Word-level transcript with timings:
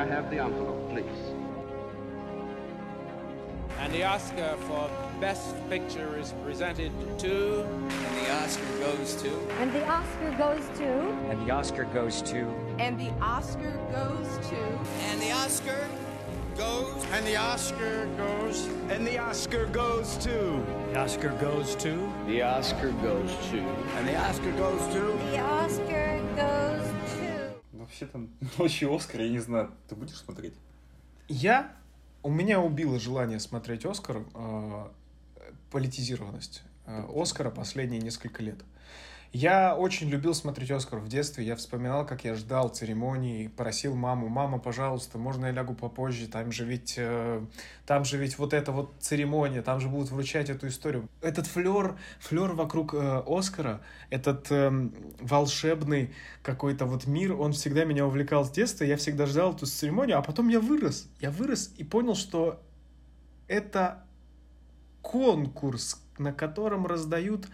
I 0.00 0.06
have 0.06 0.30
the 0.30 0.38
envelope, 0.38 0.88
please? 0.88 1.04
And 3.80 3.92
the 3.92 4.02
Oscar 4.04 4.56
for 4.66 4.88
Best 5.20 5.54
Picture 5.68 6.18
is 6.18 6.32
presented 6.42 6.90
to. 7.18 7.64
And 7.64 8.16
the 8.16 8.32
Oscar 8.32 8.78
goes 8.78 9.14
to. 9.22 9.50
And 9.60 9.70
the 9.74 9.86
Oscar 9.86 10.30
goes 10.38 10.66
to. 10.78 10.88
And 11.28 11.46
the 11.46 11.52
Oscar 11.52 11.84
goes 11.84 12.22
to. 12.22 12.48
And 12.78 12.98
the 12.98 13.10
Oscar 13.20 13.78
goes 13.92 14.48
to. 14.48 14.62
And 15.10 15.20
the 15.20 15.32
Oscar 15.32 15.86
goes. 16.56 17.04
And 17.12 17.26
the 17.26 17.36
Oscar 17.36 18.06
goes. 18.16 18.66
And 18.88 19.06
the 19.06 19.18
Oscar 19.18 19.66
goes 19.66 20.16
to. 20.16 20.64
The 20.92 20.98
Oscar 20.98 21.28
goes 21.40 21.76
to. 21.76 22.10
The 22.26 22.40
Oscar 22.40 22.92
goes 23.02 23.36
to. 23.50 23.58
And 23.96 24.08
the 24.08 24.16
Oscar 24.16 24.52
goes 24.52 24.94
to. 24.94 25.00
The 25.30 25.40
Oscar 25.40 25.82
goes 25.82 25.99
to. 28.00 28.28
Вообще-то 28.40 28.58
ночью 28.58 28.94
Оскар, 28.94 29.20
я 29.22 29.28
не 29.28 29.38
знаю, 29.38 29.72
ты 29.88 29.94
будешь 29.94 30.16
смотреть? 30.16 30.54
Я 31.28 31.74
у 32.22 32.30
меня 32.30 32.60
убило 32.60 32.98
желание 32.98 33.40
смотреть 33.40 33.84
Оскар 33.86 34.24
э, 34.34 34.88
политизированность 35.70 36.62
э, 36.86 37.04
Оскара 37.14 37.50
последние 37.50 38.00
несколько 38.00 38.42
лет. 38.42 38.58
Я 39.32 39.76
очень 39.76 40.08
любил 40.08 40.34
смотреть 40.34 40.72
Оскар 40.72 40.98
в 40.98 41.06
детстве. 41.06 41.44
Я 41.44 41.54
вспоминал, 41.54 42.04
как 42.04 42.24
я 42.24 42.34
ждал 42.34 42.68
церемонии, 42.68 43.46
просил 43.46 43.94
маму, 43.94 44.28
мама, 44.28 44.58
пожалуйста, 44.58 45.18
можно 45.18 45.46
я 45.46 45.52
лягу 45.52 45.74
попозже? 45.74 46.26
Там 46.26 46.50
же 46.50 46.64
ведь, 46.64 46.94
э, 46.96 47.40
там 47.86 48.04
же 48.04 48.18
ведь 48.18 48.38
вот 48.38 48.52
эта 48.52 48.72
вот 48.72 48.92
церемония, 48.98 49.62
там 49.62 49.78
же 49.78 49.88
будут 49.88 50.10
вручать 50.10 50.50
эту 50.50 50.66
историю. 50.66 51.08
Этот 51.20 51.46
флер, 51.46 51.96
флер 52.18 52.54
вокруг 52.54 52.92
э, 52.94 53.22
Оскара, 53.24 53.82
этот 54.10 54.50
э, 54.50 54.90
волшебный 55.20 56.12
какой-то 56.42 56.86
вот 56.86 57.06
мир, 57.06 57.40
он 57.40 57.52
всегда 57.52 57.84
меня 57.84 58.06
увлекал 58.06 58.44
с 58.44 58.50
детства. 58.50 58.82
Я 58.82 58.96
всегда 58.96 59.26
ждал 59.26 59.54
эту 59.54 59.64
церемонию, 59.64 60.18
а 60.18 60.22
потом 60.22 60.48
я 60.48 60.58
вырос. 60.58 61.08
Я 61.20 61.30
вырос 61.30 61.72
и 61.76 61.84
понял, 61.84 62.16
что 62.16 62.60
это 63.46 64.02
конкурс, 65.02 66.02
на 66.18 66.32
котором 66.32 66.84
раздают 66.84 67.46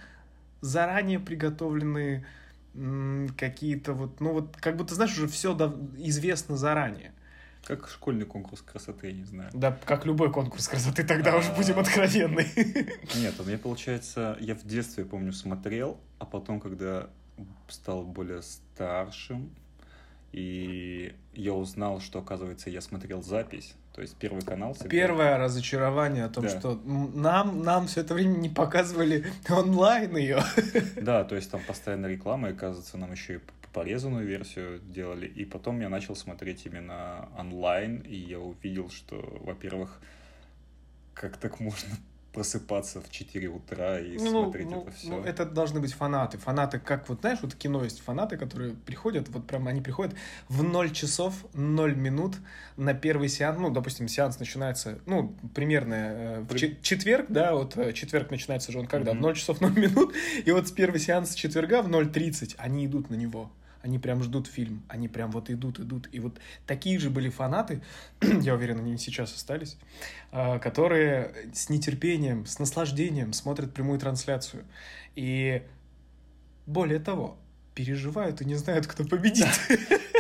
заранее 0.67 1.21
приготовленные 1.21 2.27
какие-то 3.39 3.95
вот, 3.95 4.21
ну 4.21 4.33
вот, 4.33 4.57
как 4.59 4.77
будто, 4.77 4.95
знаешь, 4.95 5.17
уже 5.17 5.29
все 5.29 5.55
известно 5.97 6.57
заранее. 6.57 7.13
Как 7.65 7.89
школьный 7.89 8.27
конкурс 8.27 8.63
красоты, 8.63 9.09
я 9.09 9.13
не 9.13 9.25
знаю. 9.25 9.51
Да, 9.53 9.77
как 9.85 10.07
любой 10.07 10.31
конкурс 10.31 10.69
красоты, 10.69 11.03
тогда 11.03 11.37
уже 11.37 11.53
будем 11.53 11.79
откровенны. 11.79 12.47
Нет, 13.17 13.35
у 13.41 13.45
меня 13.45 13.59
получается, 13.59 14.37
я 14.41 14.55
в 14.55 14.65
детстве, 14.65 15.05
помню, 15.05 15.33
смотрел, 15.33 15.99
а 16.19 16.27
потом, 16.27 16.61
когда 16.61 17.09
стал 17.69 18.05
более 18.05 18.43
старшим, 18.43 19.51
и 20.33 21.15
я 21.35 21.55
узнал, 21.55 22.01
что, 22.01 22.19
оказывается, 22.19 22.71
я 22.71 22.81
смотрел 22.81 23.23
запись, 23.23 23.75
то 23.97 24.03
есть 24.03 24.15
Первый 24.17 24.43
канал. 24.43 24.75
Всегда... 24.75 24.91
Первое 24.91 25.39
разочарование 25.39 26.25
о 26.25 26.29
том, 26.29 26.45
да. 26.45 26.51
что 26.51 26.79
нам, 26.85 27.63
нам 27.63 27.87
все 27.87 28.03
это 28.03 28.13
время 28.13 28.37
не 28.37 28.51
показывали 28.51 29.25
онлайн 29.49 30.15
ее. 30.17 30.43
Да, 31.01 31.25
то 31.25 31.35
есть 31.35 31.51
там 31.51 31.63
постоянно 31.67 32.07
реклама, 32.07 32.49
и, 32.49 32.53
оказывается, 32.53 32.99
нам 32.99 33.13
еще 33.13 33.37
и 33.37 33.41
порезанную 33.73 34.27
версию 34.27 34.81
делали. 34.81 35.27
И 35.27 35.47
потом 35.47 35.81
я 35.81 35.89
начал 35.89 36.15
смотреть 36.15 36.67
именно 36.67 37.31
онлайн, 37.39 38.01
и 38.01 38.17
я 38.17 38.39
увидел, 38.39 38.91
что, 38.91 39.17
во-первых, 39.41 39.99
как 41.15 41.39
так 41.39 41.59
можно 41.59 41.89
просыпаться 42.37 43.01
в 43.01 43.11
4 43.11 43.49
утра 43.49 43.99
и 43.99 44.19
ну, 44.19 44.43
смотреть 44.43 44.69
ну, 44.69 44.83
это 44.83 44.91
все. 44.91 45.09
Ну, 45.09 45.25
это 45.25 45.47
должны 45.47 45.81
быть 45.81 45.95
фанаты. 45.95 46.37
Фанаты, 46.37 46.79
как 46.79 47.09
вот, 47.09 47.21
знаешь, 47.21 47.39
вот 47.41 47.55
кино 47.55 47.83
есть 47.83 48.03
фанаты, 48.03 48.37
которые 48.37 48.75
приходят, 48.75 49.31
вот 49.31 49.47
прям 49.47 49.67
они 49.69 49.81
приходят 49.81 50.15
в 50.51 50.63
0 50.63 50.91
часов 50.91 51.33
0 51.55 51.97
минут 51.97 52.35
на 52.77 52.93
первый 52.93 53.31
сеанс. 53.31 53.59
Ну, 53.59 53.71
допустим, 53.71 54.07
сеанс 54.07 54.39
начинается, 54.39 54.99
ну, 55.07 55.35
примерно 55.55 55.95
э, 55.95 56.41
в 56.41 56.49
При... 56.49 56.77
четверг, 56.83 57.25
да, 57.31 57.55
вот 57.55 57.75
э, 57.79 57.95
четверг 57.95 58.31
начинается 58.31 58.71
же 58.71 58.81
он 58.81 58.87
когда? 58.87 59.13
Mm-hmm. 59.13 59.19
В 59.19 59.23
0 59.23 59.35
часов 59.35 59.61
0 59.63 59.73
минут. 59.73 60.15
И 60.45 60.53
вот 60.53 60.69
с 60.69 60.73
первый 60.73 61.01
сеанс 61.01 61.35
четверга 61.35 61.81
в 61.81 61.89
0.30 61.89 62.57
они 62.59 62.85
идут 62.85 63.09
на 63.09 63.15
него. 63.15 63.51
Они 63.87 64.01
прям 64.01 64.21
ждут 64.21 64.49
фильм, 64.49 64.83
они 64.89 65.07
прям 65.07 65.31
вот 65.31 65.49
идут, 65.49 65.79
идут. 65.79 66.09
И 66.11 66.19
вот 66.19 66.41
такие 66.67 66.99
же 66.99 67.09
были 67.09 67.29
фанаты, 67.29 67.83
я 68.21 68.55
уверен, 68.55 68.81
они 68.81 68.99
сейчас 68.99 69.33
остались, 69.33 69.79
а, 70.33 70.59
которые 70.59 71.53
с 71.55 71.69
нетерпением, 71.69 72.47
с 72.47 72.59
наслаждением 72.59 73.33
смотрят 73.33 73.73
прямую 73.73 74.01
трансляцию. 74.01 74.65
И 75.15 75.63
более 76.67 76.99
того, 76.99 77.39
переживают 77.77 78.41
и 78.41 78.45
не 78.45 78.57
знают, 78.57 78.89
кто 78.89 79.05
победит. 79.05 79.47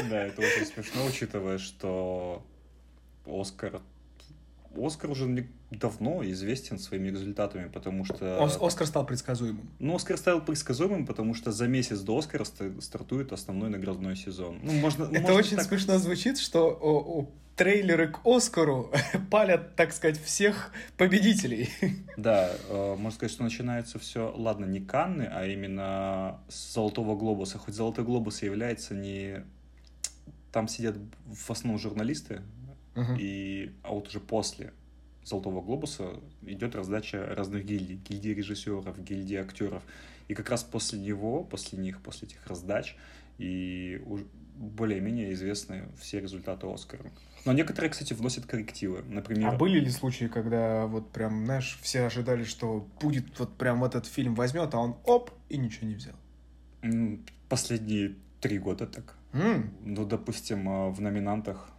Да, 0.09 0.22
это 0.27 0.43
очень 0.43 0.66
смешно, 0.66 1.04
учитывая, 1.04 1.59
что 1.59 2.47
Оскар 3.27 3.83
Оскар 4.78 5.10
уже 5.10 5.47
давно 5.70 6.25
известен 6.25 6.78
своими 6.78 7.09
результатами, 7.09 7.69
потому 7.69 8.04
что... 8.04 8.44
Оскар 8.44 8.87
стал 8.87 9.06
предсказуемым. 9.06 9.70
Ну, 9.78 9.94
Оскар 9.94 10.16
стал 10.16 10.44
предсказуемым, 10.44 11.06
потому 11.06 11.34
что 11.34 11.53
за 11.53 11.66
месяц 11.66 12.00
до 12.00 12.19
Оскара 12.19 12.44
стартует 12.44 13.32
основной 13.32 13.70
наградной 13.70 14.16
сезон. 14.16 14.60
Ну, 14.62 14.72
можно, 14.72 15.04
Это 15.04 15.20
можно 15.20 15.34
очень 15.34 15.56
так... 15.56 15.66
смешно 15.66 15.98
звучит, 15.98 16.38
что 16.38 16.69
о, 16.69 17.20
о, 17.20 17.31
трейлеры 17.56 18.09
к 18.09 18.20
Оскару 18.25 18.92
палят, 19.31 19.75
так 19.75 19.92
сказать, 19.92 20.22
всех 20.22 20.72
победителей. 20.97 21.70
Да, 22.16 22.50
э, 22.70 22.94
можно 22.97 23.10
сказать, 23.10 23.32
что 23.32 23.44
начинается 23.44 23.98
все, 23.98 24.32
ладно, 24.34 24.65
не 24.65 24.81
Канны, 24.81 25.28
а 25.31 25.44
именно 25.44 26.41
с 26.48 26.72
Золотого 26.72 27.15
Глобуса. 27.15 27.59
Хоть 27.59 27.75
Золотой 27.75 28.06
Глобус 28.06 28.42
является 28.42 28.94
не... 28.94 29.44
Там 30.50 30.66
сидят 30.66 30.97
в 31.26 31.50
основном 31.50 31.78
журналисты, 31.78 32.41
Uh-huh. 32.96 33.16
И, 33.20 33.72
а 33.82 33.92
вот 33.92 34.08
уже 34.08 34.18
после 34.20 34.72
Золотого 35.24 35.60
глобуса 35.60 36.20
идет 36.42 36.74
раздача 36.74 37.24
разных 37.34 37.64
гильдий, 37.64 37.96
гильдии 37.96 38.30
режиссеров, 38.30 39.02
гильдии 39.02 39.36
актеров. 39.36 39.82
И 40.28 40.34
как 40.34 40.50
раз 40.50 40.64
после 40.64 40.98
него, 40.98 41.44
после 41.44 41.78
них, 41.78 42.00
после 42.00 42.28
этих 42.28 42.44
раздач, 42.46 42.96
и 43.38 44.02
более-менее 44.56 45.32
известны 45.32 45.88
все 46.00 46.20
результаты 46.20 46.66
Оскара. 46.66 47.04
Но 47.44 47.52
некоторые, 47.52 47.90
кстати, 47.90 48.12
вносят 48.12 48.46
коррективы. 48.46 49.02
Например... 49.02 49.50
А 49.50 49.56
были 49.56 49.78
ли 49.78 49.90
случаи, 49.90 50.26
когда 50.26 50.86
вот 50.86 51.12
прям, 51.12 51.44
знаешь, 51.44 51.78
все 51.82 52.02
ожидали, 52.02 52.44
что 52.44 52.88
будет 53.00 53.38
вот 53.38 53.56
прям 53.56 53.84
этот 53.84 54.06
фильм 54.06 54.34
возьмет, 54.34 54.74
а 54.74 54.78
он 54.78 54.96
оп, 55.04 55.30
и 55.48 55.56
ничего 55.56 55.86
не 55.86 55.94
взял? 55.94 56.16
Последние 57.48 58.14
три 58.40 58.58
года 58.58 58.86
так. 58.86 59.16
Mm. 59.32 59.68
Ну, 59.84 60.06
допустим, 60.06 60.68
а, 60.68 60.88
в 60.88 61.00
номинантах 61.00 61.70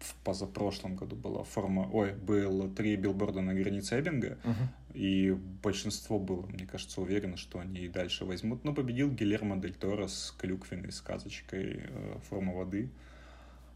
в 0.00 0.14
позапрошлом 0.24 0.96
году 0.96 1.16
была 1.16 1.44
форма, 1.44 1.88
ой, 1.92 2.12
было 2.12 2.68
три 2.68 2.96
билборда 2.96 3.40
на 3.40 3.54
границе 3.54 4.00
Эббинга, 4.00 4.38
uh-huh. 4.42 4.94
и 4.94 5.32
большинство 5.62 6.18
было, 6.18 6.46
мне 6.46 6.66
кажется, 6.66 7.00
уверено, 7.00 7.36
что 7.36 7.58
они 7.58 7.80
и 7.80 7.88
дальше 7.88 8.24
возьмут. 8.24 8.64
Но 8.64 8.74
победил 8.74 9.10
Гильермо 9.10 9.56
Дель 9.56 9.74
Торо 9.74 10.08
с 10.08 10.34
клюквенной 10.38 10.92
сказочкой 10.92 11.84
э, 11.84 12.16
«Форма 12.28 12.54
воды». 12.54 12.90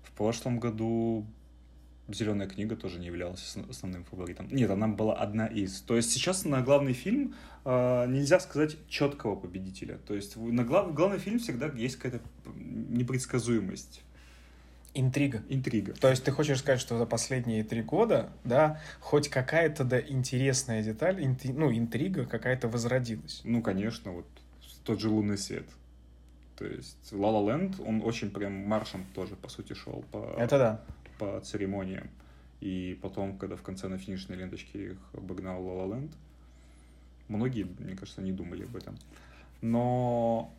В 0.02 0.12
прошлом 0.12 0.60
году 0.60 1.26
Зеленая 2.06 2.46
книга 2.46 2.76
тоже 2.76 2.98
не 2.98 3.06
являлась 3.06 3.56
основным 3.70 4.04
фаворитом. 4.04 4.48
Нет, 4.50 4.70
она 4.70 4.88
была 4.88 5.14
одна 5.14 5.46
из. 5.46 5.80
То 5.80 5.96
есть 5.96 6.10
сейчас 6.10 6.44
на 6.44 6.60
главный 6.60 6.92
фильм 6.92 7.34
э, 7.64 8.06
нельзя 8.08 8.40
сказать 8.40 8.76
четкого 8.88 9.36
победителя. 9.36 9.98
То 10.06 10.14
есть 10.14 10.36
на 10.36 10.64
глав, 10.64 10.92
главный 10.92 11.18
фильм 11.18 11.38
всегда 11.38 11.68
есть 11.68 11.96
какая-то 11.96 12.22
непредсказуемость. 12.56 14.02
Интрига. 14.94 15.42
Интрига. 15.48 15.92
То 15.94 16.08
есть 16.08 16.24
ты 16.24 16.30
хочешь 16.30 16.60
сказать, 16.60 16.80
что 16.80 16.96
за 16.96 17.04
последние 17.04 17.64
три 17.64 17.82
года, 17.82 18.32
да, 18.44 18.80
хоть 19.00 19.28
какая-то 19.28 19.82
да 19.82 20.00
интересная 20.00 20.82
деталь, 20.84 21.22
инти, 21.22 21.48
ну, 21.48 21.72
интрига 21.72 22.24
какая-то 22.26 22.68
возродилась? 22.68 23.40
Ну, 23.44 23.60
конечно, 23.60 24.12
вот 24.12 24.26
тот 24.84 25.00
же 25.00 25.08
«Лунный 25.08 25.36
свет». 25.36 25.66
То 26.56 26.64
есть 26.64 27.12
«Ла 27.12 27.30
Ла 27.30 27.52
Ленд», 27.52 27.80
он 27.80 28.02
очень 28.04 28.30
прям 28.30 28.52
маршем 28.52 29.04
тоже, 29.14 29.34
по 29.34 29.48
сути, 29.48 29.72
шел 29.72 30.04
по, 30.12 30.34
Это 30.38 30.58
да. 30.58 30.80
по 31.18 31.40
церемониям. 31.40 32.08
И 32.60 32.96
потом, 33.02 33.36
когда 33.36 33.56
в 33.56 33.62
конце 33.62 33.88
на 33.88 33.98
финишной 33.98 34.36
ленточке 34.36 34.92
их 34.92 34.98
обогнал 35.12 35.60
«Ла 35.60 35.84
Ла 35.84 35.96
Ленд», 35.96 36.12
многие, 37.26 37.64
мне 37.64 37.96
кажется, 37.96 38.22
не 38.22 38.30
думали 38.30 38.64
об 38.64 38.76
этом. 38.76 38.96
Но 39.60 40.54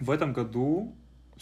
в 0.00 0.10
этом 0.10 0.34
году 0.34 0.92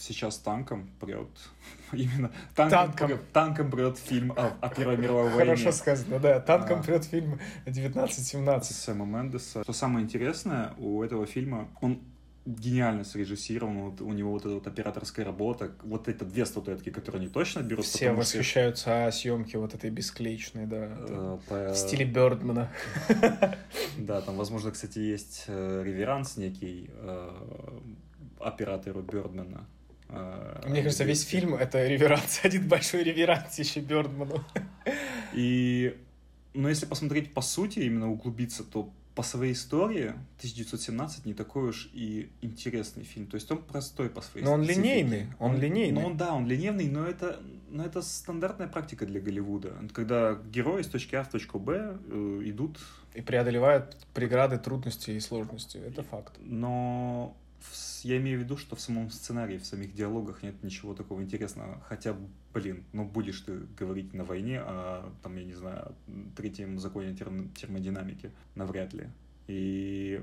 сейчас 0.01 0.39
танком 0.39 0.91
прет. 1.01 1.29
Именно 1.93 2.31
танком, 2.55 2.79
танком. 2.79 3.07
Прет, 3.09 3.33
танком 3.33 3.71
прет 3.71 3.99
фильм 3.99 4.33
о, 4.33 4.53
о 4.61 4.69
Первой 4.69 4.97
мировой 4.97 5.25
войне. 5.25 5.57
Хорошо 5.57 5.73
сказано, 5.73 6.19
да. 6.19 6.41
Танком 6.41 6.81
а, 6.81 6.83
прет 6.83 7.05
фильм 7.05 7.41
1917. 7.63 8.77
Сэма 8.77 9.07
Мендеса. 9.07 9.63
Что 9.63 9.73
самое 9.73 10.05
интересное, 10.05 10.75
у 10.79 11.03
этого 11.03 11.27
фильма 11.27 11.69
он 11.81 12.01
гениально 12.47 13.05
срежиссирован, 13.05 13.91
вот 13.91 14.01
у 14.01 14.13
него 14.13 14.33
вот 14.33 14.43
эта 14.43 14.55
вот 14.55 14.67
операторская 14.67 15.25
работа, 15.25 15.73
вот 15.83 16.09
эти 16.09 16.25
две 16.25 16.47
статуэтки, 16.47 16.91
которые 16.91 17.21
они 17.21 17.29
точно 17.29 17.61
берут. 17.61 17.85
Все 17.85 18.13
восхищаются 18.13 18.83
что... 18.83 19.07
о 19.07 19.13
съемке 19.13 19.59
вот 19.59 19.75
этой 19.75 19.91
бесклеечной, 19.91 20.67
да, 20.67 20.89
э, 20.91 21.39
по... 21.49 21.73
в 21.73 21.77
стиле 21.77 22.05
Бёрдмана. 22.05 22.71
Да, 23.99 24.21
там, 24.23 24.37
возможно, 24.37 24.71
кстати, 24.71 24.99
есть 24.99 25.45
э, 25.47 25.83
реверанс 25.85 26.37
некий 26.37 26.91
э, 26.93 27.31
оператору 28.39 29.03
Бёрдмана, 29.03 29.67
Мне 30.67 30.83
кажется, 30.83 31.05
весь 31.05 31.23
фильм— 31.23 31.55
это 31.61 31.87
реверанс, 31.87 32.41
один 32.45 32.69
большой 32.69 33.03
реверанс 33.05 33.59
еще 33.59 33.81
Бёрдману. 33.81 34.45
И, 35.33 35.97
но 36.55 36.69
если 36.69 36.87
посмотреть 36.87 37.33
по 37.33 37.41
сути, 37.41 37.81
именно 37.81 38.11
углубиться, 38.11 38.65
то 38.65 38.91
по 39.15 39.23
своей 39.23 39.53
истории 39.53 40.11
1917 40.39 41.27
не 41.27 41.35
такой 41.35 41.71
уж 41.71 41.91
и 41.93 42.31
интересный 42.43 43.05
фильм. 43.05 43.27
То 43.27 43.35
есть 43.35 43.51
он 43.51 43.59
простой 43.59 44.09
по 44.09 44.23
своей 44.23 44.47
Но 44.47 44.53
он 44.53 44.65
специфике. 44.65 44.89
линейный, 44.89 45.27
он 45.39 45.59
линейный. 45.59 46.01
Ну, 46.01 46.07
он, 46.07 46.17
да, 46.17 46.33
он 46.33 46.47
линейный, 46.47 46.89
но 46.89 47.05
это, 47.05 47.41
но 47.69 47.85
это 47.85 48.03
стандартная 48.03 48.69
практика 48.69 49.07
для 49.07 49.21
Голливуда. 49.21 49.75
Когда 49.93 50.35
герои 50.35 50.83
с 50.83 50.87
точки 50.87 51.17
А 51.17 51.25
в 51.25 51.29
точку 51.29 51.59
Б 51.59 51.99
э, 52.09 52.41
идут, 52.45 52.79
И 53.15 53.21
преодолевают 53.21 53.97
преграды, 54.15 54.59
трудности 54.59 55.11
и 55.11 55.21
сложности. 55.21 55.79
Это 55.79 56.03
факт. 56.03 56.35
но 56.41 57.37
я 58.05 58.17
имею 58.19 58.39
в 58.39 58.43
виду, 58.43 58.57
что 58.57 58.77
в 58.77 58.81
самом 58.81 59.11
сценарии, 59.11 59.59
в 59.59 59.65
самих 59.65 59.95
диалогах 59.95 60.43
нет 60.43 60.63
ничего 60.63 60.95
такого 60.95 61.23
интересного. 61.23 61.81
Хотя, 61.89 62.17
блин, 62.53 62.85
ну 62.93 63.05
будешь 63.05 63.41
ты 63.41 63.61
говорить 63.79 64.15
на 64.15 64.25
войне 64.25 64.61
о, 64.61 65.13
там, 65.23 65.37
я 65.37 65.45
не 65.45 65.55
знаю, 65.55 65.95
третьем 66.37 66.79
законе 66.79 67.11
терм- 67.13 67.53
термодинамики, 67.55 68.31
навряд 68.55 68.93
ли. 68.93 69.09
И 69.47 70.23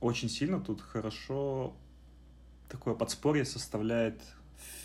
очень 0.00 0.28
сильно 0.28 0.60
тут 0.60 0.80
хорошо 0.80 1.74
такое 2.68 2.94
подспорье 2.94 3.44
составляет 3.44 4.20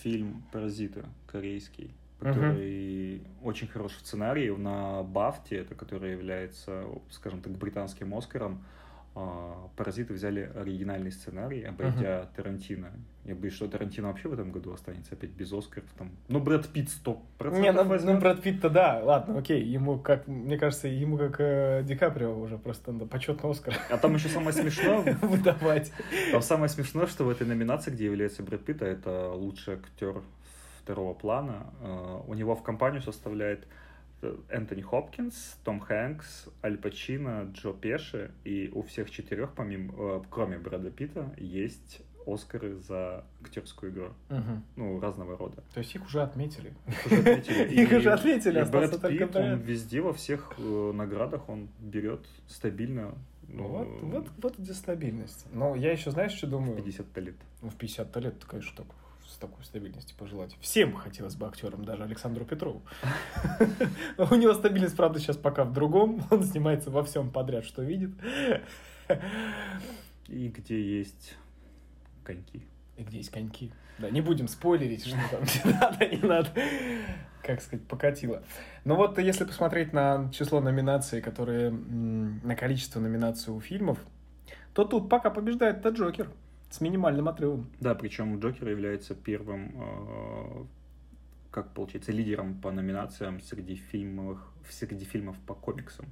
фильм 0.02 0.44
«Паразиты» 0.52 1.06
корейский, 1.28 1.92
который 2.20 3.22
очень 3.42 3.68
хороший 3.68 4.00
сценарий 4.00 4.50
на 4.56 5.04
Бафте, 5.04 5.58
это 5.58 5.76
который 5.76 6.12
является, 6.12 6.86
скажем 7.10 7.42
так, 7.42 7.54
британским 7.54 8.14
Оскаром. 8.14 8.64
А, 9.22 9.70
Паразиты 9.76 10.14
взяли 10.14 10.50
оригинальный 10.56 11.12
сценарий, 11.12 11.64
обойдя 11.64 12.30
Тарантино. 12.36 12.92
Я 13.26 13.36
боюсь, 13.36 13.54
что 13.54 13.68
Тарантино 13.68 14.08
вообще 14.08 14.30
в 14.30 14.34
этом 14.34 14.52
году 14.52 14.72
останется 14.72 15.14
опять 15.14 15.32
без 15.32 15.52
Оскаров. 15.52 15.90
Там. 15.98 16.12
Ну, 16.30 16.40
Брэд 16.40 16.70
Питт 16.70 16.88
100% 16.88 17.60
Не, 17.60 17.72
ну, 17.74 17.84
возьмет. 17.84 18.14
ну 18.14 18.20
Брэд 18.22 18.42
Питт-то 18.42 18.70
да, 18.70 19.02
ладно, 19.04 19.38
окей, 19.38 19.62
ему 19.62 20.00
как, 20.00 20.28
мне 20.28 20.58
кажется, 20.58 20.88
ему 20.88 21.18
как 21.18 21.36
э, 21.40 21.84
Ди 21.84 21.96
Каприо 21.96 22.40
уже 22.40 22.58
просто 22.58 22.94
надо 22.94 23.08
почетный 23.08 23.52
Оскар 23.52 23.74
А 23.90 23.98
там 23.98 24.16
еще 24.16 24.30
самое 24.30 24.54
смешное, 24.54 25.18
выдавать. 25.22 25.92
Там 26.32 26.42
самое 26.42 26.70
смешное, 26.70 27.08
что 27.08 27.26
в 27.26 27.30
этой 27.30 27.46
номинации, 27.46 27.92
где 27.92 28.06
является 28.06 28.42
Брэд 28.42 28.64
Питт, 28.64 28.82
а 28.82 28.86
это 28.86 29.32
лучший 29.32 29.76
актер 29.76 30.22
второго 30.82 31.14
плана, 31.14 31.68
э, 31.82 32.22
у 32.26 32.34
него 32.36 32.56
в 32.56 32.64
компанию 32.64 33.02
составляет 33.02 33.68
Энтони 34.50 34.82
Хопкинс, 34.82 35.58
Том 35.64 35.80
Хэнкс, 35.80 36.48
Аль 36.64 36.78
Пачино, 36.78 37.52
Джо 37.54 37.74
Пеши, 37.74 38.32
и 38.44 38.70
у 38.74 38.82
всех 38.84 39.12
четырех, 39.12 39.54
помимо, 39.54 39.94
э, 39.98 40.22
кроме 40.30 40.58
Брэда 40.58 40.92
Питта, 40.92 41.34
есть 41.38 42.02
Оскары 42.26 42.76
за 42.76 43.26
актерскую 43.42 43.92
игру. 43.92 44.10
Мгм. 44.30 44.64
Ну, 44.76 45.00
разного 45.00 45.38
рода. 45.38 45.64
То 45.74 45.80
есть 45.80 45.96
их 45.96 46.06
уже 46.06 46.22
отметили. 46.22 46.74
Их 46.88 47.06
уже 47.06 47.18
отметили. 47.18 47.74
Их 47.82 47.92
уже 47.92 48.12
отметили, 48.12 48.58
и 48.58 48.62
остался 48.62 48.90
Брэд 48.90 49.02
только 49.02 49.26
Питт, 49.26 49.36
он 49.36 49.60
везде, 49.60 50.02
во 50.02 50.14
всех 50.14 50.54
э, 50.58 50.92
наградах 50.94 51.50
он 51.50 51.70
берет 51.80 52.26
стабильно. 52.48 53.16
ну, 53.48 53.68
Вот, 53.68 53.88
вот, 54.02 54.28
вот 54.42 54.60
где 54.60 54.74
стабильность. 54.74 55.46
Но 55.54 55.76
я 55.76 55.92
еще, 55.92 56.12
знаешь, 56.12 56.34
что 56.34 56.48
думаю? 56.48 56.76
50 56.78 57.18
лет. 57.18 57.36
Ну, 57.62 57.70
в 57.70 57.76
50 57.76 58.16
лет, 58.18 58.46
конечно, 58.46 58.84
так, 58.84 58.96
с 59.30 59.38
такой 59.38 59.64
стабильности 59.64 60.14
пожелать. 60.18 60.58
Всем 60.60 60.96
хотелось 60.96 61.36
бы 61.36 61.48
актерам, 61.48 61.86
даже 61.86 62.04
Александру 62.04 62.46
Петрову. 62.46 62.82
У 64.18 64.36
него 64.36 64.54
стабильность, 64.54 64.98
правда, 64.98 65.20
сейчас 65.20 65.38
пока 65.38 65.64
в 65.64 65.74
другом. 65.74 66.24
Он 66.32 66.44
снимается 66.44 66.90
во 66.90 67.04
всем 67.04 67.30
подряд, 67.30 67.64
что 67.64 67.84
видит. 67.84 68.12
И 70.28 70.48
где 70.50 71.00
есть 71.00 71.36
коньки. 72.24 72.64
И 72.98 73.04
где 73.04 73.18
есть 73.18 73.30
коньки. 73.30 73.72
Да, 74.00 74.10
не 74.10 74.22
будем 74.22 74.48
спойлерить, 74.48 75.06
что 75.06 75.18
там 75.32 75.44
не 75.66 75.74
надо, 75.74 76.08
не 76.08 76.28
надо. 76.28 76.50
Как 77.44 77.62
сказать, 77.62 77.86
покатило. 77.88 78.44
Но 78.84 78.96
вот 78.96 79.18
если 79.20 79.46
посмотреть 79.46 79.94
на 79.94 80.32
число 80.32 80.60
номинаций, 80.60 81.22
которые... 81.22 81.72
на 81.72 82.56
количество 82.56 83.00
номинаций 83.00 83.54
у 83.54 83.60
фильмов, 83.60 84.00
то 84.74 84.86
тут 84.86 85.10
пока 85.10 85.30
побеждает 85.30 85.86
The 85.86 85.92
Джокер 85.94 86.30
с 86.70 86.82
минимальным 86.82 87.28
отрывом. 87.28 87.68
Да, 87.80 87.96
причем 87.96 88.40
Джокер 88.40 88.68
является 88.70 89.16
первым, 89.16 89.72
э, 89.76 90.66
как 91.52 91.74
получается, 91.74 92.12
лидером 92.12 92.60
по 92.62 92.72
номинациям 92.72 93.42
среди 93.42 93.76
фильмов, 93.76 94.40
среди 94.70 95.06
фильмов 95.06 95.36
по 95.48 95.54
комиксам. 95.56 96.06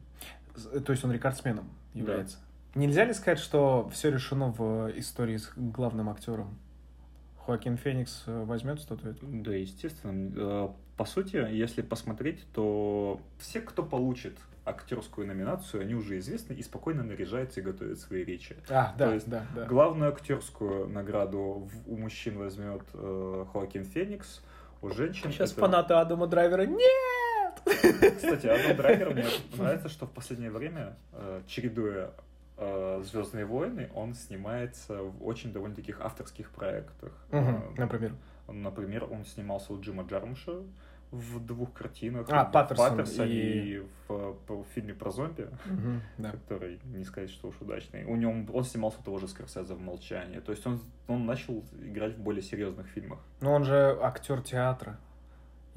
С- 0.55 0.81
То 0.81 0.91
есть 0.91 1.03
он 1.03 1.11
рекордсменом 1.11 1.69
Да. 1.93 1.99
является. 1.99 2.37
Нельзя 2.75 3.05
ли 3.05 3.13
сказать, 3.13 3.39
что 3.39 3.89
все 3.93 4.11
решено 4.11 4.51
в 4.51 4.91
истории 4.97 5.37
с 5.37 5.51
главным 5.55 6.09
актером? 6.09 6.57
Хоакин 7.45 7.77
Феникс 7.77 8.23
э, 8.27 8.43
возьмет 8.43 8.79
статуэтку? 8.81 9.25
Да, 9.29 9.53
естественно. 9.53 10.31
Э, 10.35 10.69
По 10.97 11.05
сути, 11.05 11.35
если 11.35 11.83
посмотреть, 11.83 12.43
то 12.53 13.21
все, 13.37 13.61
кто 13.61 13.83
получит 13.83 14.35
актерскую 14.67 15.25
номинацию, 15.27 15.81
они 15.81 15.95
уже 15.95 16.17
известны 16.19 16.53
и 16.53 16.61
спокойно 16.63 17.03
наряжаются 17.03 17.59
и 17.59 17.63
готовят 17.63 17.99
свои 17.99 18.23
речи. 18.23 18.55
А, 18.69 18.91
То 18.93 18.97
да, 18.97 19.13
есть 19.13 19.29
да, 19.29 19.45
да. 19.55 19.65
Главную 19.65 20.11
актерскую 20.11 20.87
награду 20.87 21.69
у 21.85 21.97
мужчин 21.97 22.37
возьмет 22.37 22.83
э, 22.93 23.45
Хоакин 23.53 23.85
Феникс, 23.85 24.41
у 24.81 24.89
женщин... 24.89 25.31
Сейчас 25.31 25.51
это- 25.51 25.61
фанаты 25.61 25.93
Адама 25.93 26.27
Драйвера. 26.27 26.65
Нет! 26.65 27.61
Кстати, 27.65 28.47
Адам 28.47 28.77
Драйвер 28.77 29.11
мне 29.13 29.25
нравится, 29.57 29.89
что 29.89 30.05
в 30.05 30.11
последнее 30.11 30.51
время, 30.51 30.95
э, 31.13 31.41
чередуя 31.47 32.11
Звездные 33.03 33.45
войны, 33.45 33.87
он 33.93 34.15
снимается 34.15 35.03
в 35.03 35.23
очень 35.27 35.53
довольно 35.53 35.75
таких 35.75 36.01
авторских 36.01 36.49
проектах. 36.49 37.11
Э, 37.29 37.59
Например. 37.77 38.13
Например, 38.47 39.03
он 39.03 39.25
снимался 39.25 39.73
у 39.73 39.79
Джима 39.79 40.03
Джармуша 40.03 40.63
в 41.11 41.39
двух 41.45 41.73
картинах. 41.73 42.27
А, 42.29 42.45
Паттерсон 42.45 42.89
Паттерсоне 42.97 43.31
и- 43.33 43.75
и 43.75 43.79
в, 44.07 44.37
в 44.47 44.63
фильме 44.75 44.93
про 44.93 45.09
зомби, 45.11 45.47
Мгм, 45.65 46.01
Да. 46.17 46.31
который, 46.31 46.79
не 46.85 47.03
сказать, 47.05 47.29
что 47.29 47.47
уж 47.47 47.55
удачный. 47.61 48.03
У 48.05 48.15
него 48.15 48.33
он 48.53 48.63
снимался 48.63 49.01
того 49.03 49.17
же 49.19 49.27
Скорсезе 49.27 49.73
в 49.73 49.79
«Молчании». 49.81 50.39
То 50.39 50.51
есть 50.51 50.65
он, 50.67 50.81
он 51.07 51.25
начал 51.25 51.63
играть 51.81 52.15
в 52.15 52.19
более 52.21 52.41
серьезных 52.41 52.87
фильмах. 52.87 53.19
Но 53.41 53.53
он 53.53 53.63
же 53.63 53.97
актер 54.01 54.41
театра. 54.41 54.99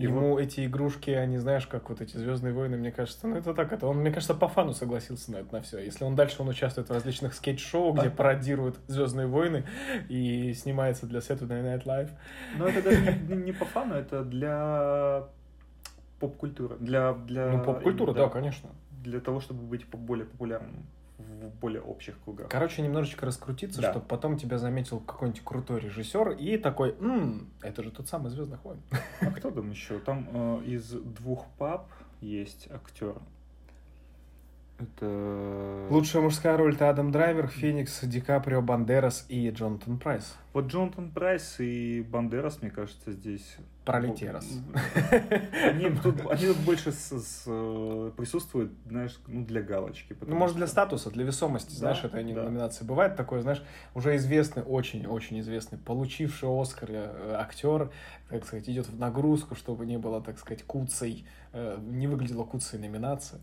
Ему 0.02 0.38
эти 0.38 0.66
игрушки, 0.66 1.10
они, 1.10 1.38
знаешь, 1.38 1.66
как 1.66 1.88
вот 1.88 2.00
эти 2.00 2.16
Звездные 2.16 2.52
войны, 2.52 2.76
мне 2.76 2.92
кажется, 2.92 3.26
ну 3.26 3.36
это 3.36 3.54
так, 3.54 3.72
это 3.72 3.86
он, 3.86 3.98
мне 3.98 4.10
кажется, 4.10 4.34
по 4.34 4.48
фану 4.48 4.72
согласился 4.72 5.32
на 5.32 5.36
это 5.36 5.52
на 5.52 5.62
все. 5.62 5.78
Если 5.78 6.04
он 6.04 6.14
дальше 6.16 6.36
он 6.42 6.48
участвует 6.48 6.88
в 6.88 6.92
различных 6.92 7.34
скетч-шоу, 7.34 7.92
где 7.92 8.10
пародирует 8.10 8.76
Звездные 8.86 9.26
войны 9.26 9.64
и 10.08 10.52
снимается 10.54 11.06
для 11.06 11.20
Saturday 11.20 11.62
Night 11.62 11.84
Live. 11.84 12.10
Но 12.58 12.68
это 12.68 12.82
даже 12.82 13.00
не, 13.28 13.36
не 13.36 13.52
по 13.52 13.64
фану, 13.64 13.94
это 13.94 14.24
для 14.24 15.24
поп-культуры. 16.18 16.76
Для, 16.78 17.12
для, 17.14 17.50
Ну, 17.50 17.64
поп-культура, 17.64 18.12
да, 18.12 18.24
да, 18.24 18.28
конечно. 18.28 18.70
Для 19.02 19.20
того, 19.20 19.40
чтобы 19.40 19.62
быть 19.62 19.86
более 19.86 20.26
популярным 20.26 20.84
в 21.20 21.54
более 21.60 21.82
общих 21.82 22.18
кругах. 22.22 22.48
Короче, 22.48 22.82
немножечко 22.82 23.26
раскрутиться, 23.26 23.80
Да. 23.80 23.92
чтобы 23.92 24.06
потом 24.06 24.36
тебя 24.36 24.58
заметил 24.58 25.00
какой-нибудь 25.00 25.42
крутой 25.44 25.80
режиссер 25.80 26.30
и 26.30 26.56
такой, 26.58 26.94
«М, 27.00 27.50
это 27.62 27.82
же 27.82 27.90
тот 27.90 28.08
самый 28.08 28.30
Звездных 28.30 28.64
войн. 28.64 28.82
А 29.20 29.26
кто 29.30 29.50
там 29.50 29.70
еще? 29.70 29.98
Там 29.98 30.28
э, 30.32 30.62
из 30.66 30.90
двух 30.90 31.46
пап 31.58 31.88
есть 32.20 32.68
актер. 32.70 33.16
Это... 34.80 35.86
Лучшая 35.90 36.22
мужская 36.22 36.56
роль 36.56 36.74
это 36.74 36.88
Адам 36.88 37.12
Драйвер, 37.12 37.48
Феникс, 37.48 38.00
Ди 38.04 38.20
Каприо, 38.20 38.62
Бандерас 38.62 39.26
и 39.28 39.50
Джонатан 39.50 39.98
Прайс. 39.98 40.34
Вот 40.54 40.66
Джонатан 40.66 41.10
Прайс 41.10 41.56
и 41.60 42.00
Бандерас, 42.02 42.62
мне 42.62 42.70
кажется, 42.70 43.12
здесь... 43.12 43.56
Пролетерас. 43.84 44.46
Они 45.64 45.90
тут, 45.90 46.20
они 46.30 46.46
тут 46.46 46.56
больше 46.58 46.92
с- 46.92 47.18
с, 47.18 47.44
э, 47.46 48.12
присутствуют, 48.16 48.70
знаешь, 48.86 49.18
ну, 49.26 49.44
для 49.44 49.62
галочки. 49.62 50.16
Ну, 50.20 50.36
может, 50.36 50.56
для 50.56 50.66
что- 50.66 50.72
статуса, 50.72 51.10
для 51.10 51.24
весомости, 51.24 51.72
Да, 51.72 51.76
знаешь, 51.78 52.04
это 52.04 52.22
не 52.22 52.32
да. 52.34 52.44
номинации. 52.44 52.84
Бывает 52.84 53.16
такое, 53.16 53.40
знаешь, 53.42 53.62
уже 53.94 54.14
известный, 54.16 54.62
очень-очень 54.62 55.40
известный, 55.40 55.78
получивший 55.78 56.48
Оскар 56.48 56.88
э, 56.92 57.34
актер, 57.36 57.90
так 58.28 58.44
сказать, 58.46 58.68
идет 58.68 58.86
в 58.88 58.98
нагрузку, 58.98 59.56
чтобы 59.56 59.86
не 59.86 59.98
было, 59.98 60.20
так 60.22 60.38
сказать, 60.38 60.62
куцей, 60.62 61.26
э, 61.52 61.78
не 61.80 62.06
выглядела 62.06 62.44
куцей 62.44 62.78
номинация. 62.78 63.40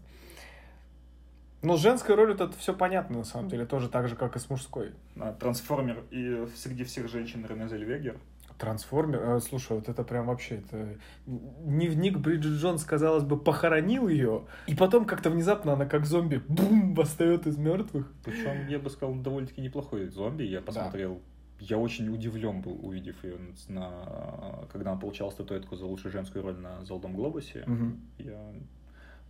Но 1.61 1.75
с 1.75 1.81
женской 1.81 2.15
ролью 2.15 2.35
это 2.35 2.51
все 2.57 2.73
понятно, 2.73 3.19
на 3.19 3.23
самом 3.23 3.49
деле, 3.49 3.65
тоже 3.65 3.89
так 3.89 4.07
же, 4.07 4.15
как 4.15 4.35
и 4.35 4.39
с 4.39 4.49
мужской. 4.49 4.93
А, 5.19 5.33
Трансформер 5.33 6.03
и 6.11 6.47
среди 6.55 6.83
всех 6.83 7.09
женщин 7.09 7.45
Рене 7.45 7.67
Зельвегер. 7.67 8.17
Трансформер, 8.57 9.21
э, 9.21 9.39
слушай, 9.39 9.73
вот 9.73 9.87
это 9.87 10.03
прям 10.03 10.27
вообще, 10.27 10.55
это... 10.55 10.97
Дневник 11.25 12.17
Бриджит 12.17 12.53
Джонс, 12.53 12.83
казалось 12.83 13.23
бы, 13.23 13.37
похоронил 13.37 14.07
ее, 14.07 14.45
и 14.65 14.75
потом 14.75 15.05
как-то 15.05 15.29
внезапно 15.29 15.73
она 15.73 15.85
как 15.85 16.05
зомби, 16.05 16.41
бум, 16.47 16.95
восстает 16.95 17.45
из 17.45 17.57
мертвых. 17.57 18.11
Причем, 18.23 18.67
я 18.67 18.79
бы 18.79 18.89
сказал, 18.89 19.15
довольно-таки 19.15 19.61
неплохой 19.61 20.07
зомби. 20.07 20.43
Я 20.43 20.61
посмотрел, 20.61 21.21
я 21.59 21.77
очень 21.77 22.09
удивлен 22.09 22.61
был, 22.61 22.79
увидев 22.83 23.23
ее, 23.23 23.37
на, 23.67 24.65
когда 24.71 24.91
она 24.91 24.99
получала 24.99 25.29
статуэтку 25.29 25.75
за 25.75 25.85
лучшую 25.85 26.11
женскую 26.11 26.43
роль 26.43 26.57
на 26.57 26.83
Золотом 26.85 27.13
Глобусе. 27.13 27.63
Мгм. 27.65 28.01
Я 28.17 28.53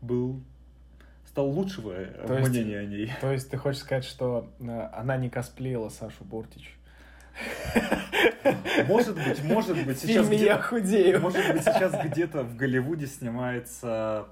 был 0.02 0.42
стал 1.28 1.48
лучшего 1.50 1.94
То 2.28 2.38
есть- 2.38 2.50
мнения 2.50 2.80
о 2.80 2.86
ней. 2.86 3.12
То 3.22 3.32
есть 3.32 3.50
ты 3.50 3.58
хочешь 3.58 3.82
сказать, 3.82 4.06
что 4.06 4.50
э, 4.60 4.90
она 4.94 5.18
не 5.18 5.30
косплеила 5.30 5.90
Сашу 5.90 6.24
Бортич? 6.24 6.76
Может 8.88 9.16
быть, 9.16 9.44
может 9.44 9.86
быть, 9.86 10.00
сейчас 10.00 10.28
«Я 10.32 10.60
худею». 10.60 11.20
Может 11.20 11.54
быть, 11.54 11.64
сейчас 11.64 11.94
где-то 12.04 12.44
в 12.44 12.56
Голливуде 12.56 13.06
снимается 13.06 14.28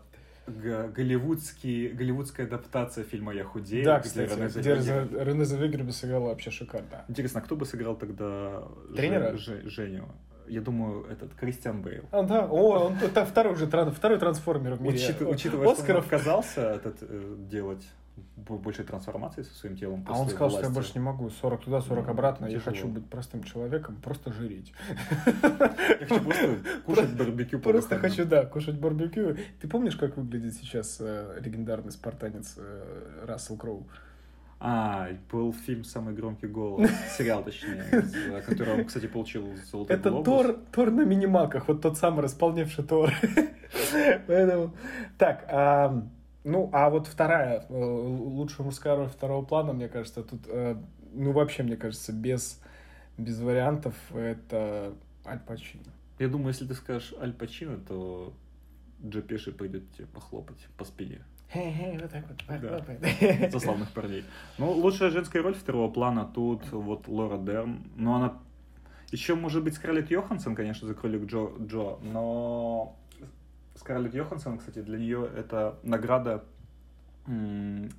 голливудский, 0.48 1.90
голливудская 1.90 2.46
адаптация 2.46 3.04
фильма 3.04 3.34
«Я 3.34 3.44
худею», 3.44 3.84
Да, 3.86 4.00
где 4.00 4.10
кстати, 4.10 4.32
Рене 4.32 4.48
где. 4.48 5.24
Рене 5.24 5.46
Зелвегер 5.46 5.84
бы 5.84 5.92
сыграла 5.92 6.28
вообще 6.30 6.52
шикарно. 6.52 7.04
Интересно, 7.08 7.40
а 7.42 7.44
кто 7.44 7.56
бы 7.56 7.66
сыграл 7.66 7.96
тогда 7.96 8.64
Тренера? 8.96 9.36
Же- 9.38 9.68
Женю? 9.70 10.06
Я 10.48 10.62
думаю, 10.62 11.06
этот 11.12 11.34
Кристиан 11.34 11.82
Бейл. 11.82 12.04
А, 12.12 12.24
да, 12.24 12.46
о, 12.48 12.88
он 12.88 12.94
это 12.98 13.26
второй 13.26 13.56
же 13.56 13.66
второй 13.68 14.20
трансформер 14.20 14.76
в 14.76 14.82
мире. 14.82 14.96
Учит- 14.96 15.22
учитывая, 15.22 15.66
что 15.68 15.74
он 15.76 15.80
Оскаров. 15.80 16.06
отказался 16.06 16.62
этот, 16.62 16.98
э, 17.02 17.36
делать 17.50 17.86
больше 18.38 18.84
трансформации 18.84 19.42
со 19.44 19.54
своим 19.54 19.76
телом 19.76 20.06
А 20.08 20.18
он 20.20 20.30
сказал, 20.30 20.50
что 20.50 20.60
я 20.60 20.64
власти. 20.66 20.74
больше 20.76 20.92
не 20.96 21.00
могу. 21.04 21.30
40 21.30 21.64
туда, 21.66 21.82
40 21.82 22.06
Ну, 22.06 22.12
обратно. 22.12 22.46
Я 22.46 22.60
тяжело. 22.60 22.76
хочу 22.76 22.88
быть 22.88 23.06
простым 23.10 23.44
человеком, 23.44 23.98
просто 24.02 24.32
жиреть. 24.32 24.72
Я 25.44 26.06
хочу 26.08 26.22
просто 26.24 26.58
кушать 26.86 27.14
барбекю 27.18 27.60
по 27.60 27.70
Просто 27.72 27.98
хочу, 28.00 28.26
да, 28.26 28.46
кушать 28.46 28.76
барбекю. 28.80 29.36
Ты 29.62 29.68
помнишь, 29.68 29.96
как 29.96 30.16
выглядит 30.18 30.54
сейчас 30.54 30.98
э, 31.02 31.40
легендарный 31.44 31.92
спартанец 31.92 32.56
э, 32.58 33.26
Рассел 33.26 33.58
Кроу? 33.58 33.88
А, 34.60 35.10
был 35.32 35.54
фильм 35.54 35.84
«Самый 35.84 36.14
громкий 36.14 36.48
голос», 36.48 36.90
сериал, 37.18 37.44
точнее, 37.44 37.84
за 37.92 38.42
который 38.42 38.76
он, 38.76 38.86
кстати, 38.86 39.06
получил 39.06 39.54
«Золотой 39.70 39.96
Это 39.96 40.10
глобус». 40.10 40.26
Тор, 40.26 40.60
Тор 40.72 40.92
на 40.92 41.02
минималках, 41.02 41.68
вот 41.68 41.82
тот 41.82 41.98
самый 41.98 42.22
располневший 42.22 42.84
Тор. 42.86 43.12
Поэтому, 44.28 44.74
так, 45.18 45.46
а, 45.50 46.04
ну, 46.46 46.70
а 46.72 46.90
вот 46.90 47.08
вторая, 47.08 47.66
э, 47.68 47.74
лучшая 47.74 48.66
мужская 48.66 48.96
роль 48.96 49.10
второго 49.10 49.44
плана, 49.44 49.74
мне 49.74 49.90
кажется, 49.90 50.24
тут, 50.24 50.42
э, 50.48 50.78
ну, 51.14 51.32
вообще, 51.32 51.64
мне 51.64 51.76
кажется, 51.76 52.14
без, 52.14 52.62
без 53.18 53.40
вариантов, 53.42 53.96
это 54.14 54.94
Аль 55.26 55.40
Пачино. 55.40 55.84
Я 56.18 56.30
думаю, 56.30 56.50
если 56.50 56.66
ты 56.66 56.76
скажешь 56.76 57.14
Аль 57.20 57.34
Пачино, 57.34 57.78
то 57.78 58.34
Джо 59.04 59.22
Пеши 59.22 59.52
пойдет 59.52 59.92
тебе 59.92 60.08
похлопать 60.08 60.68
по 60.78 60.86
спине. 60.86 61.22
Хе-хе, 61.52 62.00
вот 62.02 62.12
так 62.12 62.26
вот, 62.28 62.62
Да. 62.62 63.50
За 63.50 63.60
славных 63.66 63.92
парней. 63.92 64.24
Ну, 64.58 64.72
лучшая 64.72 65.10
женская 65.10 65.42
роль 65.42 65.54
второго 65.54 65.92
плана 65.92 66.26
тут 66.26 66.70
вот 66.72 67.08
Лора 67.08 67.38
Дерн. 67.38 67.84
Но 67.96 68.16
она... 68.16 68.38
Еще, 69.12 69.36
может 69.36 69.64
быть, 69.64 69.76
Скарлетт 69.76 70.10
Йоханссон, 70.12 70.56
конечно, 70.56 70.88
за 70.88 70.94
кролик 70.96 71.26
Джо, 71.26 71.52
Джо, 71.62 71.98
но 72.02 72.96
Скарлетт 73.76 74.16
Йоханссон, 74.16 74.58
кстати, 74.58 74.82
для 74.82 74.98
нее 74.98 75.30
это 75.38 75.78
награда, 75.84 76.44
не 77.28 77.90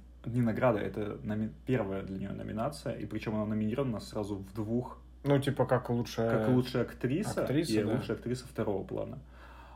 награда, 0.42 0.78
это 0.80 1.18
номи- 1.22 1.52
первая 1.66 2.02
для 2.02 2.18
нее 2.18 2.30
номинация, 2.32 2.92
и 2.94 3.06
причем 3.06 3.34
она 3.36 3.46
номинирована 3.46 4.00
сразу 4.00 4.36
в 4.36 4.52
двух, 4.52 4.98
Ну, 5.24 5.38
типа, 5.38 5.64
как 5.66 5.88
лучшая... 5.90 6.30
как 6.30 6.48
лучшая 6.48 6.82
актриса, 6.82 7.42
актриса, 7.44 7.80
и 7.80 7.84
да. 7.84 7.92
лучшая 7.94 8.16
актриса 8.16 8.46
второго 8.46 8.84
плана. 8.84 9.18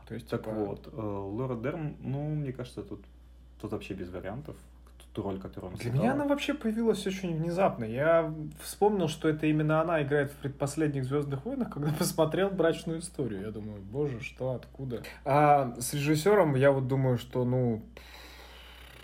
То 0.07 0.13
есть, 0.15 0.27
Так 0.27 0.41
типа, 0.43 0.53
вот, 0.53 0.89
э, 0.91 0.99
Лора 0.99 1.55
Дерн, 1.55 1.95
ну, 2.01 2.35
мне 2.35 2.51
кажется, 2.51 2.83
тут, 2.83 3.01
тут 3.61 3.71
вообще 3.71 3.93
без 3.93 4.09
вариантов. 4.09 4.55
Ту 5.13 5.23
роль, 5.23 5.39
которую 5.41 5.71
она 5.71 5.75
Для 5.77 5.83
сыграла. 5.91 6.03
меня 6.03 6.13
она 6.13 6.25
вообще 6.25 6.53
появилась 6.53 7.05
очень 7.05 7.35
внезапно. 7.35 7.83
Я 7.83 8.33
вспомнил, 8.61 9.09
что 9.09 9.27
это 9.27 9.45
именно 9.45 9.81
она 9.81 10.01
играет 10.03 10.31
в 10.31 10.35
предпоследних 10.35 11.03
Звездных 11.03 11.43
войнах, 11.45 11.69
когда 11.69 11.91
посмотрел 11.99 12.49
брачную 12.49 12.99
историю. 12.99 13.41
Я 13.41 13.51
думаю, 13.51 13.81
боже, 13.81 14.21
что, 14.21 14.51
откуда? 14.51 15.03
А 15.25 15.75
с 15.81 15.93
режиссером 15.93 16.55
я 16.55 16.71
вот 16.71 16.87
думаю, 16.87 17.17
что, 17.17 17.43
ну, 17.43 17.81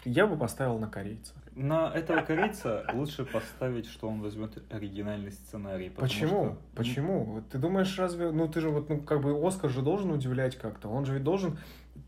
я 0.05 0.27
бы 0.27 0.37
поставил 0.37 0.79
на 0.79 0.87
корейца. 0.87 1.33
На 1.55 1.91
этого 1.93 2.21
корейца 2.21 2.85
лучше 2.93 3.25
поставить, 3.25 3.87
что 3.87 4.07
он 4.07 4.21
возьмет 4.21 4.63
оригинальный 4.71 5.31
сценарий. 5.33 5.89
Почему? 5.89 6.27
что- 6.45 6.57
Почему? 6.75 7.41
Ты 7.51 7.57
думаешь, 7.57 7.97
разве... 7.99 8.31
Ну, 8.31 8.47
ты 8.47 8.61
же 8.61 8.69
вот, 8.69 8.87
ну, 8.89 9.01
как 9.01 9.21
бы 9.21 9.45
Оскар 9.45 9.69
же 9.69 9.81
должен 9.81 10.11
удивлять 10.11 10.55
как-то. 10.57 10.87
Он 10.87 11.05
же 11.05 11.15
ведь 11.15 11.23
должен... 11.23 11.57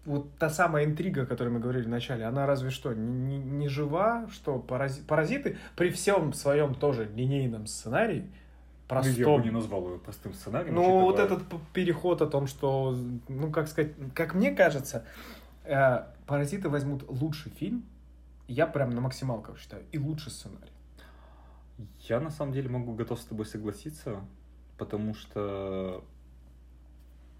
Вот 0.09 0.33
та 0.39 0.49
самая 0.49 0.85
интрига, 0.85 1.21
о 1.21 1.25
которой 1.27 1.49
мы 1.49 1.59
говорили 1.59 1.83
в 1.83 1.89
начале, 1.89 2.25
она 2.25 2.47
разве 2.47 2.71
что 2.71 2.93
не, 2.93 3.37
не- 3.37 3.67
жива, 3.67 4.27
что 4.31 4.55
парази- 4.57 5.05
паразиты 5.05 5.57
при 5.75 5.91
всем 5.91 6.33
своем 6.33 6.73
тоже 6.73 7.05
линейном 7.13 7.67
сценарии, 7.67 8.21
Ну, 8.21 8.29
простом... 8.87 9.15
Я 9.15 9.37
бы 9.37 9.43
не 9.43 9.51
назвал 9.51 9.85
его 9.85 9.97
простым 9.99 10.33
сценарием. 10.33 10.73
Ну, 10.73 11.01
вот 11.01 11.19
этот 11.19 11.43
переход 11.73 12.23
о 12.23 12.25
том, 12.25 12.47
что, 12.47 12.97
ну, 13.27 13.51
как 13.51 13.67
сказать, 13.67 13.91
как 14.15 14.33
мне 14.33 14.49
кажется, 14.51 15.05
э, 15.63 16.05
«Паразиты» 16.25 16.69
возьмут 16.69 17.03
лучший 17.07 17.51
фильм, 17.51 17.83
я 18.47 18.65
прям 18.65 18.89
на 18.89 19.01
максималках 19.01 19.59
считаю, 19.59 19.83
и 19.91 19.99
лучший 19.99 20.31
сценарий. 20.31 20.73
Я 22.09 22.19
на 22.19 22.31
самом 22.31 22.51
деле 22.51 22.67
могу 22.67 22.93
готов 22.95 23.19
с 23.19 23.25
тобой 23.25 23.45
согласиться, 23.45 24.21
потому 24.79 25.13
что 25.13 26.03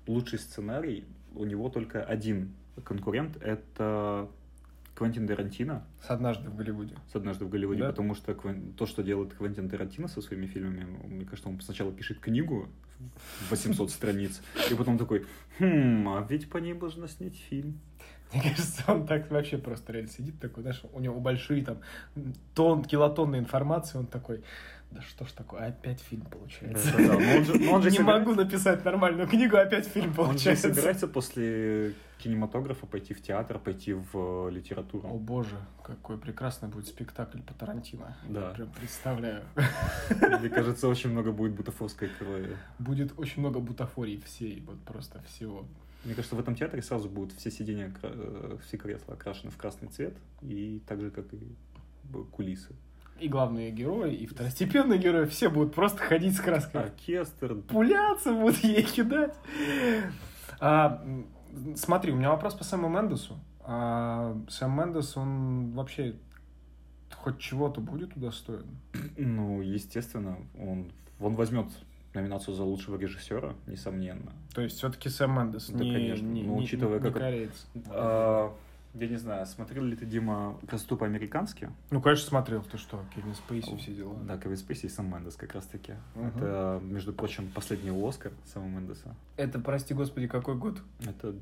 лучший 0.05 0.37
сценарий 0.37 1.03
у 1.33 1.45
него 1.45 1.69
только 1.69 2.03
один 2.03 2.53
конкурент 2.83 3.37
это 3.41 4.29
Квентин 4.95 5.27
Тарантино 5.27 5.85
С 6.05 6.09
«Однажды 6.09 6.49
в 6.49 6.55
Голливуде». 6.57 6.95
с 7.11 7.15
однажды 7.15 7.45
в 7.45 7.49
Голливуде, 7.49 7.81
Да. 7.83 7.89
потому 7.89 8.15
что 8.15 8.33
то, 8.77 8.85
что 8.85 9.01
делает 9.03 9.33
Квентин 9.33 9.69
Тарантино 9.69 10.07
со 10.07 10.21
своими 10.21 10.45
фильмами, 10.45 10.85
мне 11.07 11.25
кажется, 11.25 11.49
он 11.49 11.59
сначала 11.61 11.91
пишет 11.91 12.19
книгу 12.19 12.67
в 13.47 13.51
800 13.51 13.89
страниц, 13.91 14.41
и 14.69 14.73
потом 14.75 14.97
такой, 14.97 15.25
хм, 15.59 16.07
а 16.09 16.25
ведь 16.29 16.49
по 16.49 16.57
ней 16.57 16.73
можно 16.73 17.07
снять 17.07 17.35
фильм. 17.35 17.79
Мне 18.33 18.43
кажется, 18.43 18.83
он 18.91 19.07
так 19.07 19.31
вообще 19.31 19.57
просто 19.57 19.93
реально 19.93 20.11
сидит 20.11 20.39
такой, 20.39 20.61
знаешь, 20.63 20.81
у 20.93 20.99
него 20.99 21.19
большие 21.19 21.63
там 21.65 21.77
тон, 22.53 22.83
килотонны 22.83 23.37
информации, 23.37 23.97
он 23.97 24.05
такой, 24.05 24.43
да 24.91 25.01
что 25.01 25.25
ж 25.25 25.31
такое, 25.33 25.67
опять 25.67 25.99
фильм 26.01 26.25
получается. 26.25 26.91
Да-да-да, 26.91 27.13
но 27.19 27.37
он 27.37 27.45
же- 27.45 27.51
он 27.69 27.81
же 27.81 27.89
Не 27.91 27.97
собирается- 27.97 28.03
могу 28.03 28.33
написать 28.35 28.83
нормальную 28.85 29.27
книгу, 29.27 29.55
опять 29.57 29.85
фильм 29.87 30.07
Он 30.07 30.11
же 30.11 30.15
получается. 30.15 30.69
собирается 30.73 31.07
после 31.07 31.93
кинематографа 32.17 32.85
пойти 32.85 33.13
в 33.13 33.21
театр, 33.21 33.59
пойти 33.59 33.93
в 33.93 34.09
э, 34.13 34.49
литературу. 34.51 35.07
О 35.07 35.17
боже, 35.17 35.55
какой 35.83 36.17
прекрасный 36.17 36.67
будет 36.69 36.87
спектакль 36.87 37.39
по 37.41 37.53
Тарантино. 37.53 38.17
Да. 38.27 38.47
Я 38.49 38.53
прям 38.55 38.69
представляю. 38.71 39.43
Мне 40.39 40.49
кажется, 40.49 40.87
очень 40.87 41.11
много 41.11 41.31
будет 41.31 41.53
бутафорской 41.53 42.09
крови. 42.19 42.57
Будет 42.79 43.17
очень 43.17 43.41
много 43.41 43.59
бутафорий 43.59 44.19
всей, 44.25 44.61
вот 44.65 44.79
просто 44.83 45.21
всего. 45.21 45.65
Мне 46.03 46.15
кажется, 46.15 46.35
в 46.35 46.39
этом 46.39 46.55
театре 46.55 46.81
сразу 46.81 47.07
будут 47.09 47.33
все 47.37 47.51
сиденья, 47.51 47.93
э, 48.01 48.57
все 48.65 48.77
кресла 48.77 49.13
окрашены 49.13 49.51
в 49.51 49.57
красный 49.57 49.87
цвет, 49.89 50.17
и 50.41 50.81
так 50.87 50.99
же, 51.01 51.11
как 51.11 51.31
и 51.33 51.37
б- 52.05 52.23
кулисы. 52.31 52.73
И 53.19 53.27
главные 53.27 53.71
герои, 53.71 54.13
и 54.15 54.25
второстепенные 54.25 54.97
герои, 54.99 55.25
все 55.25 55.49
будут 55.49 55.73
просто 55.75 55.97
ходить 55.99 56.35
с 56.35 56.39
краской. 56.39 56.81
Оркестр. 56.83 57.55
Пуляться 57.67 58.31
будут 58.33 58.57
ей 58.63 58.83
кидать. 58.83 59.35
А, 60.59 61.03
смотри, 61.75 62.11
у 62.11 62.15
меня 62.15 62.29
вопрос 62.29 62.53
по 62.55 62.63
Сэму 62.63 62.87
Мендесу. 62.89 63.37
А, 63.61 64.37
Сэм 64.49 64.71
Мендес, 64.77 65.17
он 65.17 65.71
вообще 65.73 66.15
хоть 67.15 67.39
чего-то 67.39 67.81
будет 67.81 68.15
удостоен? 68.15 68.65
Ну, 69.17 69.61
естественно, 69.61 70.37
он, 70.57 70.91
он 71.19 71.35
возьмет 71.35 71.67
номинацию 72.13 72.55
за 72.55 72.63
лучшего 72.63 72.97
режиссера, 72.97 73.53
несомненно. 73.67 74.31
То 74.53 74.61
есть 74.61 74.77
все-таки 74.77 75.09
Сэм 75.09 75.31
Мендес, 75.35 75.69
Да, 75.69 75.83
не, 75.83 75.91
конечно. 75.91 76.25
не, 76.25 76.43
Ну, 76.43 76.55
не- 76.57 76.63
учитывая, 76.63 76.99
не 76.99 77.03
как 77.03 77.15
он- 77.15 77.21
кореец. 77.21 77.67
А, 77.89 78.53
я 78.93 79.07
не 79.07 79.17
знаю, 79.17 79.45
смотрел 79.45 79.83
ли 79.83 79.95
ты, 79.95 80.05
Дима, 80.05 80.59
«Красоту 80.67 80.97
по-американски»? 80.97 81.69
Ну, 81.91 82.01
конечно, 82.01 82.27
смотрел. 82.27 82.63
Ты 82.63 82.77
что, 82.77 83.03
Кевин 83.15 83.35
Спейси, 83.35 83.75
все 83.77 83.93
дела. 83.93 84.15
Да, 84.27 84.37
Кевин 84.37 84.57
Спейси 84.57 84.87
и 84.87 84.89
Сэм 84.89 85.13
Мендес 85.13 85.35
как 85.35 85.53
раз-таки. 85.53 85.93
Мгм. 86.15 86.27
Это, 86.27 86.81
между 86.83 87.13
прочим, 87.13 87.51
последний 87.53 87.91
Оскар 87.91 88.31
Сэма 88.45 88.67
Мендеса. 88.67 89.15
Это, 89.37 89.59
прости 89.59 89.93
господи, 89.93 90.27
какой 90.27 90.55
год? 90.55 90.81
Это... 91.05 91.35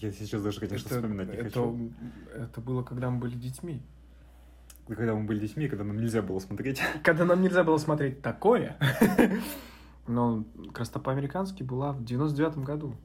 Я 0.00 0.10
сейчас 0.10 0.42
даже, 0.42 0.58
конечно, 0.58 0.88
это, 0.88 0.96
вспоминать 0.96 1.28
не 1.28 1.34
это, 1.34 1.44
хочу. 1.44 1.92
это 2.34 2.60
было, 2.60 2.82
когда 2.82 3.10
мы 3.10 3.20
были 3.20 3.36
детьми. 3.36 3.80
Когда 4.88 5.14
мы 5.14 5.24
были 5.24 5.38
детьми, 5.38 5.68
когда 5.68 5.84
нам 5.84 5.96
нельзя 6.00 6.20
было 6.20 6.40
смотреть. 6.40 6.82
Когда 7.04 7.24
нам 7.24 7.40
нельзя 7.40 7.62
было 7.62 7.78
смотреть 7.78 8.20
такое. 8.20 8.76
Но 10.08 10.44
«Красота 10.72 10.98
по-американски» 10.98 11.62
была 11.62 11.92
в 11.92 12.02
99-м 12.02 12.64
году. 12.64 12.96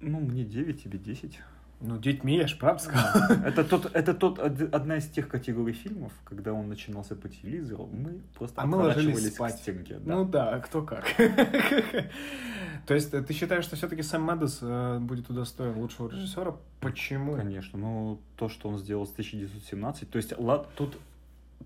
Ну, 0.00 0.18
мне 0.18 0.44
9, 0.44 0.82
тебе 0.82 0.98
10. 0.98 1.40
Ну, 1.82 1.96
детьми, 1.98 2.36
я 2.36 2.46
ж 2.46 2.58
правда 2.58 2.82
сказал. 2.82 3.38
Это, 3.44 3.64
тот, 3.64 3.90
это 3.94 4.12
тот, 4.14 4.38
од- 4.38 4.74
одна 4.74 4.96
из 4.98 5.06
тех 5.08 5.28
категорий 5.28 5.72
фильмов, 5.72 6.12
когда 6.24 6.52
он 6.52 6.68
начинался 6.68 7.16
по 7.16 7.28
телевизору, 7.28 7.86
мы 7.86 8.20
просто 8.38 8.60
А 8.60 8.66
мы 8.66 8.76
ложились 8.76 9.32
спать. 9.34 9.56
стенке. 9.56 9.94
да. 9.98 10.14
Ну 10.14 10.24
да, 10.26 10.58
кто 10.60 10.82
как. 10.82 11.06
То 12.86 12.94
есть 12.94 13.14
э, 13.14 13.22
ты 13.22 13.32
считаешь, 13.32 13.64
что 13.64 13.76
все-таки 13.76 14.02
Сэм 14.02 14.22
Мендес 14.26 14.58
э, 14.62 14.98
будет 15.00 15.30
удостоен 15.30 15.76
лучшего 15.78 16.10
режиссера? 16.10 16.56
Почему? 16.80 17.36
Конечно, 17.36 17.78
ну 17.78 18.20
то, 18.36 18.48
что 18.48 18.68
он 18.68 18.78
сделал 18.78 19.06
с 19.06 19.12
1917, 19.12 20.10
то 20.10 20.16
есть 20.18 20.36
ла- 20.38 20.66
тут 20.76 20.98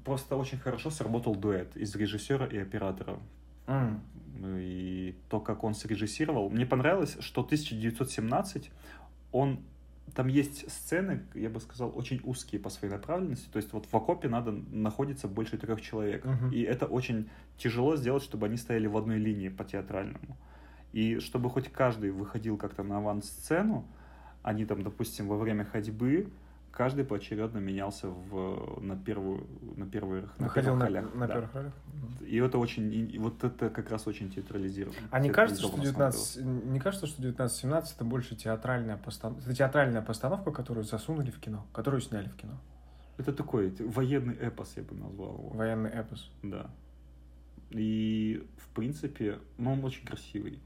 просто 0.05 0.37
очень 0.37 0.59
хорошо 0.59 0.91
сработал 0.91 1.35
дуэт 1.35 1.77
из 1.77 1.95
режиссера 1.97 2.47
и 2.47 2.59
оператора. 2.59 3.19
Ну 3.67 4.59
И 4.59 5.15
то, 5.29 5.41
как 5.41 5.65
он 5.65 5.75
срежиссировал. 5.75 6.51
Мне 6.51 6.67
понравилось, 6.67 7.17
что 7.21 7.41
1917 7.43 8.71
он 9.33 9.61
там 10.13 10.29
есть 10.29 10.71
сцены, 10.71 11.23
я 11.35 11.49
бы 11.49 11.61
сказал, 11.61 11.93
очень 11.97 12.21
узкие 12.25 12.61
по 12.61 12.69
своей 12.69 12.93
направленности. 12.93 13.49
То 13.51 13.57
есть 13.57 13.73
вот 13.73 13.87
в 13.87 13.95
окопе 13.95 14.29
надо 14.29 14.53
находиться 14.53 15.29
больше 15.29 15.57
трех 15.57 15.81
человек. 15.81 16.25
Мгм. 16.25 16.51
И 16.51 16.61
это 16.61 16.87
очень 16.87 17.29
тяжело 17.57 17.97
сделать, 17.97 18.23
чтобы 18.23 18.47
они 18.47 18.57
стояли 18.57 18.87
в 18.87 18.97
одной 18.97 19.19
линии 19.19 19.49
по 19.49 19.65
театральному. 19.65 20.37
И 20.93 21.19
чтобы 21.19 21.51
хоть 21.51 21.73
каждый 21.73 22.11
выходил 22.11 22.57
как-то 22.57 22.83
на 22.83 22.99
авансцену, 22.99 23.85
они 24.43 24.67
там, 24.67 24.83
допустим, 24.83 25.27
во 25.27 25.37
время 25.37 25.65
ходьбы 25.65 26.29
каждый 26.75 27.05
поочередно 27.05 27.59
менялся 27.59 28.09
в, 28.09 28.81
на 28.81 28.97
первую 28.97 29.47
на 29.77 29.87
первых 29.87 30.37
на 30.39 30.47
Находил 30.47 30.73
первых 30.73 30.79
на, 30.81 30.85
ролях. 30.87 31.15
на 31.15 31.27
да. 31.29 31.35
первых 31.35 31.55
ролях. 31.55 31.73
И 32.27 32.37
это 32.37 32.59
очень 32.59 32.93
и- 32.93 33.19
вот 33.19 33.45
это 33.45 33.71
как 33.71 33.91
раз 33.91 34.07
очень 34.07 34.31
театрализировано. 34.31 34.99
А 35.11 35.21
не 35.21 35.31
кажется, 35.31 35.63
что 35.63 35.71
Театрализованно 35.71 36.11
19, 36.13 36.67
не 36.73 36.81
кажется, 36.81 37.07
что 37.07 37.23
19-17 37.23 37.85
это 37.95 38.05
больше 38.05 38.35
театральная 38.37 38.97
постановка, 38.97 39.45
это 39.45 39.55
театральная 39.55 40.03
постановка, 40.03 40.51
которую 40.51 40.85
засунули 40.85 41.31
в 41.31 41.39
кино, 41.39 41.65
которую 41.73 42.01
сняли 42.01 42.29
в 42.29 42.37
кино. 42.37 42.55
Это 43.19 43.33
такой 43.33 43.73
военный 43.79 44.35
эпос, 44.35 44.73
я 44.77 44.83
бы 44.83 44.97
назвал 44.97 45.35
его. 45.35 45.49
Военный 45.51 45.91
эпос. 45.91 46.33
Да. 46.43 46.71
И, 47.71 48.45
в 48.59 48.69
принципе, 48.75 49.39
ну, 49.59 49.73
он 49.73 49.85
очень 49.85 50.05
красивый. 50.05 50.59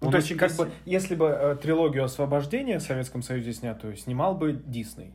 Ну, 0.00 0.08
Он 0.08 0.12
то 0.12 0.18
есть, 0.18 0.36
как 0.36 0.50
бы, 0.56 0.64
красив- 0.64 0.72
если 0.84 1.14
бы 1.14 1.26
э, 1.26 1.56
трилогию 1.56 2.04
освобождения 2.04 2.78
в 2.78 2.82
Советском 2.82 3.22
Союзе 3.22 3.52
снятую 3.52 3.96
снимал 3.96 4.34
бы 4.34 4.52
Дисней. 4.52 5.14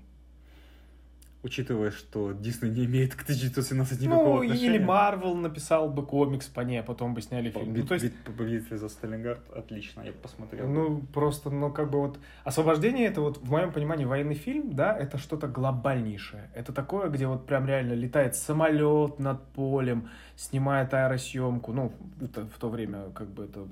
Учитывая, 1.43 1.91
что 1.91 2.31
Дисней 2.31 2.71
не 2.71 2.85
имеет 2.85 3.13
к 3.15 3.21
1917 3.21 4.01
никакого 4.01 4.27
Ну, 4.27 4.41
отношения. 4.41 4.65
или 4.75 4.77
Марвел 4.83 5.35
написал 5.35 5.87
бы 5.87 6.03
комикс 6.05 6.47
по 6.47 6.61
ней, 6.61 6.79
а 6.79 6.83
потом 6.83 7.13
бы 7.13 7.21
сняли 7.21 7.51
фильм. 7.51 7.73
Бит- 7.73 7.83
Ну, 7.83 7.87
то 7.87 7.93
есть, 7.93 8.05
бит- 8.05 8.35
битве 8.49 8.77
за 8.77 8.89
Сталинград 8.89 9.39
отлично, 9.55 10.01
я 10.01 10.11
бы 10.11 10.17
посмотрел. 10.17 10.67
ну, 10.67 10.99
просто, 11.13 11.49
ну, 11.51 11.71
как 11.71 11.91
бы 11.91 11.99
вот 11.99 12.19
освобождение 12.43 13.07
это 13.07 13.21
вот, 13.21 13.37
в 13.37 13.51
моем 13.51 13.71
понимании, 13.71 14.05
военный 14.05 14.33
фильм, 14.35 14.73
да, 14.73 14.97
это 14.97 15.17
что-то 15.19 15.47
глобальнейшее. 15.47 16.49
Это 16.55 16.73
такое, 16.73 17.09
где 17.09 17.27
вот 17.27 17.45
прям 17.45 17.67
реально 17.67 17.93
летает 17.93 18.35
самолет 18.35 19.19
над 19.19 19.43
полем, 19.53 20.09
снимает 20.35 20.93
аэросъемку. 20.93 21.71
Ну, 21.71 21.93
это 22.19 22.45
в 22.47 22.57
то 22.59 22.69
время 22.69 23.11
как 23.13 23.29
бы 23.29 23.45
это 23.45 23.67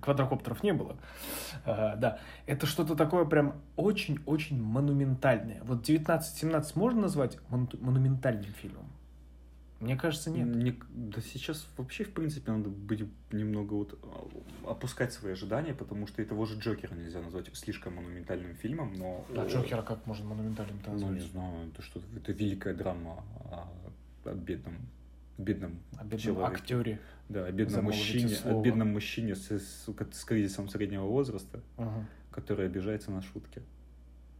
квадрокоптеров 0.00 0.62
не 0.62 0.72
было. 0.72 0.96
А, 1.64 1.96
да, 1.96 2.18
это 2.46 2.66
что-то 2.66 2.94
такое 2.94 3.24
прям 3.24 3.60
очень-очень 3.76 4.60
монументальное. 4.62 5.62
Вот 5.64 5.88
19-17 5.88 6.72
можно 6.74 7.02
назвать 7.02 7.38
мону- 7.50 7.68
монументальным 7.80 8.52
фильмом? 8.52 8.86
Мне 9.80 9.96
кажется, 9.96 10.30
нет. 10.30 10.46
Не- 10.46 10.78
да 10.92 11.22
сейчас 11.22 11.66
вообще, 11.78 12.04
в 12.04 12.12
принципе, 12.12 12.52
надо 12.52 12.68
быть 12.68 13.02
немного 13.32 13.72
вот 13.74 13.98
а, 14.02 14.70
опускать 14.72 15.10
свои 15.14 15.32
ожидания, 15.32 15.72
потому 15.72 16.06
что 16.06 16.20
и 16.20 16.26
того 16.26 16.44
же 16.44 16.58
Джокера 16.58 16.94
нельзя 16.94 17.22
назвать 17.22 17.48
слишком 17.56 17.94
монументальным 17.96 18.54
фильмом, 18.56 18.92
но... 18.98 19.24
А 19.34 19.46
Джокера 19.46 19.80
как 19.80 20.06
можно 20.06 20.26
монументальным 20.26 20.78
Ну, 20.86 21.12
не 21.12 21.20
знаю, 21.20 21.68
это 21.68 21.80
что 21.80 22.00
это 22.14 22.32
великая 22.32 22.74
драма 22.74 23.24
о, 23.50 23.68
о 24.26 24.34
бедном, 24.34 24.76
бедном 25.38 25.78
О 25.96 26.04
бедном 26.04 26.18
человеке. 26.20 26.56
актере. 26.60 27.00
Да, 27.30 27.46
о 27.46 27.52
бедном 27.52 27.84
мужчине, 27.84 28.28
слово. 28.28 28.60
о 28.60 28.62
бедном 28.62 28.88
мужчине 28.92 29.34
с, 29.36 29.50
с, 29.50 29.86
с 29.86 30.24
кризисом 30.24 30.68
среднего 30.68 31.04
возраста, 31.06 31.60
Ага. 31.76 32.04
который 32.32 32.66
обижается 32.66 33.10
на 33.12 33.22
шутки. 33.22 33.62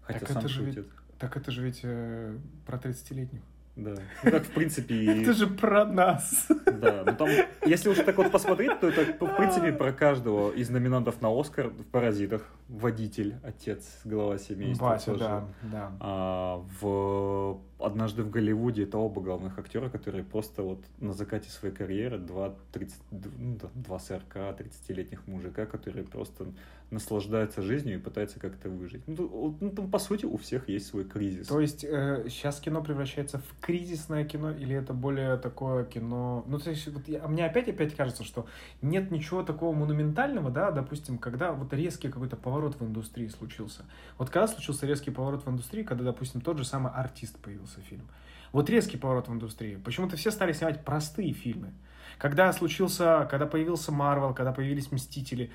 Хотя 0.02 0.18
Так 0.18 0.28
сам 0.28 0.38
это 0.38 0.48
же 0.48 0.64
ведь- 0.64 0.74
шутит. 0.74 0.90
Так 1.18 1.36
это 1.36 1.50
же 1.52 1.62
ведь 1.64 1.80
э, 1.84 2.36
про 2.66 2.78
30-летних. 2.78 3.40
Да. 3.80 3.94
Ну, 4.22 4.30
так, 4.30 4.44
в 4.44 4.50
принципе, 4.50 4.94
и... 4.94 5.22
Это 5.22 5.32
же 5.32 5.46
про 5.46 5.86
нас. 5.86 6.46
Да, 6.66 7.02
ну 7.06 7.16
там, 7.16 7.28
если 7.64 7.88
уж 7.88 7.96
так 7.96 8.16
вот 8.18 8.30
посмотреть, 8.30 8.78
то 8.80 8.88
это, 8.88 9.24
в 9.24 9.36
принципе, 9.36 9.72
про 9.72 9.92
каждого 9.92 10.50
из 10.52 10.68
номинантов 10.68 11.22
на 11.22 11.28
Оскар 11.28 11.68
в 11.68 11.84
«Паразитах». 11.84 12.42
Водитель, 12.68 13.34
отец, 13.42 14.00
глава 14.04 14.38
семейства. 14.38 14.98
Тоже. 15.04 15.18
да, 15.18 15.44
да. 15.62 15.92
А, 15.98 16.64
в 16.80 17.58
«Однажды 17.78 18.22
в 18.22 18.30
Голливуде» 18.30 18.84
это 18.84 18.98
оба 18.98 19.22
главных 19.22 19.58
актера, 19.58 19.88
которые 19.88 20.24
просто 20.24 20.62
вот 20.62 20.84
на 20.98 21.12
закате 21.12 21.50
своей 21.50 21.74
карьеры 21.74 22.18
два, 22.18 22.54
30, 22.72 22.96
ну, 23.10 23.58
да, 23.60 23.68
два 23.74 23.96
40-30-летних 23.96 25.26
мужика, 25.26 25.66
которые 25.66 26.04
просто 26.04 26.46
наслаждаются 26.90 27.62
жизнью 27.62 27.96
и 27.96 27.98
пытаются 27.98 28.40
как-то 28.40 28.68
выжить. 28.68 29.02
Ну, 29.06 29.56
ну, 29.60 29.70
там, 29.70 29.90
по 29.90 29.98
сути, 29.98 30.26
у 30.26 30.36
всех 30.36 30.68
есть 30.68 30.86
свой 30.86 31.04
кризис. 31.04 31.46
То 31.46 31.60
есть 31.60 31.80
сейчас 31.80 32.60
кино 32.60 32.82
превращается 32.82 33.38
в 33.38 33.60
кризисное 33.60 34.24
кино 34.24 34.50
или 34.50 34.74
это 34.74 34.92
более 34.92 35.36
такое 35.36 35.84
кино... 35.84 36.44
Ну, 36.46 36.58
то 36.58 36.70
есть 36.70 36.88
вот 36.88 37.06
я- 37.08 37.26
мне 37.28 37.46
опять-опять 37.46 37.94
кажется, 37.94 38.24
что 38.24 38.46
нет 38.82 39.10
ничего 39.10 39.42
такого 39.42 39.74
монументального, 39.74 40.50
да, 40.50 40.70
допустим, 40.70 41.18
когда 41.18 41.52
вот 41.52 41.72
резкий 41.72 42.08
какой-то 42.08 42.36
поворот 42.36 42.80
в 42.80 42.84
индустрии 42.84 43.28
случился. 43.28 43.84
Вот 44.18 44.30
когда 44.30 44.48
случился 44.48 44.86
резкий 44.86 45.10
поворот 45.10 45.44
в 45.46 45.50
индустрии, 45.50 45.82
когда, 45.82 46.04
допустим, 46.04 46.40
тот 46.40 46.58
же 46.58 46.64
самый 46.64 46.92
«Артист» 46.92 47.38
появился 47.38 47.80
фильм. 47.80 48.08
Вот 48.52 48.68
резкий 48.68 48.96
поворот 48.96 49.28
в 49.28 49.32
индустрии. 49.32 49.76
Почему-то 49.76 50.16
все 50.16 50.30
стали 50.32 50.52
снимать 50.52 50.84
простые 50.84 51.32
фильмы. 51.32 51.72
Когда 52.18 52.52
случился, 52.52 53.26
когда 53.30 53.46
появился 53.46 53.92
Марвел, 53.92 54.34
когда 54.34 54.52
появились 54.52 54.90
Мстители, 54.92 55.50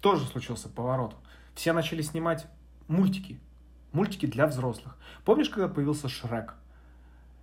тоже 0.00 0.24
случился 0.26 0.68
поворот. 0.68 1.16
Все 1.54 1.72
начали 1.72 2.02
снимать 2.02 2.46
мультики. 2.88 3.38
Мультики 3.92 4.26
для 4.26 4.46
взрослых. 4.46 4.96
Помнишь, 5.24 5.50
когда 5.50 5.68
появился 5.68 6.08
Шрек? 6.08 6.54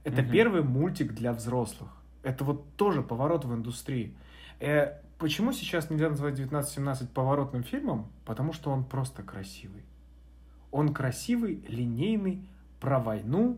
Это 0.04 0.22
Мгм. 0.22 0.32
первый 0.32 0.64
мультик 0.64 1.14
для 1.14 1.34
взрослых. 1.34 1.90
Это 2.24 2.44
вот 2.44 2.76
тоже 2.76 3.02
поворот 3.02 3.46
в 3.46 3.54
индустрии. 3.54 4.16
Э, 4.60 5.00
почему 5.18 5.52
сейчас 5.52 5.90
нельзя 5.90 6.10
назвать 6.10 6.36
1917 6.36 7.12
поворотным 7.12 7.64
фильмом? 7.64 8.10
Потому 8.26 8.54
что 8.54 8.72
он 8.72 8.86
просто 8.86 9.24
красивый. 9.24 9.84
Он 10.72 10.94
красивый, 10.94 11.64
линейный, 11.68 12.48
про 12.80 13.00
войну, 13.00 13.58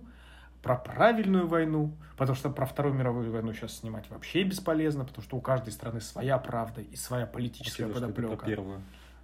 про 0.61 0.75
правильную 0.75 1.47
войну, 1.47 1.93
потому 2.17 2.35
что 2.35 2.49
про 2.49 2.65
Вторую 2.65 2.95
мировую 2.95 3.31
войну 3.31 3.53
сейчас 3.53 3.77
снимать 3.77 4.09
вообще 4.09 4.43
бесполезно, 4.43 5.05
потому 5.05 5.23
что 5.23 5.37
у 5.37 5.41
каждой 5.41 5.71
страны 5.71 6.01
своя 6.01 6.37
правда 6.37 6.81
и 6.81 6.95
своя 6.95 7.25
политическая 7.25 7.85
Учитывая, 7.85 7.93
что 7.93 8.01
подоплека. 8.01 8.37
про 8.37 8.45
первую. 8.45 8.81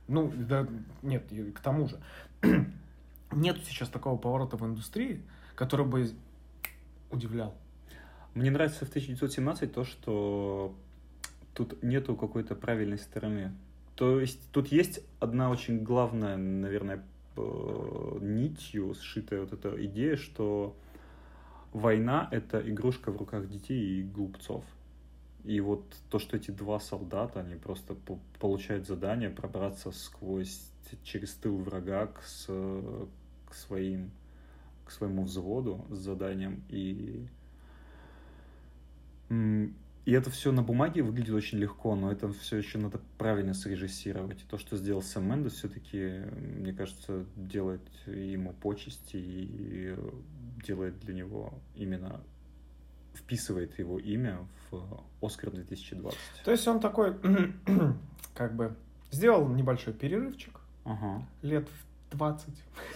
Ну, 0.08 0.32
да, 0.36 0.68
нет, 1.02 1.24
к 1.54 1.60
тому 1.60 1.90
же. 1.90 2.00
Нету 3.32 3.60
сейчас 3.66 3.90
такого 3.90 4.18
поворота 4.18 4.56
в 4.56 4.66
индустрии, 4.66 5.22
который 5.56 5.86
бы 5.86 6.10
удивлял. 7.12 7.56
Мне 8.34 8.52
нравится 8.52 8.86
в 8.86 8.90
1917 8.90 9.74
то, 9.74 9.84
что 9.84 10.76
тут 11.54 11.82
нету 11.82 12.16
какой-то 12.16 12.56
правильной 12.56 12.98
стороны. 12.98 13.52
То 13.96 14.20
есть 14.20 14.52
тут 14.52 14.68
есть 14.68 15.00
одна 15.20 15.50
очень 15.50 15.84
главная, 15.84 16.36
наверное, 16.36 17.04
нитью 17.36 18.94
сшитая 18.96 19.42
вот 19.42 19.54
эта 19.54 19.86
идея, 19.86 20.18
что 20.18 20.76
война— 21.76 22.30
это 22.32 22.60
игрушка 22.68 23.12
в 23.12 23.18
руках 23.18 23.50
детей 23.50 24.00
и 24.00 24.04
глупцов. 24.04 24.64
И 25.44 25.60
вот 25.60 25.84
то, 26.10 26.20
что 26.20 26.38
эти 26.38 26.52
два 26.52 26.80
солдата, 26.80 27.42
они 27.42 27.56
просто 27.56 27.94
по- 27.94 28.20
получают 28.40 28.88
задание 28.88 29.30
пробраться 29.30 29.92
сквозь, 29.92 30.72
через 31.04 31.34
тыл 31.34 31.58
врага 31.58 32.08
к, 32.08 32.24
с- 32.24 33.08
к 33.50 33.54
своим, 33.54 34.10
к 34.86 34.92
своему 34.92 35.24
взводу 35.24 35.86
с 35.90 35.98
заданием 35.98 36.64
и 36.70 37.28
И 40.06 40.12
это 40.12 40.30
все 40.30 40.52
на 40.52 40.62
бумаге 40.62 41.02
выглядит 41.02 41.34
очень 41.34 41.58
легко, 41.58 41.96
но 41.96 42.12
это 42.12 42.32
все 42.32 42.58
еще 42.58 42.78
надо 42.78 43.02
правильно 43.18 43.56
срежиссировать. 43.56 44.40
И 44.42 44.46
то, 44.46 44.60
что 44.60 44.78
сделал 44.78 45.02
Сэм 45.02 45.28
Мендес, 45.28 45.54
все-таки, 45.54 46.22
мне 46.60 46.74
кажется, 46.74 47.26
делает 47.36 47.82
ему 48.06 48.54
почести 48.54 49.18
и 49.18 49.96
делает 50.64 51.00
для 51.00 51.16
него 51.16 51.54
именно 51.76 52.22
вписывает 53.16 53.80
его 53.80 53.98
имя 53.98 54.46
в 54.70 55.04
Оскар 55.22 55.50
2020. 55.52 56.20
То 56.44 56.52
есть 56.52 56.68
он 56.68 56.80
такой, 56.80 57.16
как 58.36 58.56
бы, 58.56 58.76
сделал 59.10 59.48
небольшой 59.48 59.94
перерывчик, 59.94 60.60
Ага. 60.84 61.26
лет 61.42 61.68
в 62.12 62.18
20. 62.18 62.48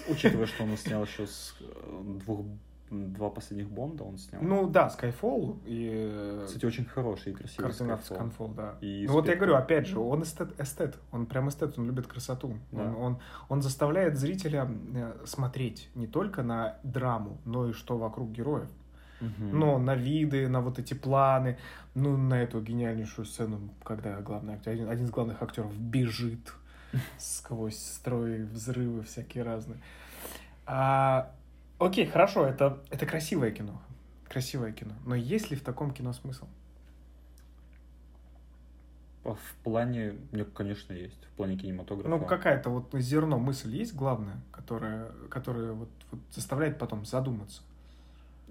Учитывая, 0.09 0.45
что 0.47 0.63
он 0.63 0.77
снял 0.77 1.03
еще 1.03 1.25
с 1.25 1.55
э, 1.61 2.19
двух, 2.23 2.45
два 2.89 3.29
последних 3.29 3.69
Бонда, 3.69 4.03
он 4.03 4.17
снял. 4.17 4.41
Ну 4.41 4.67
да, 4.69 4.87
Skyfall 4.87 5.59
и 5.65 5.89
э, 5.91 6.43
Кстати, 6.47 6.65
очень 6.65 6.85
хороший 6.85 7.33
и 7.33 7.35
красивый 7.35 7.71
Skyfall. 7.71 8.33
Skyfall, 8.37 8.55
да. 8.55 8.75
И 8.81 9.05
ну 9.07 9.13
вот 9.13 9.27
я 9.27 9.35
говорю, 9.35 9.55
опять 9.55 9.87
же, 9.87 9.99
он 9.99 10.23
эстет, 10.23 10.59
эстет, 10.59 10.97
он 11.11 11.25
прям 11.25 11.49
эстет, 11.49 11.77
он 11.77 11.85
любит 11.85 12.07
красоту. 12.07 12.55
Да. 12.71 12.83
Он, 12.83 12.95
он, 12.95 13.19
он 13.49 13.61
заставляет 13.61 14.17
зрителя 14.17 14.69
э, 14.93 15.13
смотреть 15.25 15.89
не 15.95 16.07
только 16.07 16.43
на 16.43 16.77
драму, 16.83 17.39
но 17.45 17.69
и 17.69 17.73
что 17.73 17.97
вокруг 17.97 18.31
героев. 18.31 18.69
Мгм. 19.21 19.59
Но 19.59 19.77
на 19.77 19.95
виды, 19.95 20.47
на 20.47 20.61
вот 20.61 20.79
эти 20.79 20.93
планы, 20.93 21.57
ну, 21.93 22.17
на 22.17 22.41
эту 22.41 22.61
гениальнейшую 22.61 23.25
сцену, 23.25 23.59
когда 23.83 24.19
главный 24.21 24.53
актер, 24.53 24.71
один, 24.71 24.89
один 24.89 25.05
из 25.05 25.11
главных 25.11 25.41
актеров 25.41 25.77
бежит 25.77 26.53
сквозь 27.17 27.77
строй, 27.77 28.43
взрывы 28.43 29.03
всякие 29.03 29.43
разные. 29.43 29.79
А, 30.65 31.31
окей, 31.79 32.05
хорошо, 32.05 32.45
это, 32.45 32.79
это 32.89 33.05
красивое 33.05 33.51
кино. 33.51 33.81
Красивое 34.27 34.71
кино. 34.71 34.93
Но 35.05 35.15
есть 35.15 35.49
ли 35.49 35.57
в 35.57 35.61
таком 35.61 35.91
кино 35.91 36.13
смысл? 36.13 36.45
А 39.25 39.33
В 39.33 39.55
плане, 39.63 40.15
нет, 40.31 40.49
конечно, 40.53 40.93
есть. 40.93 41.21
В 41.33 41.37
плане 41.37 41.57
кинематографа. 41.57 42.09
Ну, 42.09 42.19
какая-то 42.25 42.69
вот 42.69 42.89
зерно, 42.93 43.37
мысль 43.37 43.75
есть 43.75 43.93
главная, 43.93 44.39
которая, 44.51 45.11
которая 45.29 45.73
вот, 45.73 45.89
вот 46.11 46.21
заставляет 46.31 46.77
потом 46.77 47.05
задуматься. 47.05 47.61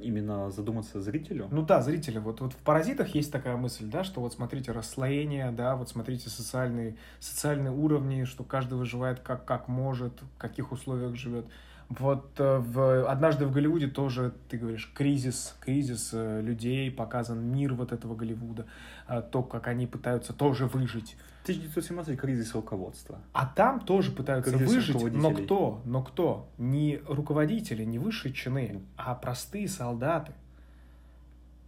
Именно 0.00 0.50
задуматься 0.50 1.00
зрителю. 1.00 1.48
Ну 1.50 1.62
да, 1.62 1.82
зрители, 1.82 2.18
вот, 2.18 2.40
вот 2.40 2.52
в 2.52 2.56
«Паразитах» 2.58 3.16
есть 3.16 3.32
такая 3.32 3.56
мысль, 3.56 3.86
да, 3.86 4.04
что 4.04 4.20
вот 4.20 4.32
смотрите 4.32 4.70
расслоение, 4.70 5.50
да, 5.50 5.74
вот 5.74 5.88
смотрите 5.88 6.30
социальные, 6.30 6.96
социальные 7.18 7.72
уровни, 7.72 8.22
что 8.22 8.44
каждый 8.44 8.78
выживает 8.78 9.18
как, 9.20 9.44
как 9.44 9.66
может, 9.66 10.12
в 10.22 10.38
каких 10.38 10.70
условиях 10.70 11.16
живет. 11.16 11.46
Вот 11.88 12.38
э, 12.38 12.59
в, 12.59 13.11
однажды 13.11 13.46
в 13.46 13.53
Голливуде 13.53 13.87
тоже, 13.87 14.35
ты 14.51 14.59
говоришь, 14.59 14.92
кризис, 14.94 15.57
кризис 15.61 16.11
э, 16.12 16.42
людей, 16.42 16.90
показан 16.90 17.40
мир 17.40 17.72
вот 17.72 17.92
этого 17.92 18.14
Голливуда, 18.14 18.66
э, 19.09 19.22
то, 19.22 19.42
как 19.42 19.68
они 19.68 19.87
пытаются 19.87 20.35
тоже 20.35 20.66
выжить. 20.66 21.16
1917 21.44 22.18
кризис 22.18 22.55
руководства. 22.55 23.20
А 23.33 23.46
там 23.46 23.81
тоже 23.81 24.12
пытаются 24.12 24.53
Кризис 24.53 24.74
выжить, 24.74 25.12
но 25.14 25.33
кто? 25.33 25.81
Но 25.87 26.03
кто? 26.03 26.51
Не 26.59 27.01
руководители, 27.09 27.85
не 27.85 27.98
высшие 27.98 28.35
чины, 28.35 28.83
а 28.96 29.14
простые 29.14 29.66
солдаты. 29.66 30.33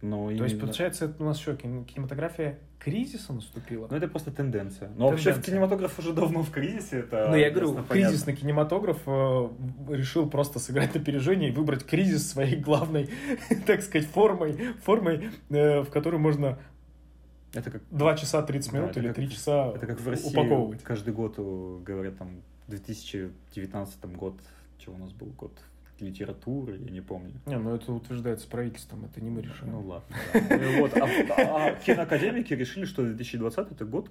Но 0.01 0.25
То 0.27 0.31
есть, 0.31 0.55
именно- 0.55 0.59
получается, 0.67 1.05
это 1.05 1.23
у 1.23 1.25
нас 1.27 1.39
кин- 1.39 1.85
кинематография 1.85 2.57
кризиса 2.79 3.33
наступила? 3.33 3.87
Ну, 3.89 3.95
это 3.95 4.07
просто 4.07 4.31
тенденция. 4.31 4.89
Но 4.97 5.09
вообще 5.09 5.25
Тенденция. 5.25 5.53
кинематограф 5.53 5.99
уже 5.99 6.13
давно 6.13 6.41
в 6.41 6.49
кризисе. 6.49 6.99
Это 6.99 7.27
Ну, 7.29 7.35
я 7.35 7.51
говорю, 7.51 7.83
кризисный 7.87 8.35
кинематограф 8.35 8.97
э, 9.05 9.49
решил 9.89 10.27
просто 10.29 10.57
сыграть 10.59 10.95
на 10.95 11.01
опережение 11.01 11.49
и 11.49 11.51
выбрать 11.51 11.85
кризис 11.85 12.27
своей 12.31 12.55
главной, 12.55 13.09
так 13.67 13.83
сказать, 13.83 14.07
формой, 14.09 14.57
формой, 14.83 15.29
э, 15.49 15.81
в 15.81 15.89
которой 15.91 16.17
можно 16.19 16.57
Это 17.53 17.69
как 17.69 17.81
2 17.91 18.15
часа 18.17 18.41
30 18.41 18.71
Да, 18.71 18.77
минут 18.79 18.91
это 18.91 18.99
или 19.01 19.07
как- 19.09 19.15
3 19.17 19.29
часа 19.29 19.71
Это 19.75 19.85
как 19.85 19.99
в 19.99 20.07
России 20.09 20.29
упаковывать. 20.31 20.81
каждый 20.83 21.13
год 21.13 21.35
э, 21.37 21.79
говорят 21.85 22.17
там 22.17 22.41
2019 22.67 24.05
год, 24.15 24.35
что 24.79 24.91
у 24.93 24.97
нас 24.97 25.11
был 25.11 25.27
год 25.27 25.51
литературы, 26.01 26.77
я 26.77 26.91
не 26.91 27.01
помню. 27.01 27.33
Не, 27.45 27.57
ну 27.57 27.75
это 27.75 27.91
утверждается 27.91 28.47
правительством, 28.47 29.05
это 29.05 29.21
не 29.21 29.29
мы 29.29 29.41
решаем. 29.41 29.73
Ну 29.73 29.81
ладно. 29.81 30.15
Вот, 30.79 30.97
а, 30.97 31.07
а 31.37 31.75
киноакадемики 31.75 32.53
решили, 32.53 32.85
что 32.85 33.03
2020 33.03 33.71
это 33.71 33.85
год 33.85 34.09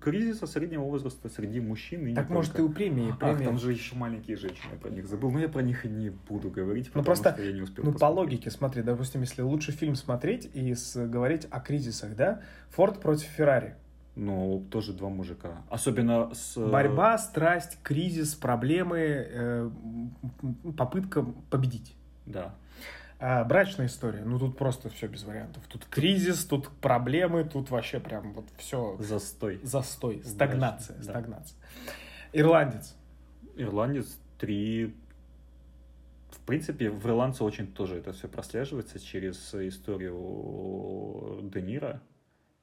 кризиса 0.00 0.46
среднего 0.46 0.84
возраста 0.84 1.28
среди 1.28 1.60
мужчин 1.60 2.06
и 2.06 2.14
так 2.14 2.28
может 2.28 2.58
и 2.58 2.62
у 2.62 2.68
премии, 2.68 3.14
Ах, 3.20 3.42
там 3.42 3.58
же 3.58 3.72
еще 3.72 3.96
маленькие 3.96 4.36
женщины, 4.36 4.76
про 4.80 4.90
них 4.90 5.06
забыл. 5.06 5.30
Но 5.30 5.40
я 5.40 5.48
про 5.48 5.62
них 5.62 5.86
и 5.86 5.88
не 5.88 6.10
буду 6.10 6.50
говорить, 6.50 6.86
Ну 6.86 7.02
потому 7.02 7.04
просто, 7.06 7.32
что 7.32 7.42
я 7.42 7.52
не 7.52 7.62
успел 7.62 7.84
ну 7.84 7.92
по 7.92 8.06
логике, 8.06 8.50
смотри, 8.50 8.82
допустим, 8.82 9.22
если 9.22 9.42
лучше 9.42 9.72
фильм 9.72 9.94
смотреть 9.94 10.50
и 10.52 10.74
говорить 10.94 11.46
о 11.50 11.60
кризисах, 11.60 12.14
да, 12.16 12.42
Форд 12.70 13.00
против 13.00 13.28
Феррари. 13.28 13.76
Ну, 14.16 14.64
тоже 14.70 14.92
два 14.92 15.08
мужика. 15.08 15.62
Особенно 15.68 16.32
с... 16.34 16.56
э, 16.56 16.70
Борьба, 16.70 17.18
страсть, 17.18 17.78
кризис, 17.82 18.34
проблемы, 18.34 18.98
э, 18.98 19.70
попытка 20.76 21.24
победить. 21.50 21.96
Да. 22.24 22.54
А 23.18 23.42
брачная 23.44 23.86
история, 23.86 24.22
ну 24.24 24.38
тут 24.38 24.56
просто 24.56 24.88
все 24.90 25.08
без 25.08 25.24
вариантов. 25.24 25.64
Тут 25.68 25.84
кризис, 25.86 26.44
тут 26.44 26.68
проблемы, 26.68 27.44
тут 27.44 27.70
вообще 27.70 27.98
прям 27.98 28.34
вот 28.34 28.46
все 28.56 28.96
Застой. 29.00 29.60
застой, 29.62 30.16
Брачный, 30.16 30.32
стагнация, 30.32 30.96
да. 30.98 31.02
стагнация. 31.02 31.58
Ирландец. 32.32 32.94
Ирландец 33.56 34.18
3... 34.38 34.94
В 36.30 36.40
принципе, 36.46 36.90
в 36.90 37.06
ирландце 37.06 37.42
очень 37.44 37.72
тоже 37.72 37.96
это 37.96 38.12
все 38.12 38.28
прослеживается 38.28 38.98
через 38.98 39.54
историю 39.54 41.40
Де 41.50 41.62
Ниро 41.62 42.02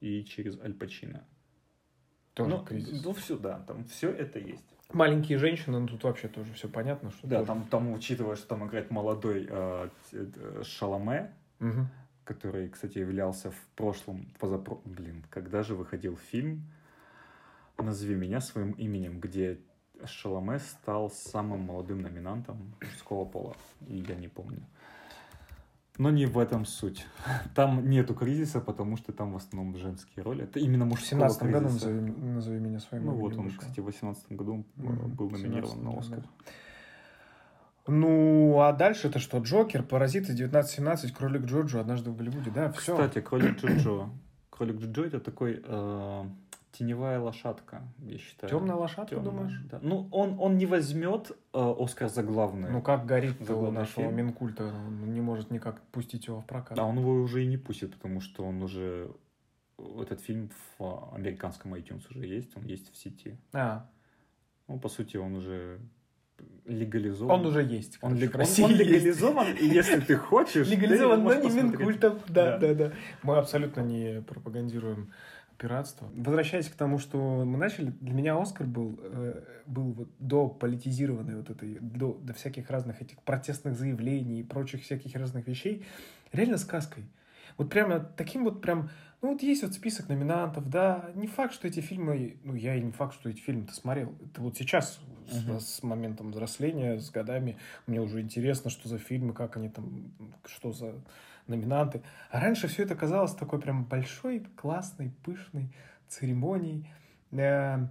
и 0.01 0.23
через 0.23 0.59
Аль 0.59 0.73
Пачино. 0.73 1.23
Тоже 2.33 2.49
ну, 2.57 2.63
кризис. 2.63 3.03
Ну, 3.03 3.13
все, 3.13 3.37
да, 3.37 3.59
там 3.67 3.83
все 3.85 4.09
это 4.11 4.39
есть. 4.39 4.63
Маленькие 4.93 5.37
женщины, 5.37 5.79
ну 5.79 5.87
тут 5.87 6.03
вообще 6.03 6.27
тоже 6.27 6.53
все 6.53 6.67
понятно, 6.67 7.11
что 7.11 7.27
Да, 7.27 7.37
тоже- 7.37 7.47
там, 7.47 7.63
там, 7.67 7.91
учитывая, 7.93 8.35
что 8.35 8.47
там 8.47 8.67
играет 8.67 8.91
молодой 8.91 9.47
э, 9.49 9.89
э, 10.13 10.63
Шаломе, 10.63 11.33
Мгм. 11.59 11.87
который, 12.25 12.69
кстати, 12.69 12.97
являлся 12.99 13.51
в 13.51 13.67
прошлом, 13.75 14.33
позапро... 14.39 14.79
Блин, 14.85 15.23
когда 15.29 15.63
же 15.63 15.75
выходил 15.75 16.17
фильм 16.17 16.63
«Назови 17.77 18.15
меня 18.15 18.41
своим 18.41 18.71
именем», 18.71 19.19
где 19.19 19.59
Шаломе 20.05 20.59
стал 20.59 21.09
самым 21.09 21.61
молодым 21.61 22.01
номинантом 22.01 22.75
мужского 22.81 23.25
пола. 23.25 23.55
И 23.87 23.97
я 23.97 24.15
не 24.15 24.27
помню. 24.27 24.61
Но 25.97 26.09
не 26.09 26.25
в 26.25 26.39
этом 26.39 26.65
суть. 26.65 27.05
Там 27.55 27.89
нету 27.89 28.13
кризиса, 28.15 28.61
потому 28.61 28.95
что 28.97 29.11
там 29.11 29.33
в 29.33 29.35
основном 29.37 29.77
женские 29.77 30.23
роли. 30.23 30.43
Это 30.45 30.59
именно 30.59 30.85
В 30.85 30.89
мужского 30.89 31.07
семнадцатом 31.09 31.51
году 31.51 31.67
кризиса. 31.67 31.89
назови, 31.89 32.11
назови 32.11 32.59
меня 32.59 32.79
своим 32.79 33.05
Ну 33.05 33.11
вот 33.13 33.33
он, 33.37 33.43
вышел. 33.45 33.59
кстати, 33.59 33.79
в 33.81 33.83
2018 33.83 34.31
году 34.31 34.65
Мгм, 34.77 35.11
был 35.15 35.27
в 35.27 35.31
номинирован 35.33 35.77
17-м, 35.79 35.83
на 35.93 35.99
Оскар. 35.99 36.19
да. 36.19 36.25
Ну, 37.87 38.59
а 38.61 38.73
дальше 38.73 39.07
это 39.07 39.19
что? 39.19 39.39
Джокер, 39.39 39.83
Паразиты, 39.83 40.33
1917, 40.33 41.11
Кролик 41.13 41.43
Джорджо, 41.45 41.79
Однажды 41.81 42.11
в 42.11 42.15
Голливуде, 42.15 42.51
да, 42.51 42.71
все. 42.71 42.93
Кстати, 42.93 43.21
Кролик 43.21 43.57
Джоджо. 43.59 44.09
Кролик 44.49 44.77
Джоджо 44.79 45.05
это 45.05 45.19
такой 45.19 45.61
э, 45.63 46.25
теневая 46.71 47.19
лошадка, 47.19 47.81
я 47.99 48.17
считаю. 48.17 48.49
Темная 48.49 48.75
лошадка, 48.75 49.15
Тёмная, 49.15 49.31
думаешь? 49.31 49.61
да. 49.69 49.79
Ну, 49.81 50.07
он, 50.11 50.37
он 50.39 50.57
не 50.57 50.65
возьмет 50.65 51.31
э, 51.53 51.73
Оскар 51.79 52.09
за 52.09 52.23
главное. 52.23 52.69
Ну, 52.71 52.81
как 52.81 53.05
горит 53.05 53.35
За 53.39 53.55
у 53.55 53.71
нашего 53.71 54.05
фильм. 54.07 54.15
Минкульта, 54.15 54.65
он 54.65 55.13
не 55.13 55.21
может 55.21 55.51
никак 55.51 55.81
пустить 55.91 56.27
его 56.27 56.39
в 56.41 56.45
прокат. 56.45 56.79
А 56.79 56.83
он 56.85 56.97
его 56.99 57.13
уже 57.13 57.43
и 57.43 57.47
не 57.47 57.57
пустит, 57.57 57.93
потому 57.95 58.21
что 58.21 58.43
он 58.45 58.61
уже... 58.63 59.11
Этот 60.01 60.21
фильм 60.21 60.49
в 60.77 61.13
американском 61.15 61.73
iTunes 61.73 62.03
уже 62.09 62.25
есть, 62.27 62.55
он 62.55 62.65
есть 62.65 62.91
в 62.93 62.97
сети. 62.97 63.37
А, 63.53 63.89
Ну, 64.67 64.79
по 64.79 64.89
сути, 64.89 65.17
он 65.17 65.35
уже 65.35 65.79
легализован. 66.65 67.39
он 67.41 67.45
уже 67.47 67.63
есть. 67.63 67.97
Он, 68.01 68.13
лег- 68.15 68.35
он- 68.35 68.41
он 68.41 68.71
есть. 68.71 68.79
легализован, 68.79 69.53
и 69.55 69.65
если 69.65 69.99
ты 69.99 70.15
хочешь... 70.15 70.67
ты 70.69 70.75
Легализован, 70.75 71.23
но 71.23 71.33
не 71.33 71.41
посмотреть. 71.43 71.79
Минкультом. 71.79 72.19
Да, 72.29 72.57
Да. 72.57 72.67
да, 72.67 72.73
да. 72.75 72.91
Мы 73.23 73.37
абсолютно 73.37 73.81
не 73.81 74.21
пропагандируем 74.21 75.11
пиратство. 75.61 76.09
Возвращаясь 76.15 76.67
к 76.69 76.75
тому, 76.75 76.97
что 76.97 77.45
мы 77.45 77.57
начали, 77.57 77.91
для 78.01 78.13
меня 78.13 78.41
Оскар 78.41 78.65
был, 78.65 78.99
э, 79.01 79.43
был 79.67 79.91
вот 79.93 80.09
до 80.17 80.47
политизированной 80.49 81.35
вот 81.35 81.49
этой, 81.51 81.77
до, 81.79 82.13
до 82.13 82.33
всяких 82.33 82.69
разных 82.71 83.01
этих 83.01 83.21
протестных 83.21 83.75
заявлений 83.77 84.39
и 84.39 84.43
прочих 84.43 84.81
всяких 84.81 85.15
разных 85.15 85.47
вещей, 85.47 85.85
реально 86.31 86.57
сказкой. 86.57 87.03
Вот 87.57 87.69
прямо 87.69 87.99
таким 87.99 88.43
вот 88.45 88.61
прям, 88.61 88.89
ну 89.21 89.33
вот 89.33 89.43
есть 89.43 89.61
вот 89.61 89.73
список 89.73 90.09
номинантов, 90.09 90.67
да, 90.69 91.11
не 91.15 91.27
факт, 91.27 91.53
что 91.53 91.67
эти 91.67 91.79
фильмы, 91.79 92.37
ну 92.43 92.55
я 92.55 92.75
и 92.75 92.81
не 92.81 92.91
факт, 92.91 93.13
что 93.13 93.29
эти 93.29 93.39
фильмы-то 93.39 93.73
смотрел. 93.73 94.15
Это 94.25 94.41
вот 94.41 94.57
сейчас, 94.57 94.99
с- 95.29 95.43
Мгм. 95.45 95.59
с, 95.59 95.83
моментом 95.83 96.31
взросления, 96.31 96.97
с 96.99 97.11
годами, 97.11 97.57
мне 97.85 98.01
уже 98.01 98.21
интересно, 98.21 98.71
что 98.71 98.89
за 98.89 98.97
фильмы, 98.97 99.33
как 99.33 99.57
они 99.57 99.69
там, 99.69 100.11
что 100.45 100.71
за 100.71 100.95
номинанты. 101.47 102.01
А 102.29 102.39
раньше 102.39 102.67
все 102.67 102.83
это 102.83 102.95
казалось 102.95 103.33
такой 103.33 103.59
прям 103.59 103.85
большой, 103.85 104.41
классной, 104.55 105.11
пышной 105.23 105.73
церемонией, 106.07 106.87
э, 107.31 107.87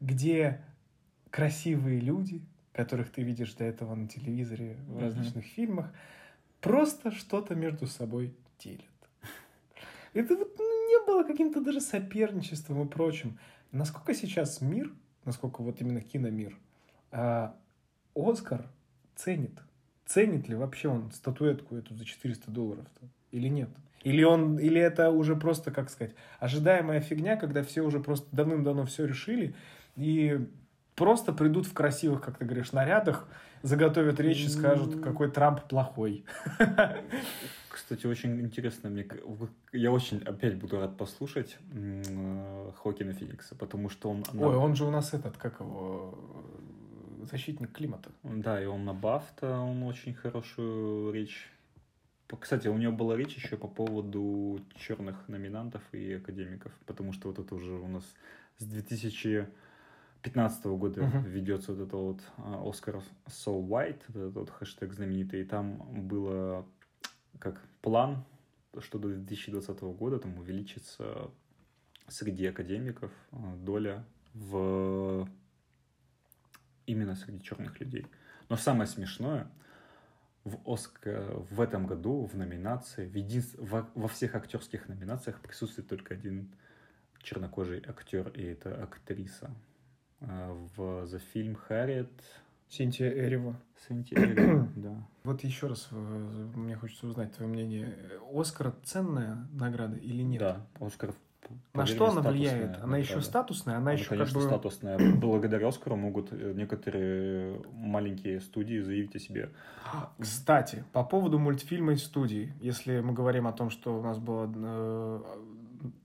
где 0.00 0.62
красивые 1.30 2.00
люди, 2.00 2.42
которых 2.72 3.10
ты 3.10 3.22
видишь 3.22 3.54
до 3.54 3.64
этого 3.64 3.94
на 3.94 4.08
телевизоре 4.08 4.76
в 4.86 5.00
различных 5.00 5.44
фильмах, 5.44 5.92
просто 6.60 7.10
что-то 7.10 7.54
между 7.54 7.86
собой 7.86 8.34
делят. 8.58 8.84
Это 10.12 10.36
вот 10.36 10.54
ну, 10.58 10.88
не 10.88 11.06
было 11.06 11.24
каким-то 11.24 11.60
даже 11.60 11.80
соперничеством 11.80 12.86
и 12.86 12.88
прочим. 12.88 13.38
Насколько 13.72 14.14
сейчас 14.14 14.60
мир, 14.60 14.92
насколько 15.24 15.62
вот 15.62 15.80
именно 15.80 16.00
киномир, 16.00 16.56
а, 17.10 17.56
Оскар 18.14 18.68
ценит. 19.16 19.58
Ценит 20.06 20.48
ли 20.48 20.54
вообще 20.54 20.88
он 20.88 21.10
статуэтку 21.12 21.76
эту 21.76 21.94
за 21.94 22.04
400 22.04 22.50
долларов 22.50 22.86
или 23.30 23.48
нет? 23.48 23.70
Или 24.02 24.22
он, 24.22 24.58
или 24.58 24.80
это 24.80 25.10
уже 25.10 25.34
просто, 25.34 25.70
как 25.70 25.88
сказать, 25.88 26.14
ожидаемая 26.38 27.00
фигня, 27.00 27.36
когда 27.36 27.62
все 27.62 27.80
уже 27.80 28.00
просто 28.00 28.26
давным-давно 28.32 28.84
все 28.84 29.06
решили 29.06 29.54
и 29.96 30.46
просто 30.94 31.32
придут 31.32 31.66
в 31.66 31.72
красивых, 31.72 32.20
как 32.20 32.38
ты 32.38 32.44
говоришь, 32.44 32.72
нарядах, 32.72 33.26
заготовят 33.62 34.20
речь 34.20 34.44
и 34.44 34.48
скажут, 34.48 35.00
какой 35.02 35.30
Трамп 35.30 35.62
плохой. 35.62 36.24
Кстати, 37.68 38.06
очень 38.06 38.40
интересно 38.40 38.88
мне, 38.88 39.06
я 39.72 39.90
очень 39.90 40.22
опять 40.22 40.56
буду 40.56 40.78
рад 40.78 40.96
послушать 40.96 41.56
э, 41.72 42.70
Хокина 42.82 43.12
Феникса, 43.12 43.56
потому 43.56 43.88
что 43.88 44.10
он... 44.10 44.22
Ой, 44.32 44.54
он 44.54 44.76
же 44.76 44.84
у 44.84 44.90
нас 44.90 45.12
этот, 45.12 45.36
как 45.38 45.58
его, 45.58 46.16
защитник 47.28 47.72
климата. 47.72 48.10
Да, 48.22 48.62
и 48.62 48.66
он 48.66 48.84
на 48.84 48.94
Бафта, 48.94 49.58
он 49.58 49.82
очень 49.82 50.14
хорошую 50.14 51.12
речь... 51.12 51.50
Кстати, 52.40 52.68
у 52.68 52.76
него 52.78 52.92
была 52.92 53.16
речь 53.16 53.36
еще 53.36 53.56
по 53.56 53.68
поводу 53.68 54.60
черных 54.76 55.28
номинантов 55.28 55.82
и 55.92 56.14
академиков, 56.14 56.72
потому 56.86 57.12
что 57.12 57.28
вот 57.28 57.38
это 57.38 57.54
уже 57.54 57.72
у 57.72 57.86
нас 57.86 58.04
с 58.58 58.64
2015 58.64 60.64
года 60.64 61.02
Мгм. 61.02 61.22
ведется 61.24 61.74
вот 61.74 61.86
это 61.86 61.96
вот 61.96 62.20
а, 62.38 62.68
Оскар 62.68 62.96
So 63.26 63.66
White, 63.66 64.02
вот 64.08 64.16
этот 64.16 64.34
вот 64.34 64.50
хэштег 64.50 64.92
знаменитый, 64.92 65.42
и 65.42 65.44
там 65.44 65.76
было 66.08 66.64
как 67.38 67.60
план, 67.82 68.24
что 68.80 68.98
до 68.98 69.08
2020 69.08 69.80
года 69.82 70.18
там 70.18 70.38
увеличится 70.38 71.30
среди 72.08 72.46
академиков 72.46 73.12
э, 73.32 73.36
доля 73.58 74.04
в 74.34 75.28
именно 76.86 77.14
среди 77.14 77.42
черных 77.42 77.80
людей. 77.80 78.06
Но 78.48 78.56
самое 78.56 78.86
смешное, 78.86 79.48
в 80.44 80.58
Оскар 80.70 81.36
в 81.50 81.60
этом 81.60 81.86
году 81.86 82.24
в 82.24 82.36
номинации, 82.36 83.06
в 83.06 83.16
един... 83.16 83.42
во, 83.58 83.88
во 83.94 84.08
всех 84.08 84.34
актерских 84.34 84.88
номинациях 84.88 85.40
присутствует 85.40 85.88
только 85.88 86.14
один 86.14 86.54
чернокожий 87.22 87.82
актер, 87.86 88.28
и 88.28 88.42
это 88.42 88.82
актриса. 88.82 89.50
А, 90.20 90.52
В 90.76 91.06
за 91.06 91.18
фильм 91.18 91.54
Харриет 91.54 92.12
Синтия 92.68 93.10
Эрева. 93.10 93.58
Синтия 93.88 94.18
Эрева, 94.18 94.68
да. 94.76 95.08
Вот 95.24 95.42
еще 95.44 95.68
раз 95.68 95.88
э, 95.90 96.50
мне 96.54 96.76
хочется 96.76 97.06
узнать 97.06 97.32
твое 97.32 97.50
мнение. 97.50 97.96
Оскар 98.32 98.74
ценная 98.82 99.48
награда 99.52 99.96
или 99.96 100.22
нет? 100.22 100.40
Да, 100.40 100.66
Оскар. 100.80 101.14
На 101.72 101.86
что 101.86 102.08
она 102.08 102.20
влияет? 102.20 102.82
Она 102.82 102.98
еще 102.98 103.20
статусная, 103.20 103.76
она 103.76 103.90
Она, 103.90 103.92
еще 103.92 104.04
как 104.04 104.18
конечно, 104.18 104.40
бы... 104.40 104.46
статусная. 104.46 105.16
Благодаря 105.16 105.66
Оскару 105.66 105.96
могут 105.96 106.32
э, 106.32 106.52
некоторые 106.54 107.60
маленькие 107.72 108.40
студии 108.40 108.80
заявить 108.80 109.14
о 109.16 109.18
себе. 109.18 109.50
Кстати, 110.18 110.84
по 110.92 111.04
поводу 111.04 111.38
мультфильма 111.38 111.92
и 111.92 111.96
студии, 111.96 112.52
если 112.60 113.00
мы 113.00 113.12
говорим 113.12 113.46
о 113.46 113.52
том, 113.52 113.70
что 113.70 113.98
у 113.98 114.02
нас 114.02 114.18
было, 114.18 114.50
э, 114.54 115.22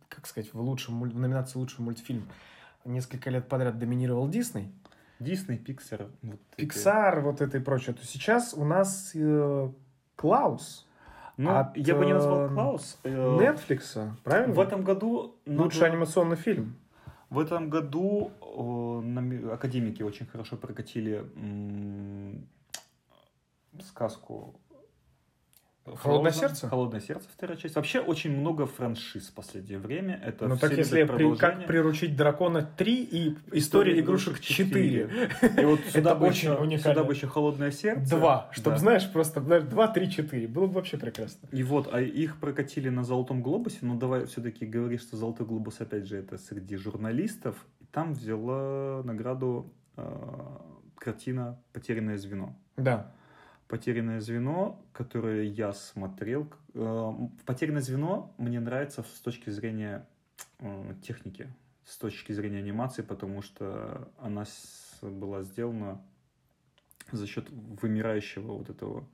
как 0.08 0.28
сказать, 0.28 0.54
в, 0.54 0.60
лучшем, 0.60 1.02
в 1.02 1.20
номинации 1.20 1.60
«Лучший 1.60 1.82
мультфильм» 1.82 2.28
несколько 2.86 3.30
лет 3.30 3.48
подряд 3.48 3.78
доминировал 3.78 4.28
Дисней, 4.28 4.72
Дисней, 5.20 5.58
Пиксар. 5.58 6.08
Pixar, 6.58 7.20
вот 7.22 7.42
это 7.42 7.58
и 7.58 7.62
прочее, 7.62 7.94
то 7.94 8.06
сейчас 8.06 8.54
у 8.54 8.64
нас 8.64 9.12
э, 9.14 9.70
Клаус 10.16 10.88
Ну, 11.40 11.56
от, 11.56 11.78
я 11.78 11.96
бы 11.96 12.06
не 12.06 12.14
назвал 12.14 12.42
э, 12.42 12.50
Клаус. 12.50 12.98
э, 13.04 13.10
Netflix, 13.40 14.12
правильно? 14.24 14.54
В 14.54 14.60
этом 14.60 14.84
году... 14.84 15.36
надо- 15.46 15.64
Лучший 15.64 15.88
анимационный 15.88 16.36
фильм. 16.36 16.76
В 17.30 17.40
этом 17.40 17.70
году 17.70 18.32
э, 18.42 19.54
академики 19.54 20.04
очень 20.04 20.26
хорошо 20.26 20.58
прокатили 20.58 21.24
м, 21.38 22.46
сказку 23.82 24.54
«Холодное 25.98 26.32
Frozen», 26.32 26.40
сердце»? 26.40 26.68
Холодное 26.70 27.00
сердце, 27.02 27.28
вторая 27.36 27.58
часть. 27.58 27.76
Вообще 27.76 28.00
очень 28.00 28.38
много 28.38 28.66
франшиз 28.66 29.28
в 29.30 29.34
последнее 29.34 29.80
время. 29.80 30.22
Это 30.26 30.48
Ну 30.48 30.58
так 30.58 30.72
если 30.78 31.04
при- 31.04 31.36
как 31.36 31.66
приручить 31.66 32.16
дракона 32.16 32.62
3 32.78 33.04
и 33.04 33.38
история 33.54 34.00
игрушек 34.00 34.40
4. 34.40 35.30
И 35.62 35.66
вот 35.66 35.80
сюда, 35.82 36.12
Это 36.12 36.20
бы 36.20 36.28
очень 36.28 36.50
еще, 36.52 36.62
уникально. 36.62 36.94
сюда 36.96 37.04
бы 37.04 37.14
еще 37.14 37.28
холодное 37.28 37.72
сердце. 37.72 38.16
Два, 38.18 38.50
чтобы, 38.52 38.72
Да. 38.76 38.78
знаешь, 38.78 39.12
просто 39.12 39.42
знаешь, 39.42 39.64
2, 39.64 39.88
3, 39.88 40.12
4. 40.12 40.48
Было 40.48 40.68
бы 40.68 40.74
вообще 40.74 40.98
прекрасно. 40.98 41.48
И 41.52 41.64
вот, 41.64 41.90
а 41.94 42.02
их 42.02 42.40
прокатили 42.40 42.90
на 42.90 43.04
Золотом 43.04 43.42
Глобусе, 43.42 43.80
но 43.82 43.96
давай 43.96 44.26
все-таки 44.26 44.66
говоришь, 44.66 45.02
что 45.02 45.18
Золотой 45.18 45.46
Глобус, 45.46 45.82
опять 45.82 46.06
же, 46.08 46.18
это 46.18 46.38
среди 46.38 46.76
журналистов. 46.76 47.56
И 47.80 47.86
там 47.86 48.14
взяла 48.14 49.02
награду 49.04 49.74
э, 49.98 50.04
картина 50.98 51.60
«Потерянное 51.74 52.18
звено». 52.18 52.56
Да. 52.78 53.12
«Потерянное 53.70 54.20
звено», 54.20 54.84
которое 54.92 55.44
я 55.44 55.74
смотрел. 55.74 56.52
Э, 56.74 57.14
«Потерянное 57.46 57.84
звено» 57.84 58.34
мне 58.40 58.60
нравится 58.60 59.04
с 59.04 59.22
точки 59.22 59.52
зрения 59.52 60.06
э, 60.58 60.96
техники, 61.04 61.48
с 61.86 61.96
точки 61.98 62.34
зрения 62.34 62.58
анимации, 62.58 63.04
потому 63.04 63.44
что 63.44 64.12
она 64.18 64.46
была 65.02 65.44
сделана 65.44 66.02
за 67.12 67.28
счет 67.28 67.48
вымирающего 67.52 68.54
вот 68.54 68.72
этого 68.72 69.08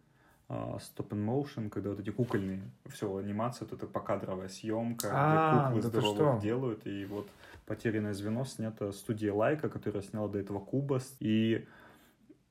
а, 0.47 0.77
stop 0.77 1.09
and 1.09 1.25
motion, 1.25 1.69
когда 1.69 1.89
вот 1.89 1.99
эти 1.99 2.11
кукольные, 2.11 2.61
все, 2.85 3.13
анимация, 3.17 3.67
вот 3.67 3.77
эта 3.77 3.87
покадровая 3.87 4.47
съемка, 4.47 5.09
А, 5.11 5.71
где 5.71 5.81
куклы 5.81 5.81
да 5.81 5.99
здоровых 5.99 6.41
делают, 6.41 6.87
и 6.87 7.05
вот 7.05 7.27
«Потерянное 7.65 8.13
звено» 8.13 8.45
снято 8.45 8.93
студия 8.93 9.33
Лайка, 9.33 9.69
которая 9.69 10.01
сняла 10.01 10.29
до 10.29 10.37
этого 10.37 10.59
Кубас, 10.59 11.17
и 11.19 11.67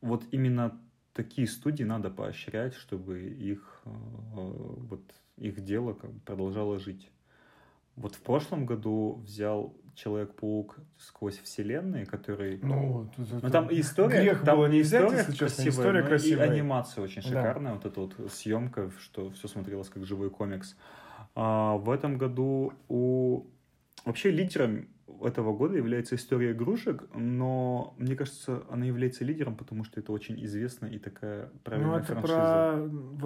вот 0.00 0.24
именно 0.32 0.78
такие 1.14 1.46
студии 1.48 1.84
надо 1.84 2.10
поощрять, 2.10 2.74
чтобы 2.74 3.20
их, 3.22 3.80
э, 3.86 3.90
вот, 3.90 5.00
их 5.38 5.64
дело 5.64 5.94
как 5.94 6.12
бы 6.12 6.20
продолжало 6.20 6.78
жить. 6.78 7.10
Вот 7.96 8.14
в 8.16 8.20
прошлом 8.20 8.66
году 8.66 9.22
взял 9.24 9.74
Человек-паук 9.94 10.78
сквозь 10.98 11.38
вселенные, 11.38 12.04
который... 12.04 12.58
Ну, 12.60 13.08
тут- 13.16 13.42
Ну 13.44 13.50
там 13.50 13.68
и 13.68 13.80
история, 13.80 14.22
грех 14.22 14.42
там 14.44 14.56
было 14.56 14.66
не 14.66 14.80
взять, 14.80 15.04
история 15.04 15.18
честно, 15.22 15.38
красивая, 15.38 15.70
история 15.70 16.02
красивая. 16.02 16.46
и 16.46 16.50
анимация 16.50 17.04
очень 17.04 17.22
Да. 17.22 17.28
шикарная, 17.28 17.74
вот 17.74 17.86
эта 17.86 18.00
вот 18.00 18.32
съемка, 18.32 18.90
что 18.98 19.30
все 19.30 19.46
смотрелось 19.46 19.88
как 19.88 20.04
живой 20.04 20.30
комикс. 20.30 20.76
А 21.36 21.76
в 21.76 21.90
этом 21.90 22.18
году 22.18 22.72
у... 22.88 23.46
Вообще 24.04 24.32
лидером 24.32 24.88
этого 25.22 25.56
года 25.56 25.76
является 25.76 26.14
история 26.16 26.52
игрушек, 26.52 27.04
но 27.14 27.94
мне 27.98 28.16
кажется, 28.16 28.62
она 28.70 28.84
является 28.84 29.24
лидером, 29.24 29.56
потому 29.56 29.84
что 29.84 30.00
это 30.00 30.12
очень 30.12 30.42
известная 30.44 30.90
и 30.90 30.98
такая 30.98 31.50
правильная 31.62 31.92
Ну, 31.92 31.98
это 31.98 32.06
франшиза. 32.06 32.34
про, 32.34 32.76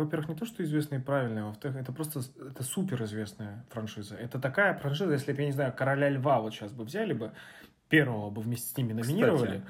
во-первых, 0.03 0.29
не 0.29 0.35
то, 0.35 0.45
что 0.45 0.63
известная 0.63 0.99
и 0.99 1.03
правильная, 1.03 1.45
во-вторых, 1.45 1.79
это 1.79 1.93
просто 1.93 2.21
это 2.41 2.63
супер 2.63 3.03
известная 3.05 3.65
франшиза. 3.71 4.17
Это 4.17 4.39
такая 4.39 4.79
франшиза, 4.79 5.13
если 5.13 5.33
бы, 5.33 5.41
я 5.41 5.47
не 5.47 5.53
знаю, 5.53 5.73
Короля 5.77 6.09
Льва 6.11 6.41
вот 6.41 6.55
сейчас 6.55 6.73
бы 6.73 6.85
взяли 6.85 7.13
бы, 7.13 7.33
первого 7.89 8.31
бы 8.31 8.43
вместе 8.43 8.69
с 8.69 8.77
ними 8.77 8.93
номинировали. 8.93 9.63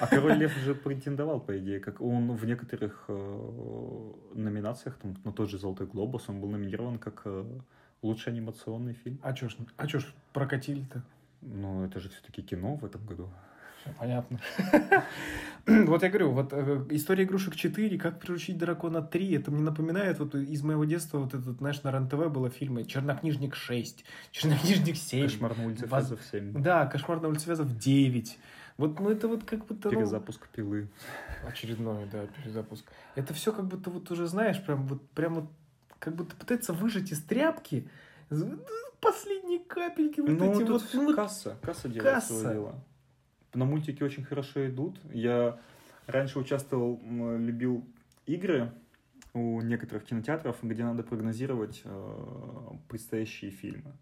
А 0.00 0.06
Король 0.06 0.34
Лев 0.34 0.56
же 0.56 0.74
претендовал, 0.84 1.40
по 1.40 1.58
идее, 1.58 1.80
как 1.80 2.00
он 2.00 2.32
в 2.32 2.44
некоторых 2.46 3.04
э, 3.08 4.12
номинациях, 4.34 4.96
там, 4.96 5.16
на 5.24 5.32
тот 5.32 5.50
же 5.50 5.58
Золотой 5.58 5.86
Глобус, 5.86 6.28
он 6.28 6.40
был 6.40 6.48
номинирован 6.48 6.98
как 6.98 7.22
э, 7.26 7.44
лучший 8.02 8.32
анимационный 8.32 8.94
фильм. 8.94 9.18
А 9.22 9.32
чё 9.32 9.48
ж, 9.48 9.56
а 9.76 9.86
чё 9.86 9.98
ж 9.98 10.06
прокатили-то? 10.32 11.02
Ну, 11.46 11.84
это 11.84 12.00
же 12.00 12.08
все-таки 12.08 12.42
кино 12.42 12.76
в 12.76 12.84
этом 12.84 13.04
году. 13.06 13.28
Понятно. 13.98 14.40
Вот 15.66 16.04
я 16.04 16.08
говорю, 16.10 16.30
вот 16.30 16.52
э, 16.52 16.86
история 16.90 17.24
игрушек 17.24 17.56
4, 17.56 17.98
как 17.98 18.20
приручить 18.20 18.56
дракона 18.56 19.02
3, 19.02 19.34
это 19.34 19.50
мне 19.50 19.62
напоминает 19.62 20.20
вот 20.20 20.36
из 20.36 20.62
моего 20.62 20.84
детства 20.84 21.18
вот 21.18 21.34
этот, 21.34 21.56
знаешь, 21.58 21.82
на 21.82 21.90
РЕН-ТВ 21.90 22.28
было 22.32 22.50
фильмы 22.50 22.84
«Чернокнижник 22.84 23.56
6», 23.56 24.04
«Чернокнижник 24.30 24.94
7». 24.94 25.22
Кошмар 25.24 25.58
на 25.58 25.66
улице 25.66 25.82
Воз- 25.86 25.90
Фазов 25.90 26.20
7. 26.30 26.62
Да, 26.62 26.86
«Кошмар 26.86 27.20
на 27.20 27.26
улице 27.28 27.48
Вязов» 27.48 27.76
9. 27.76 28.38
Вот, 28.76 29.00
ну 29.00 29.10
это 29.10 29.26
вот 29.26 29.42
как 29.42 29.66
будто... 29.66 29.88
ну, 29.90 29.96
Перезапуск 29.96 30.46
пилы. 30.50 30.88
Очередной, 31.44 32.06
да, 32.12 32.26
перезапуск. 32.26 32.84
Это 33.16 33.34
все 33.34 33.52
как 33.52 33.66
будто 33.66 33.90
вот 33.90 34.08
уже, 34.12 34.28
знаешь, 34.28 34.62
прям 34.62 34.86
вот, 34.86 35.02
прям 35.10 35.34
вот, 35.34 35.50
как 35.98 36.14
будто 36.14 36.36
пытается 36.36 36.74
выжать 36.74 37.10
из 37.10 37.20
тряпки 37.22 37.88
последние 39.00 39.60
капельки 39.60 40.20
вот 40.20 40.30
Ну, 40.30 40.60
эти 40.60 40.68
вот. 40.70 40.82
ну, 40.94 41.14
касса. 41.14 41.56
Касса 41.62 41.88
делает 41.88 42.14
касса. 42.14 42.34
свое 42.34 42.54
дело. 42.54 42.84
На 43.54 43.64
мультики 43.64 44.02
очень 44.02 44.24
хорошо 44.24 44.66
идут. 44.68 44.98
Я 45.12 45.58
раньше 46.06 46.38
участвовал, 46.38 47.00
любил 47.38 47.84
игры 48.26 48.72
у 49.34 49.60
некоторых 49.60 50.04
кинотеатров, 50.04 50.56
где 50.62 50.84
надо 50.84 51.02
прогнозировать 51.02 51.82
э, 51.84 52.68
предстоящие 52.88 53.50
фильмы. 53.50 53.92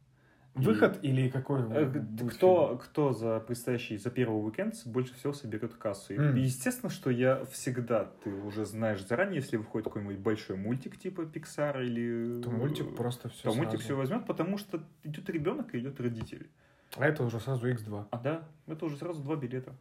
И- 0.56 0.64
Выход 0.64 0.98
или 1.02 1.28
какой? 1.28 1.62
Э, 1.70 1.90
Кто, 2.30 2.78
кто 2.78 3.12
за 3.12 3.40
предстоящий, 3.40 3.96
за 3.96 4.10
первый 4.10 4.36
уикенд 4.36 4.74
больше 4.84 5.14
всего 5.14 5.32
соберет 5.32 5.74
кассу? 5.74 6.14
И 6.14 6.16
М. 6.16 6.36
Естественно, 6.36 6.90
что 6.90 7.10
я 7.10 7.44
всегда, 7.46 8.12
ты 8.22 8.30
уже 8.30 8.64
знаешь 8.64 9.04
заранее, 9.04 9.36
если 9.36 9.56
выходит 9.56 9.84
какой-нибудь 9.86 10.18
большой 10.18 10.56
мультик 10.56 10.96
типа 10.96 11.22
Pixar 11.22 11.84
или... 11.84 12.40
фильм? 12.40 12.42
То 12.42 12.50
мультик 12.50 12.94
просто 12.94 13.28
все 13.28 13.50
то 13.50 13.54
мультик 13.56 13.80
все 13.80 13.96
возьмет, 13.96 14.26
потому 14.26 14.56
что 14.56 14.80
идет 15.02 15.28
ребенок 15.28 15.74
и 15.74 15.78
идет 15.80 16.00
родители. 16.00 16.48
А 16.96 17.04
это 17.04 17.24
уже 17.24 17.40
сразу 17.40 17.68
X2. 17.68 18.06
А 18.10 18.18
да, 18.18 18.44
это 18.68 18.84
уже 18.84 18.96
сразу 18.96 19.22
два 19.22 19.34
билета. 19.34 19.74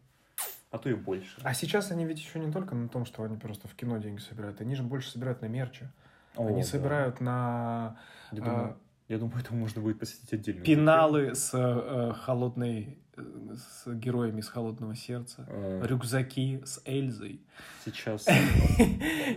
А 0.72 0.80
то 0.80 0.90
и 0.90 0.96
больше. 0.96 1.40
А 1.44 1.54
сейчас 1.54 1.92
они 1.92 2.04
ведь 2.04 2.18
еще 2.18 2.40
не 2.40 2.52
только 2.52 2.74
на 2.74 2.90
том, 2.90 3.06
что 3.06 3.22
они 3.22 3.38
просто 3.38 3.68
в 3.68 3.76
кино 3.76 4.00
деньги 4.00 4.20
собирают, 4.20 4.60
они 4.60 4.74
же 4.74 4.82
больше 4.82 5.12
собирают 5.12 5.42
на 5.42 5.46
мерче. 5.46 5.92
О, 6.36 6.48
они 6.48 6.64
да. 6.64 6.68
собирают 6.68 7.22
на 7.22 8.00
Я 8.32 8.42
думаю, 8.42 8.78
я 9.14 9.20
думаю, 9.20 9.40
это 9.40 9.54
можно 9.54 9.82
будет 9.82 10.00
посетить 10.00 10.34
отдельно. 10.34 10.64
пеналы 10.64 11.36
с 11.36 11.52
э, 11.54 12.14
холодной, 12.14 12.98
с 13.16 13.88
героями 13.94 14.40
из 14.42 14.48
холодного 14.50 14.96
сердца, 14.96 15.46
Э, 15.48 15.82
рюкзаки 15.86 16.62
с 16.66 16.82
Эльзой 16.86 17.40
Сейчас, 17.86 18.28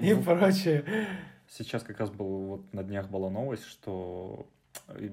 и 0.00 0.14
прочее. 0.24 0.84
сейчас 1.48 1.82
как 1.82 2.00
раз 2.00 2.10
был, 2.10 2.46
вот 2.46 2.72
на 2.74 2.82
днях 2.82 3.08
была 3.10 3.30
новость, 3.30 3.64
что 3.66 4.46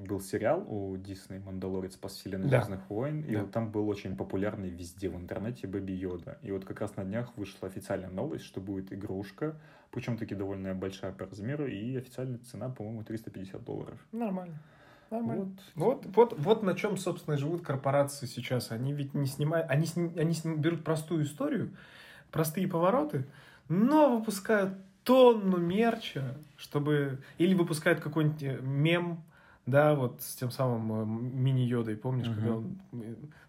был 0.07 0.19
сериал 0.21 0.63
у 0.67 0.95
Дисней 0.97 1.39
«Мандалорец. 1.39 1.93
Спас 1.93 2.13
вселенной 2.13 2.47
Да. 2.49 2.59
Звездных 2.61 2.89
войн», 2.89 3.21
и 3.21 3.33
Да. 3.33 3.41
вот 3.41 3.51
там 3.51 3.71
был 3.71 3.87
очень 3.89 4.15
популярный 4.15 4.69
везде 4.69 5.09
в 5.09 5.15
интернете 5.15 5.67
Бэби 5.67 5.91
Йода. 5.93 6.37
И 6.43 6.51
вот 6.51 6.63
как 6.65 6.81
раз 6.81 6.95
на 6.95 7.03
днях 7.03 7.35
вышла 7.37 7.67
официальная 7.67 8.09
новость, 8.09 8.45
что 8.45 8.61
будет 8.61 8.93
игрушка, 8.93 9.55
причем 9.91 10.17
таки 10.17 10.35
довольно 10.35 10.75
большая 10.75 11.11
по 11.11 11.25
размеру, 11.25 11.65
и 11.67 11.95
официальная 11.97 12.37
цена, 12.39 12.69
по-моему, 12.69 13.03
350 13.03 13.63
долларов. 13.63 13.99
Нормально. 14.11 14.59
Нормально. 15.09 15.43
Вот. 15.75 16.05
Вот, 16.05 16.15
вот, 16.15 16.39
вот 16.39 16.63
на 16.63 16.75
чем, 16.75 16.97
собственно, 16.97 17.37
живут 17.37 17.61
корпорации 17.61 18.25
сейчас. 18.25 18.71
Они 18.71 18.93
ведь 18.93 19.13
не 19.13 19.25
снимают, 19.27 19.69
они, 19.69 19.85
сни- 19.85 20.17
они 20.19 20.33
сни- 20.33 20.55
берут 20.55 20.83
простую 20.83 21.23
историю, 21.23 21.75
простые 22.31 22.67
повороты, 22.67 23.25
но 23.69 24.17
выпускают 24.17 24.73
тонну 25.03 25.57
мерча, 25.57 26.35
чтобы... 26.57 27.19
Или 27.37 27.53
выпускают 27.53 27.99
какой-нибудь 27.99 28.41
э, 28.43 28.59
мем 28.61 29.23
Да, 29.65 29.95
вот 29.95 30.21
с 30.21 30.35
тем 30.35 30.51
самым 30.51 30.91
э, 30.91 31.05
мини-йодой, 31.35 31.95
помнишь, 31.95 32.27
когда 32.27 32.55
он 32.57 32.77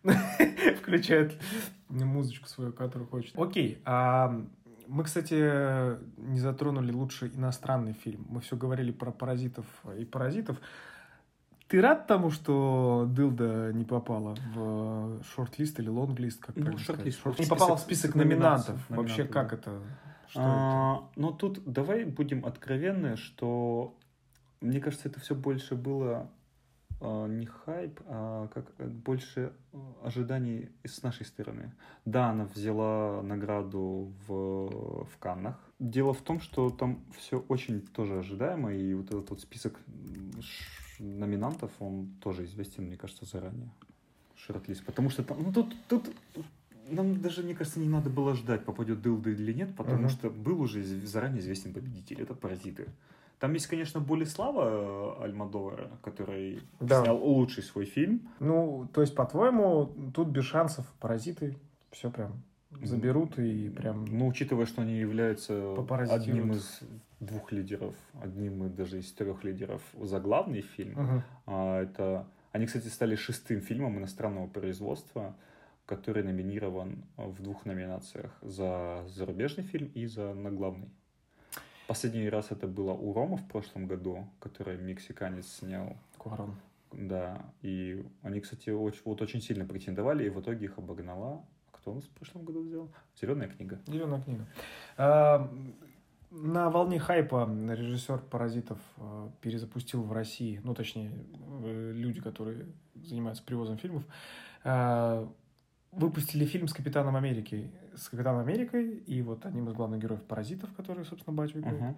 э, 0.05 0.74
включает 0.77 1.40
музычку 1.88 2.48
свою, 2.48 2.72
которую 2.72 3.09
хочет. 3.09 3.37
Окей, 3.38 3.79
а 3.85 4.40
мы, 4.87 5.03
кстати, 5.05 5.35
не 6.20 6.38
затронули 6.38 6.92
лучший 6.92 7.31
иностранный 7.35 7.94
фильм. 7.94 8.27
Мы 8.29 8.40
все 8.40 8.55
говорили 8.57 8.92
про 8.92 9.11
паразитов 9.11 9.66
и 9.98 10.05
паразитов. 10.05 10.61
Ты 11.66 11.81
рад 11.81 12.07
тому, 12.07 12.31
что 12.31 13.09
Дылда 13.11 13.72
не 13.72 13.85
попала 13.85 14.37
в 14.55 15.22
шорт-лист 15.35 15.81
или 15.81 15.88
лонг-лист, 15.88 16.40
как 16.40 16.55
Ну, 16.57 16.77
шорт-лист, 16.79 17.20
шорт- 17.24 17.40
Не 17.40 17.46
попала 17.46 17.77
в 17.77 17.81
список- 17.81 18.14
номинантов. 18.14 18.68
номинаций, 18.90 18.96
Вообще, 18.96 19.22
номинантов, 19.24 19.35
как 19.35 19.50
да. 19.50 19.57
это? 19.57 19.83
Что 20.29 20.40
это? 20.40 20.48
А, 20.50 21.09
но 21.16 21.33
тут 21.33 21.62
давай 21.64 22.05
будем 22.05 22.44
откровенны, 22.44 23.16
что 23.16 23.96
мне 24.64 24.81
кажется, 24.81 25.09
это 25.09 25.20
все 25.20 25.35
больше 25.35 25.74
было 25.74 26.31
а, 27.00 27.27
не 27.27 27.46
хайп, 27.46 28.00
а 28.07 28.48
как 28.48 28.72
э, 28.79 28.87
больше 28.88 29.53
э, 29.72 29.79
ожиданий 30.03 30.70
с 30.85 31.03
нашей 31.03 31.27
стороны. 31.27 31.72
Да, 32.05 32.31
она 32.31 32.46
взяла 32.46 33.22
награду 33.22 34.12
в, 34.27 35.05
в 35.05 35.18
Каннах. 35.18 35.59
Дело 35.79 36.14
в 36.14 36.22
том, 36.22 36.40
что 36.40 36.70
там 36.70 37.05
все 37.18 37.40
очень 37.48 37.83
тоже 37.83 38.18
ожидаемо, 38.18 38.72
и 38.72 38.94
вот 38.94 39.07
этот 39.07 39.31
вот 39.31 39.40
список 39.40 39.79
номинантов, 40.98 41.70
он 41.81 42.14
тоже 42.22 42.44
известен, 42.44 42.85
мне 42.85 42.96
кажется, 42.96 43.27
заранее. 43.27 43.70
Шорт-лист. 44.37 44.85
Потому 44.85 45.11
что 45.11 45.24
там, 45.24 45.42
ну 45.42 45.53
тут, 45.53 45.74
тут 45.88 46.11
нам 46.88 47.20
даже, 47.20 47.42
мне 47.42 47.55
кажется, 47.55 47.81
не 47.81 47.88
надо 47.88 48.11
было 48.11 48.35
ждать, 48.35 48.64
попадет 48.64 49.03
Дылда 49.03 49.31
или 49.31 49.53
нет, 49.53 49.74
потому 49.77 50.00
Мгм. 50.00 50.09
что 50.09 50.31
был 50.31 50.61
уже 50.61 50.83
заранее 50.83 51.40
известен 51.40 51.72
победитель. 51.72 52.20
Это 52.20 52.35
«Паразиты». 52.35 52.88
Там 53.44 53.52
есть, 53.52 53.66
конечно, 53.66 54.00
Болеслава 54.00 55.22
Альмадовара, 55.22 55.90
который 56.02 56.62
Да. 56.80 57.02
снял 57.02 57.18
лучший 57.22 57.62
свой 57.62 57.85
фильм. 57.85 58.26
Ну, 58.40 58.88
то 58.94 59.02
есть, 59.02 59.14
по-твоему, 59.14 59.92
тут 60.14 60.28
без 60.28 60.46
шансов 60.46 60.90
паразиты 60.98 61.59
все 61.90 62.11
прям 62.11 62.42
заберут 62.83 63.38
и 63.38 63.68
прям... 63.68 64.07
Ну, 64.07 64.28
учитывая, 64.28 64.64
что 64.64 64.80
они 64.80 64.94
являются 64.94 65.74
одним 66.11 66.52
из 66.52 66.80
двух 67.20 67.52
лидеров, 67.52 67.94
одним 68.18 68.64
и 68.64 68.70
даже 68.70 68.98
из 68.98 69.12
трех 69.12 69.44
лидеров 69.44 69.83
за 70.00 70.20
главный 70.20 70.62
фильм, 70.62 70.92
Мгм. 70.98 71.22
А, 71.44 71.83
это... 71.83 72.26
Они, 72.52 72.64
кстати, 72.64 72.87
стали 72.87 73.14
шестым 73.14 73.61
фильмом 73.61 73.98
иностранного 73.98 74.46
производства, 74.46 75.37
который 75.85 76.22
номинирован 76.22 77.04
в 77.18 77.42
двух 77.42 77.66
номинациях. 77.66 78.33
За 78.40 79.04
зарубежный 79.07 79.64
фильм 79.64 79.90
и 79.94 80.07
за 80.07 80.33
на 80.33 80.50
главный. 80.50 80.88
Последний 81.87 82.29
раз 82.31 82.51
это 82.51 82.66
было 82.66 82.92
у 82.92 83.12
Рома 83.12 83.37
в 83.37 83.47
прошлом 83.47 83.87
году, 83.87 84.27
который 84.40 84.79
мексиканец 84.79 85.47
снял. 85.47 85.97
Куарон. 86.18 86.55
Да, 86.92 87.44
и 87.61 88.05
они, 88.23 88.40
кстати, 88.40 88.70
очень, 88.70 89.03
вот 89.05 89.20
очень 89.20 89.42
сильно 89.42 89.64
претендовали, 89.64 90.25
и 90.25 90.31
в 90.31 90.40
итоге 90.40 90.66
их 90.66 90.79
обогнала. 90.79 91.44
Кто 91.73 91.92
у 91.92 91.94
нас 91.97 92.05
в 92.05 92.11
прошлом 92.11 92.44
году 92.44 92.62
взял? 92.62 92.88
Зеленая 93.20 93.49
книга. 93.49 93.79
Зеленая 93.87 94.23
книга. 94.23 94.47
А, 94.97 95.51
На 96.31 96.70
волне 96.70 96.99
хайпа 96.99 97.47
режиссер 97.47 98.18
«Паразитов» 98.31 98.79
э, 98.97 99.29
перезапустил 99.40 100.03
в 100.03 100.12
России, 100.12 100.61
ну, 100.64 100.75
точнее, 100.75 101.12
э, 101.64 101.92
люди, 101.94 102.20
которые 102.20 102.66
занимаются 102.94 103.44
привозом 103.44 103.77
фильмов, 103.77 104.05
э, 104.64 105.27
выпустили 105.92 106.44
фильм 106.44 106.66
с 106.66 106.73
Капитаном 106.73 107.16
Америки. 107.16 107.70
С 107.96 108.09
Капитаном 108.09 108.40
Америкой 108.40 108.96
и 108.96 109.22
вот 109.22 109.46
одним 109.46 109.68
из 109.68 109.74
главных 109.74 110.00
героев 110.00 110.22
«Паразитов», 110.22 110.72
который, 110.74 111.04
собственно, 111.04 111.37
Батю 111.37 111.61
играет. 111.61 111.80
Мгм. 111.80 111.96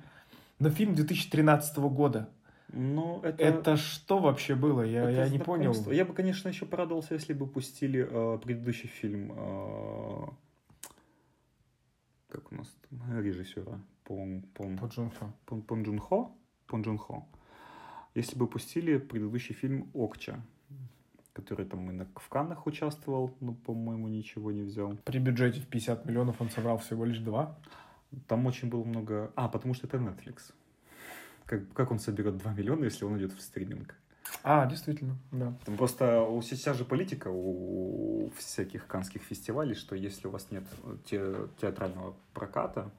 Но 0.59 0.71
фильм 0.71 0.95
2013 0.95 1.77
года. 1.79 2.29
Ну, 2.69 3.21
это... 3.23 3.43
Это 3.43 3.77
что 3.77 4.19
вообще 4.19 4.55
было? 4.55 4.83
Я, 4.83 5.09
Это 5.09 5.21
я 5.21 5.29
не 5.29 5.39
понял. 5.39 5.73
Я 5.91 6.05
бы, 6.05 6.15
конечно, 6.15 6.49
еще 6.49 6.67
порадовался, 6.67 7.15
если 7.15 7.33
бы 7.33 7.47
пустили 7.47 8.07
э, 8.11 8.39
предыдущий 8.39 8.89
фильм. 8.89 9.33
э, 9.37 10.27
как 12.29 12.53
у 12.53 12.55
нас 12.57 12.75
там 12.89 13.23
режиссера? 13.23 13.81
Пон, 14.05 14.43
Пон, 14.55 14.79
По 14.79 14.87
Джун 14.87 15.11
Хо. 15.11 15.33
Пон, 15.47 15.63
Пон 15.63 15.83
Джун 15.83 15.99
Хо? 15.99 16.37
Пон 16.67 16.83
Джун 16.83 16.99
Хо. 16.99 17.27
Если 18.15 18.37
бы 18.37 18.47
пустили 18.47 18.99
предыдущий 18.99 19.55
фильм 19.55 19.91
Окча, 19.95 20.41
который 21.37 21.67
там 21.67 21.91
и 21.91 21.93
на, 21.93 22.07
в 22.15 22.29
Каннах 22.31 22.67
участвовал, 22.67 23.37
но, 23.41 23.53
по-моему, 23.53 24.09
ничего 24.09 24.53
не 24.53 24.63
взял. 24.63 24.97
При 25.05 25.19
бюджете 25.19 25.61
в 25.61 25.67
50 25.67 26.07
миллионов 26.07 26.41
он 26.41 26.49
собрал 26.49 26.79
всего 26.79 27.05
лишь 27.05 27.19
два. 27.19 27.59
Там 28.27 28.47
очень 28.47 28.71
было 28.71 28.83
много... 28.85 29.31
А, 29.37 29.49
потому 29.49 29.75
что 29.75 29.87
это 29.87 29.99
Netflix. 29.99 30.55
Как, 31.45 31.71
как 31.75 31.91
он 31.91 31.99
соберет 31.99 32.39
2 32.39 32.55
миллиона, 32.55 32.85
если 32.85 33.05
он 33.05 33.19
идет 33.19 33.33
в 33.33 33.41
стриминг? 33.43 33.95
А, 34.43 34.67
действительно, 34.67 35.19
да. 35.31 35.55
Там 35.67 35.77
просто 35.77 36.23
у 36.23 36.41
сейчас 36.41 36.79
же 36.79 36.87
политика 36.87 37.29
у 37.31 38.31
всяких 38.39 38.87
канских 38.87 39.23
фестивалей, 39.23 39.75
что 39.75 39.95
если 39.95 40.29
у 40.29 40.31
вас 40.31 40.51
нет 40.51 40.65
те- 41.05 41.49
театрального 41.61 42.17
проката, 42.33 42.91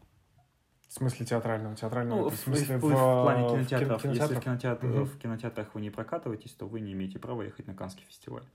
В 0.87 0.93
смысле 0.93 1.25
театрального? 1.25 1.75
Театрального? 1.75 2.21
ну, 2.23 2.29
в, 2.29 2.33
в 2.33 2.37
смысле 2.37 2.77
в- 2.77 2.81
в 2.81 2.89
плане 3.21 3.43
в 3.47 3.51
кинотеатров, 3.51 4.01
кино- 4.01 4.13
если 4.13 4.35
в, 4.35 4.39
кинотеатрах? 4.39 4.43
кинотеатр- 4.43 4.87
Мгм. 4.95 5.05
в 5.05 5.19
кинотеатрах 5.19 5.75
вы 5.75 5.81
не 5.81 5.89
прокатываетесь, 5.89 6.53
то 6.53 6.65
вы 6.67 6.79
не 6.79 6.93
имеете 6.93 7.19
права 7.19 7.41
ехать 7.43 7.67
на 7.67 7.73
канский 7.75 8.05
фестиваль. 8.05 8.45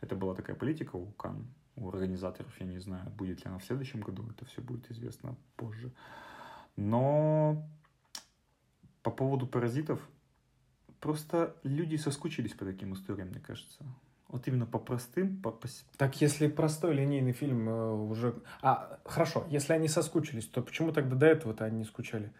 Это 0.00 0.14
была 0.14 0.34
такая 0.34 0.54
политика 0.54 0.94
у 0.96 1.06
Кан, 1.12 1.46
у 1.74 1.88
организаторов, 1.88 2.52
я 2.60 2.66
не 2.66 2.78
знаю, 2.78 3.10
будет 3.10 3.38
ли 3.44 3.50
она 3.50 3.58
в 3.58 3.64
следующем 3.64 4.00
году, 4.00 4.24
это 4.30 4.44
все 4.44 4.60
будет 4.62 4.90
известно 4.90 5.36
позже. 5.56 5.90
Но 6.76 7.66
по 9.02 9.10
поводу 9.10 9.46
паразитов, 9.46 10.00
просто 11.00 11.56
люди 11.64 11.96
соскучились 11.96 12.52
по 12.52 12.64
таким 12.64 12.92
историям, 12.94 13.28
мне 13.28 13.40
кажется. 13.40 13.84
Вот 14.28 14.48
именно 14.48 14.66
по 14.66 14.78
простым, 14.78 15.36
по, 15.40 15.50
по 15.52 15.68
Так 15.96 16.20
если 16.20 16.48
простой 16.48 16.94
линейный 16.94 17.32
фильм 17.32 17.68
э, 17.68 17.92
уже... 17.92 18.34
А, 18.60 18.98
хорошо, 19.04 19.46
если 19.50 19.72
они 19.72 19.86
соскучились, 19.88 20.46
то 20.46 20.62
почему 20.62 20.90
тогда 20.92 21.14
до 21.14 21.26
этого-то 21.26 21.64
они 21.64 21.78
не 21.78 21.84
скучали? 21.84 22.32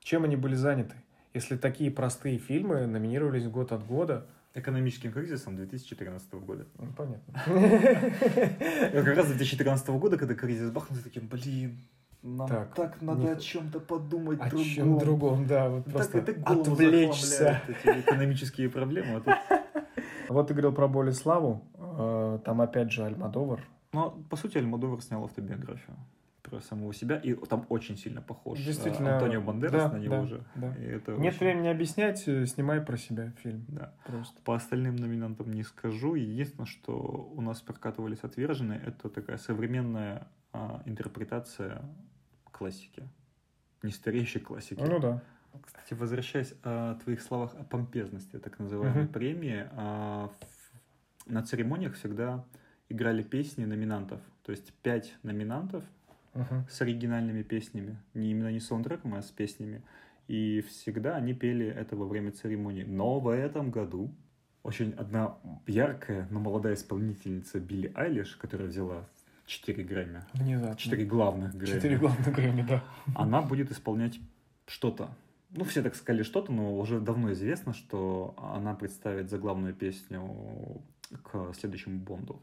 Чем 0.00 0.22
они 0.24 0.36
были 0.36 0.54
заняты? 0.54 0.94
Если 1.34 1.56
такие 1.56 1.90
простые 1.90 2.38
фильмы 2.38 2.86
номинировались 2.86 3.46
год 3.48 3.72
от 3.72 3.84
года, 3.84 4.26
экономическим 4.54 5.12
кризисом 5.12 5.56
2014 5.56 6.32
года. 6.34 6.66
ну, 6.78 6.86
понятно. 6.96 7.42
Я 8.92 9.02
как 9.02 9.16
раз 9.16 9.26
2014 9.26 9.88
года, 9.90 10.16
когда 10.16 10.34
кризис 10.34 10.70
бахнул, 10.70 10.98
таким, 11.02 11.26
блин, 11.28 11.80
нам 12.22 12.48
Так, 12.48 12.74
так, 12.74 13.02
надо 13.02 13.20
не- 13.22 13.28
о 13.30 13.36
чем-то 13.36 13.80
подумать 13.80 14.40
О 14.40 14.48
другом. 14.48 14.64
чем 14.64 14.98
другом, 14.98 15.46
да, 15.46 15.68
вот 15.68 15.84
Так 15.84 15.92
просто 15.92 16.18
это 16.18 16.32
голову 16.34 16.72
отвлечься. 16.72 17.60
эти 17.68 18.00
экономические 18.00 18.70
проблемы. 18.70 19.16
а 19.16 19.20
тут- 19.20 19.75
Вот 20.28 20.48
ты 20.48 20.54
говорил 20.54 20.72
про 20.72 20.88
«Боль 20.88 21.08
и 21.08 21.12
славу», 21.12 21.62
э, 21.74 22.38
там 22.44 22.60
опять 22.60 22.92
же 22.92 23.04
Альмадовар. 23.04 23.66
Но, 23.92 24.10
по 24.30 24.36
сути, 24.36 24.58
Альмадовар 24.58 25.00
снял 25.00 25.24
автобиографию 25.24 25.96
про 26.42 26.60
самого 26.60 26.94
себя, 26.94 27.16
и 27.16 27.34
там 27.34 27.66
очень 27.68 27.96
сильно 27.96 28.22
похож 28.22 28.60
э, 28.60 28.64
Действительно, 28.64 29.14
Антонио 29.14 29.40
Бандерас 29.40 29.90
да, 29.90 29.96
на 29.96 30.00
него 30.00 30.14
да, 30.14 30.20
уже. 30.22 30.44
да. 30.54 30.74
И 30.76 30.84
это 30.84 31.12
Нет 31.12 31.34
очень- 31.34 31.46
времени 31.46 31.68
объяснять, 31.68 32.26
э, 32.28 32.46
снимай 32.46 32.80
про 32.80 32.96
себя 32.96 33.32
фильм. 33.42 33.64
Да. 33.68 33.92
Просто. 34.04 34.40
По 34.42 34.54
остальным 34.54 34.96
номинантам 34.96 35.50
не 35.50 35.64
скажу. 35.64 36.14
Единственное, 36.14 36.66
что 36.66 36.92
у 37.34 37.40
нас 37.40 37.60
прокатывались 37.60 38.20
отверженные, 38.22 38.80
это 38.80 39.08
такая 39.08 39.38
современная 39.38 40.28
а, 40.52 40.82
интерпретация 40.86 41.82
классики. 42.52 43.08
Не 43.82 43.90
стареющей 43.90 44.40
классики. 44.40 44.80
Ну 44.80 44.98
да. 44.98 45.22
Кстати, 45.64 45.94
возвращаясь 45.94 46.54
о 46.62 46.94
твоих 46.96 47.20
словах 47.22 47.54
о 47.58 47.64
помпезности 47.64 48.38
так 48.38 48.58
называемой 48.58 49.04
Мгм. 49.04 49.12
премии, 49.12 49.66
а, 49.72 50.30
на 51.26 51.42
церемониях 51.42 51.94
всегда 51.94 52.44
играли 52.88 53.22
песни 53.22 53.64
номинантов. 53.64 54.20
То 54.44 54.52
есть 54.52 54.72
пять 54.82 55.14
номинантов 55.22 55.84
Мгм. 56.34 56.66
с 56.70 56.80
оригинальными 56.82 57.42
песнями. 57.42 57.96
Не 58.14 58.30
именно 58.30 58.52
не 58.52 58.60
саундтреком, 58.60 59.14
а 59.14 59.22
с 59.22 59.30
песнями. 59.30 59.82
И 60.28 60.60
всегда 60.68 61.16
они 61.16 61.34
пели 61.34 61.66
это 61.66 61.96
во 61.96 62.06
время 62.06 62.30
церемонии. 62.32 62.84
Но 62.84 63.20
в 63.20 63.28
этом 63.28 63.70
году 63.70 64.10
очень 64.62 64.92
одна 64.98 65.36
яркая, 65.66 66.26
но 66.30 66.40
молодая 66.40 66.74
исполнительница 66.74 67.60
Билли 67.60 67.92
Айлиш, 67.94 68.36
которая 68.36 68.68
взяла 68.68 69.04
4 69.46 69.84
Грэмми, 69.84 70.22
Внезапно. 70.34 70.76
4 70.76 71.04
главных 71.06 71.54
Грэмми, 71.56 71.74
Четыре 71.76 71.96
главных 71.98 72.34
Грэмми, 72.34 72.62
да. 72.68 72.82
она 73.14 73.42
будет 73.42 73.70
исполнять 73.70 74.18
что-то. 74.66 75.08
Ну, 75.56 75.64
все 75.64 75.82
так 75.82 75.94
сказали 75.94 76.22
что-то, 76.22 76.52
но 76.52 76.76
уже 76.78 77.00
давно 77.00 77.32
известно, 77.32 77.72
что 77.72 78.34
она 78.54 78.74
представит 78.74 79.30
заглавную 79.30 79.74
песню 79.74 80.82
к 81.22 81.52
следующему 81.54 81.98
Бонду. 81.98 82.42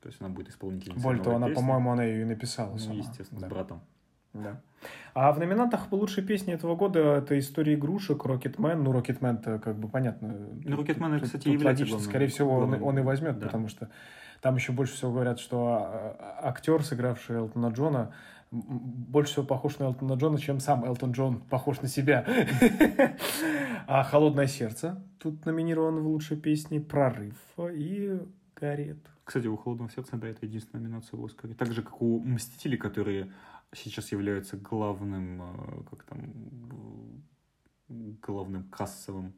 То 0.00 0.08
есть 0.08 0.20
она 0.20 0.30
будет 0.30 0.48
исполнительницей 0.48 1.02
Более 1.02 1.22
того, 1.22 1.36
она, 1.36 1.48
по-моему, 1.48 1.92
она 1.92 2.04
ее 2.04 2.22
и 2.22 2.24
написала 2.24 2.72
Ну, 2.72 2.78
сама. 2.78 2.94
естественно, 2.96 3.40
Да. 3.40 3.46
с 3.46 3.50
братом. 3.50 3.80
Да. 4.32 4.60
А 5.14 5.30
в 5.32 5.38
номинантах 5.38 5.88
по 5.88 5.94
лучшей 5.94 6.24
песне 6.24 6.54
этого 6.54 6.74
года 6.74 6.98
это 7.16 7.38
история 7.38 7.74
игрушек, 7.74 8.24
Рокетмен. 8.24 8.82
Ну, 8.82 8.90
Рокетмен-то 8.92 9.58
как 9.58 9.76
бы 9.76 9.88
понятно. 9.88 10.34
Ну, 10.64 10.76
Рокетмен, 10.76 11.12
Тут- 11.18 11.24
кстати, 11.24 11.44
тут 11.44 11.52
является 11.52 11.82
логично. 11.82 11.96
главным- 11.98 12.10
Скорее 12.10 12.26
всего, 12.28 12.50
он, 12.52 12.58
главным. 12.68 12.82
он 12.82 12.98
и 12.98 13.02
возьмет, 13.02 13.38
Да. 13.38 13.46
потому 13.46 13.68
что 13.68 13.90
там 14.40 14.56
еще 14.56 14.72
больше 14.72 14.94
всего 14.94 15.12
говорят, 15.12 15.38
что 15.38 15.66
а, 15.66 16.16
а, 16.42 16.48
актер, 16.48 16.82
сыгравший 16.82 17.36
Элтона 17.36 17.68
Джона, 17.68 18.12
больше 18.52 19.32
всего 19.32 19.46
похож 19.46 19.78
на 19.78 19.84
Элтона 19.84 20.12
Джона, 20.14 20.38
чем 20.38 20.60
сам 20.60 20.84
Элтон 20.84 21.12
Джон 21.12 21.40
похож 21.40 21.80
на 21.80 21.88
себя. 21.88 22.26
А 23.86 24.04
«Холодное 24.04 24.46
сердце» 24.46 25.02
тут 25.18 25.44
номинирован 25.46 26.00
в 26.00 26.06
лучшей 26.06 26.36
песне, 26.36 26.80
«Прорыв» 26.80 27.36
и 27.58 28.20
«Гарет». 28.54 28.98
Кстати, 29.24 29.46
у 29.46 29.56
«Холодного 29.56 29.90
сердца» 29.90 30.16
да, 30.16 30.28
это 30.28 30.44
единственная 30.46 30.84
номинация 30.84 31.18
в 31.18 31.24
«Оскаре». 31.24 31.54
Так 31.54 31.72
же, 31.72 31.82
как 31.82 32.00
у 32.02 32.20
«Мстителей», 32.20 32.76
которые 32.76 33.32
сейчас 33.72 34.12
являются 34.12 34.56
главным, 34.56 35.42
э, 35.42 35.82
как 35.90 36.02
там, 36.04 36.20
э, 37.88 38.12
главным 38.20 38.64
кассовым 38.64 39.32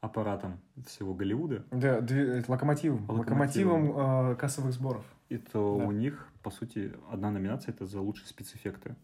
аппаратом 0.00 0.60
всего 0.86 1.14
Голливуда. 1.14 1.64
Да, 1.72 2.00
две- 2.00 2.44
локомотивом. 2.46 3.06
Локомотивом. 3.08 3.88
Локомотивом 3.90 4.30
э, 4.32 4.36
кассовых 4.36 4.72
сборов. 4.72 5.04
И 5.28 5.38
то 5.38 5.78
Да. 5.78 5.86
у 5.86 5.90
них, 5.90 6.28
по 6.42 6.50
сути, 6.50 6.92
одна 7.10 7.30
номинация 7.30 7.72
это 7.72 7.86
за 7.86 8.00
лучшие 8.00 8.28
спецэффекты. 8.28 8.94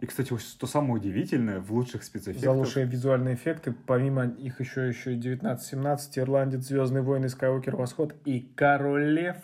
И, 0.00 0.06
кстати, 0.06 0.34
что 0.38 0.66
самое 0.66 0.94
удивительное, 0.94 1.60
в 1.60 1.70
лучших 1.72 2.02
спецэффектах... 2.02 2.42
За 2.42 2.52
лучшие 2.52 2.86
визуальные 2.86 3.34
эффекты, 3.34 3.72
помимо 3.86 4.24
их 4.26 4.58
еще, 4.60 4.88
еще 4.88 5.12
и 5.14 5.18
1917, 5.18 6.18
Ирландец, 6.18 6.62
Звездные 6.62 7.02
войны, 7.02 7.28
Скайуокер, 7.28 7.76
Восход 7.76 8.14
и 8.24 8.40
Король 8.54 9.10
Лев. 9.12 9.36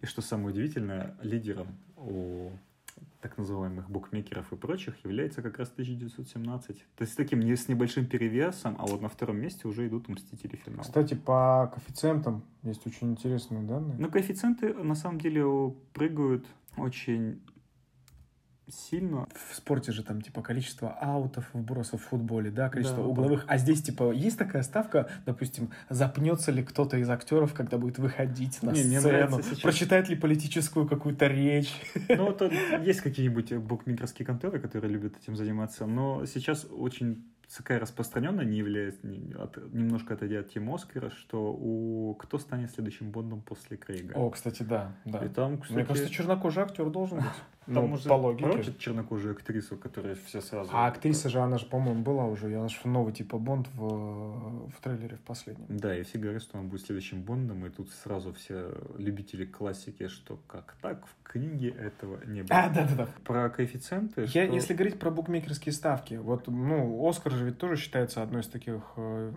И 0.00 0.06
что 0.06 0.20
самое 0.20 0.48
удивительное, 0.48 1.14
лидером 1.22 1.68
у 1.96 2.50
так 3.20 3.36
называемых 3.36 3.90
букмекеров 3.90 4.52
и 4.52 4.56
прочих 4.56 5.04
является 5.04 5.42
как 5.42 5.58
раз 5.58 5.70
1917. 5.70 6.76
То 6.96 7.02
есть 7.02 7.12
с 7.12 7.16
таким 7.16 7.40
не 7.40 7.54
с 7.54 7.68
небольшим 7.68 8.06
перевесом, 8.06 8.76
а 8.78 8.86
вот 8.86 9.02
на 9.02 9.08
втором 9.08 9.38
месте 9.38 9.68
уже 9.68 9.86
идут 9.86 10.08
«Мстители. 10.08 10.56
Финал». 10.56 10.80
Кстати, 10.80 11.14
по 11.14 11.70
коэффициентам 11.74 12.44
есть 12.62 12.86
очень 12.86 13.12
интересные 13.12 13.62
данные. 13.62 13.98
Но 13.98 14.08
коэффициенты 14.08 14.72
на 14.74 14.94
самом 14.94 15.20
деле 15.20 15.44
прыгают 15.92 16.46
очень 16.76 17.40
сильно. 18.70 19.26
В 19.50 19.54
спорте 19.54 19.92
же 19.92 20.02
там 20.02 20.20
типа 20.20 20.42
количество 20.42 20.90
аутов, 21.00 21.48
вбросов 21.52 22.00
в 22.02 22.04
футболе, 22.08 22.50
да, 22.50 22.68
количество 22.68 23.02
Да, 23.02 23.08
угловых. 23.08 23.44
А 23.46 23.58
здесь 23.58 23.82
типа 23.82 24.12
есть 24.12 24.38
такая 24.38 24.62
ставка, 24.62 25.08
допустим, 25.26 25.70
запнется 25.88 26.52
ли 26.52 26.62
кто-то 26.62 26.96
из 26.96 27.08
актеров, 27.10 27.52
когда 27.54 27.78
будет 27.78 27.98
выходить 27.98 28.62
на 28.62 28.70
Не, 28.70 28.84
мне 28.84 29.00
сцену, 29.00 29.16
нравится 29.18 29.42
сейчас- 29.42 29.60
прочитает 29.60 30.08
ли 30.08 30.16
политическую 30.16 30.86
какую-то 30.88 31.26
речь. 31.26 31.72
Ну, 32.08 32.26
вот 32.26 32.42
э, 32.42 32.50
есть 32.84 33.00
какие-нибудь 33.00 33.52
букмекерские 33.54 34.26
конторы, 34.26 34.58
которые 34.60 34.90
любят 34.92 35.16
этим 35.16 35.36
заниматься, 35.36 35.86
но 35.86 36.24
сейчас 36.26 36.66
очень 36.70 37.24
такая 37.56 37.80
распространенная, 37.80 38.44
не 38.44 38.58
является, 38.58 39.04
не- 39.06 39.32
от- 39.34 39.56
немножко 39.72 40.14
отойдя 40.14 40.40
от 40.40 40.50
темы 40.52 40.72
Оскара, 40.74 41.10
что 41.10 41.52
у 41.52 42.14
кто 42.14 42.38
станет 42.38 42.70
следующим 42.70 43.10
Бондом 43.10 43.42
после 43.42 43.76
Крейга. 43.76 44.12
О, 44.14 44.30
кстати, 44.30 44.62
да, 44.62 44.94
да. 45.04 45.24
И 45.24 45.28
там, 45.28 45.58
кстати, 45.58 45.76
Мне 45.78 45.84
кажется, 45.84 46.10
чернокожий 46.10 46.62
актер 46.62 46.88
должен 46.90 47.18
быть. 47.18 47.26
Там 47.74 47.86
Ну, 47.88 47.94
уже 47.94 48.08
по 48.08 48.14
логике. 48.14 48.44
прочат 48.50 48.78
чернокожую 48.78 49.32
актрису, 49.34 49.76
которая 49.76 50.14
все 50.14 50.40
сразу... 50.40 50.70
А 50.72 50.86
актриса 50.86 51.28
же, 51.28 51.38
она 51.40 51.58
же, 51.58 51.66
по-моему, 51.66 52.02
была 52.02 52.26
уже. 52.26 52.50
Я 52.50 52.60
наш 52.60 52.82
новый 52.84 53.12
типа 53.12 53.38
Бонд 53.38 53.68
в, 53.74 54.68
в 54.68 54.80
трейлере 54.82 55.16
в 55.16 55.20
последнем. 55.20 55.66
Да, 55.68 55.96
и 55.96 56.02
все 56.02 56.18
говорят, 56.18 56.42
что 56.42 56.58
он 56.58 56.68
будет 56.68 56.82
следующим 56.86 57.22
Бондом, 57.22 57.64
и 57.66 57.70
тут 57.70 57.90
сразу 57.90 58.32
все 58.32 58.72
любители 58.98 59.44
классики, 59.44 60.08
что 60.08 60.38
как 60.46 60.76
так, 60.82 61.04
в 61.06 61.22
книге 61.22 61.68
этого 61.70 62.18
не 62.26 62.42
было. 62.42 62.58
А, 62.58 62.68
да-да-да. 62.68 63.08
Про 63.24 63.48
коэффициенты, 63.50 64.22
Я, 64.22 64.26
что- 64.46 64.54
если 64.54 64.74
говорить 64.74 64.98
про 64.98 65.10
букмекерские 65.10 65.72
ставки, 65.72 66.14
вот, 66.14 66.48
ну, 66.48 67.08
Оскар 67.08 67.32
же 67.32 67.44
ведь 67.44 67.58
тоже 67.58 67.76
считается 67.76 68.22
одной 68.22 68.42
из 68.42 68.48
таких, 68.48 68.82
э, 68.96 69.32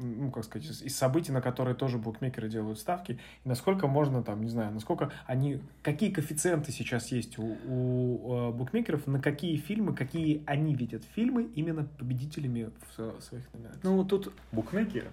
ну, 0.00 0.30
как 0.30 0.44
сказать, 0.44 0.68
из, 0.82 0.96
событий, 0.96 1.32
на 1.32 1.40
которые 1.40 1.74
тоже 1.74 1.98
букмекеры 1.98 2.48
делают 2.48 2.78
ставки. 2.78 3.18
И 3.44 3.48
насколько 3.48 3.86
можно 3.86 4.22
там, 4.22 4.42
не 4.42 4.48
знаю, 4.48 4.72
насколько 4.72 5.12
они, 5.26 5.60
какие 5.82 6.10
коэффициенты 6.10 6.72
сейчас 6.72 7.12
есть 7.12 7.38
у, 7.38 7.56
у, 7.66 8.34
э, 8.34 8.52
букмекеров, 8.52 9.06
на 9.06 9.20
какие 9.20 9.56
фильмы, 9.56 9.94
какие 9.94 10.42
они 10.46 10.74
видят 10.74 11.04
фильмы 11.14 11.44
именно 11.54 11.86
победителями 11.98 12.70
в 12.96 13.20
своих 13.20 13.44
номинациях. 13.52 13.84
Ну, 13.84 14.04
тут 14.04 14.32
букмекеры, 14.52 15.10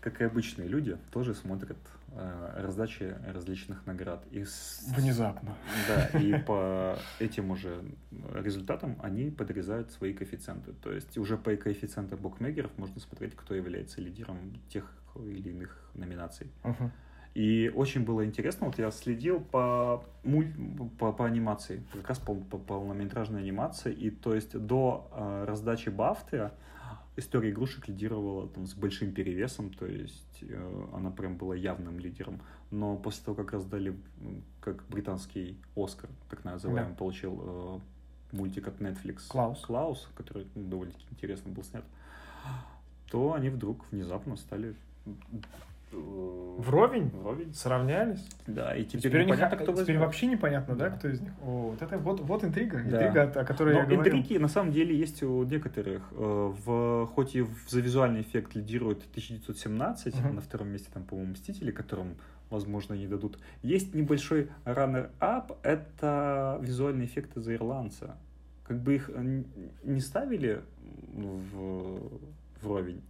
как 0.00 0.20
и 0.20 0.24
обычные 0.24 0.68
люди, 0.68 0.96
тоже 1.12 1.34
смотрят 1.34 1.76
э, 2.12 2.62
раздачи 2.62 3.16
различных 3.32 3.86
наград. 3.86 4.24
И 4.30 4.44
с- 4.44 4.82
Внезапно. 4.96 5.54
Да, 5.88 6.18
и 6.18 6.38
по 6.46 6.96
этим 7.18 7.50
уже 7.50 7.82
результатам 8.34 8.96
они 9.02 9.30
подрезают 9.30 9.90
свои 9.90 10.12
коэффициенты. 10.12 10.72
То 10.82 10.92
есть 10.92 11.18
уже 11.18 11.36
по 11.36 11.54
коэффициентам 11.56 12.18
букмекеров 12.18 12.70
можно 12.78 13.00
смотреть, 13.00 13.34
кто 13.36 13.54
является 13.54 14.00
лидером 14.00 14.38
тех 14.68 14.90
или 15.16 15.50
иных 15.50 15.90
номинаций. 15.94 16.50
И 17.34 17.70
очень 17.74 18.02
было 18.02 18.24
интересно, 18.24 18.66
вот 18.66 18.78
я 18.78 18.90
следил 18.90 19.40
по, 19.40 20.02
муль... 20.24 20.46
по, 20.98 21.12
по 21.12 21.26
анимации, 21.26 21.82
как 21.92 22.08
раз 22.08 22.18
по, 22.18 22.34
по 22.34 22.56
полнометражной 22.56 23.42
анимации, 23.42 23.92
и 23.92 24.08
то 24.10 24.34
есть 24.34 24.58
до 24.58 25.10
э, 25.12 25.44
раздачи 25.46 25.90
Бафты 25.90 26.50
история 27.16 27.50
игрушек 27.50 27.88
лидировала 27.88 28.48
там 28.48 28.66
с 28.66 28.74
большим 28.74 29.12
перевесом, 29.12 29.72
то 29.72 29.86
есть 29.86 30.38
э, 30.42 30.86
она 30.92 31.10
прям 31.10 31.36
была 31.36 31.54
явным 31.54 31.98
лидером. 31.98 32.40
Но 32.70 32.96
после 32.96 33.24
того, 33.24 33.36
как 33.36 33.52
раздали, 33.52 33.96
как 34.60 34.84
британский 34.88 35.56
Оскар, 35.74 36.10
так 36.28 36.44
называемый, 36.44 36.92
Да. 36.92 36.98
получил 36.98 37.40
э, 37.42 38.36
мультик 38.36 38.68
от 38.68 38.80
Netflix 38.80 39.28
Клаус. 39.28 39.60
Клаус, 39.60 40.08
который 40.14 40.46
ну, 40.54 40.68
довольно-таки 40.68 41.06
интересно 41.10 41.50
был 41.52 41.64
снят, 41.64 41.84
то 43.10 43.32
они 43.34 43.48
вдруг 43.50 43.84
внезапно 43.90 44.36
стали 44.36 44.74
Вровень? 45.92 47.10
Вровень. 47.10 47.54
Сравнялись? 47.54 48.26
Да, 48.46 48.74
и 48.74 48.84
теперь, 48.84 49.02
Теперь, 49.02 49.24
непонятно, 49.26 49.56
кто 49.58 49.72
теперь 49.72 49.98
вообще 49.98 50.26
непонятно, 50.26 50.74
да, 50.74 50.88
Да. 50.90 50.96
кто 50.96 51.08
из 51.08 51.20
них. 51.20 51.30
О, 51.44 51.70
вот 51.70 51.82
это 51.82 51.98
вот, 51.98 52.20
вот 52.20 52.44
интрига, 52.44 52.78
Да. 52.78 53.06
интрига, 53.08 53.22
о- 53.40 53.44
которой 53.44 53.74
Но 53.74 53.80
я 53.80 53.84
говорил. 53.86 54.00
интриги 54.16 54.38
на 54.38 54.48
самом 54.48 54.72
деле 54.72 54.96
есть 54.96 55.22
у 55.22 55.44
некоторых. 55.44 56.02
Э, 56.12 56.52
В, 56.64 57.06
хоть 57.14 57.36
и 57.36 57.42
в- 57.42 57.68
за 57.70 57.80
визуальный 57.80 58.22
эффект 58.22 58.54
лидирует 58.54 59.02
1917, 59.12 60.18
Мгм. 60.20 60.36
на 60.36 60.40
втором 60.40 60.68
месте 60.68 60.88
там, 60.92 61.04
по-моему, 61.04 61.32
Мстители, 61.32 61.70
которым, 61.70 62.16
возможно, 62.50 62.94
не 62.94 63.06
дадут. 63.06 63.38
Есть 63.62 63.94
небольшой 63.94 64.48
раннер-ап, 64.64 65.52
это 65.62 66.58
визуальные 66.62 67.06
эффекты 67.06 67.40
за 67.40 67.54
ирландца. 67.54 68.16
Как 68.64 68.80
бы 68.80 68.94
их 68.96 69.10
н- 69.10 69.44
не 69.84 70.00
ставили 70.00 70.62
в, 71.12 72.00
вровень, 72.62 73.02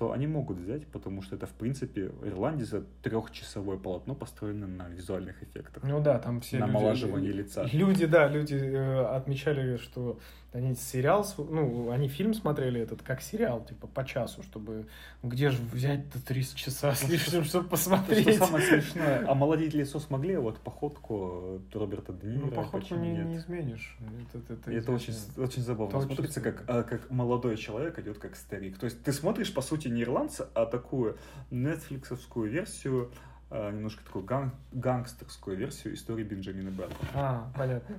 то 0.00 0.12
они 0.12 0.26
могут 0.26 0.56
взять, 0.56 0.86
потому 0.86 1.20
что 1.20 1.36
это, 1.36 1.44
в 1.46 1.50
принципе, 1.50 2.10
Ирландец 2.24 2.72
это 2.72 2.86
трехчасовое 3.02 3.76
полотно, 3.76 4.14
построено 4.14 4.66
на 4.66 4.88
визуальных 4.88 5.42
эффектах. 5.42 5.82
Ну 5.82 6.00
да, 6.00 6.18
там 6.18 6.40
все 6.40 6.56
люди- 6.56 6.66
Намолаживание 6.66 7.32
лица. 7.32 7.68
Люди, 7.70 8.06
да, 8.06 8.26
люди 8.26 8.54
э, 8.54 9.04
отмечали, 9.14 9.76
что 9.76 10.18
они 10.52 10.74
сериал, 10.74 11.24
ну, 11.38 11.90
они 11.90 12.08
фильм 12.08 12.34
смотрели 12.34 12.80
этот 12.80 13.02
как 13.02 13.20
сериал, 13.22 13.64
типа 13.64 13.86
по 13.86 14.04
часу, 14.04 14.42
чтобы 14.42 14.86
где 15.22 15.50
же 15.50 15.58
взять-то 15.72 16.24
30 16.24 16.56
часа 16.56 16.92
с 16.94 17.08
лишним, 17.08 17.44
чтобы 17.44 17.64
То, 17.64 17.70
посмотреть. 17.70 18.34
что 18.34 18.46
самое 18.46 18.66
смешное, 18.66 19.30
омолодить 19.30 19.74
лицо 19.74 20.00
смогли, 20.00 20.34
а 20.34 20.40
вот 20.40 20.58
походку 20.58 21.60
Роберта 21.72 22.12
Де 22.12 22.26
Ниро 22.26 22.46
Ну, 22.46 22.50
походу, 22.50 22.82
почему 22.82 23.04
не, 23.04 23.18
не 23.18 23.36
изменишь. 23.36 23.96
Это, 24.34 24.54
это 24.54 24.72
это 24.72 24.92
очень, 24.92 25.14
очень 25.36 25.62
забавно 25.62 25.96
Это 25.98 26.06
смотрится, 26.06 26.40
как, 26.40 26.64
а, 26.66 26.82
как 26.82 27.10
молодой 27.10 27.56
человек 27.56 27.98
идет 28.00 28.18
как 28.18 28.34
старик. 28.34 28.76
То 28.78 28.86
есть 28.86 29.02
ты 29.04 29.12
смотришь, 29.12 29.54
по 29.54 29.62
сути, 29.62 29.86
не 29.90 30.02
ирландца, 30.02 30.48
а 30.54 30.66
такую 30.66 31.18
нетфликсовскую 31.50 32.50
версию, 32.50 33.10
а, 33.50 33.70
немножко 33.72 34.04
такую 34.04 34.24
ган- 34.24 34.52
гангстерскую 34.72 35.56
версию 35.56 35.94
истории 35.94 36.22
Бенджамина 36.22 36.70
Баттона. 36.70 37.10
А, 37.14 37.52
понятно. 37.56 37.96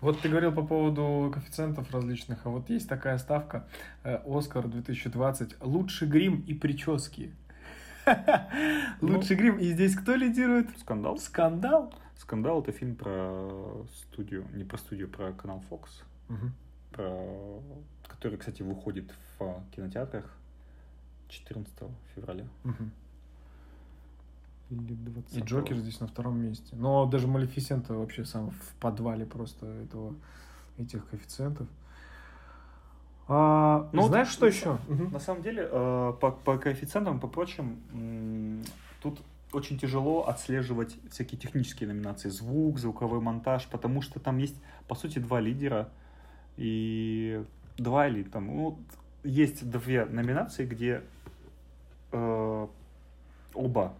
Вот 0.00 0.20
ты 0.20 0.28
говорил 0.28 0.52
по 0.52 0.64
поводу 0.64 1.30
коэффициентов 1.34 1.90
различных, 1.92 2.38
а 2.44 2.50
вот 2.50 2.70
есть 2.70 2.88
такая 2.88 3.18
ставка 3.18 3.66
э, 4.04 4.20
Оскар 4.24 4.68
2020 4.68 5.56
«Лучший 5.60 6.06
грим 6.06 6.44
и 6.46 6.54
прически». 6.54 7.34
Лучший 9.00 9.36
грим. 9.36 9.58
И 9.58 9.72
здесь 9.72 9.96
кто 9.96 10.14
лидирует? 10.14 10.68
Скандал? 10.78 11.18
Скандал. 11.18 11.92
Скандал 12.16 12.62
это 12.62 12.70
фильм 12.70 12.94
про 12.94 13.84
студию, 13.92 14.46
не 14.54 14.62
про 14.62 14.78
студию, 14.78 15.08
про 15.08 15.32
канал 15.32 15.62
Fox, 15.68 15.88
про... 16.92 17.60
который, 18.06 18.38
кстати, 18.38 18.62
выходит 18.62 19.12
в 19.38 19.64
кинотеатрах 19.74 20.35
14 21.28 21.72
февраля. 22.14 22.46
Или 24.70 24.94
20 24.94 25.36
И 25.36 25.40
Джокер 25.40 25.76
здесь 25.76 26.00
на 26.00 26.08
втором 26.08 26.40
месте. 26.40 26.74
Но 26.74 27.06
даже 27.06 27.28
Малефисента 27.28 27.94
вообще 27.94 28.24
сам 28.24 28.50
в 28.50 28.74
подвале 28.80 29.24
просто 29.24 29.66
этого, 29.66 30.14
этих 30.76 31.08
коэффициентов. 31.08 31.68
А, 33.28 33.88
Ну, 33.92 34.02
знаешь, 34.02 34.28
вот 34.28 34.34
что 34.34 34.46
еще? 34.46 34.78
На 34.88 35.20
самом 35.20 35.42
деле, 35.42 35.68
э, 35.70 36.12
по, 36.20 36.30
по 36.30 36.58
коэффициентам, 36.58 37.20
по 37.20 37.28
прочим, 37.28 38.62
тут 39.02 39.20
очень 39.52 39.78
тяжело 39.78 40.26
отслеживать 40.28 40.96
всякие 41.10 41.38
технические 41.38 41.88
номинации, 41.88 42.28
звук, 42.28 42.78
звуковой 42.78 43.20
монтаж, 43.20 43.66
потому 43.68 44.02
что 44.02 44.20
там 44.20 44.38
есть, 44.38 44.56
по 44.88 44.94
сути, 44.94 45.18
два 45.18 45.40
лидера 45.40 45.90
и 46.56 47.44
два 47.78 48.08
или 48.08 48.22
там, 48.22 48.46
ну, 48.46 48.78
есть 49.22 49.68
две 49.68 50.04
номинации, 50.04 50.66
где 50.66 51.02
э, 52.16 52.68
оба 53.54 53.94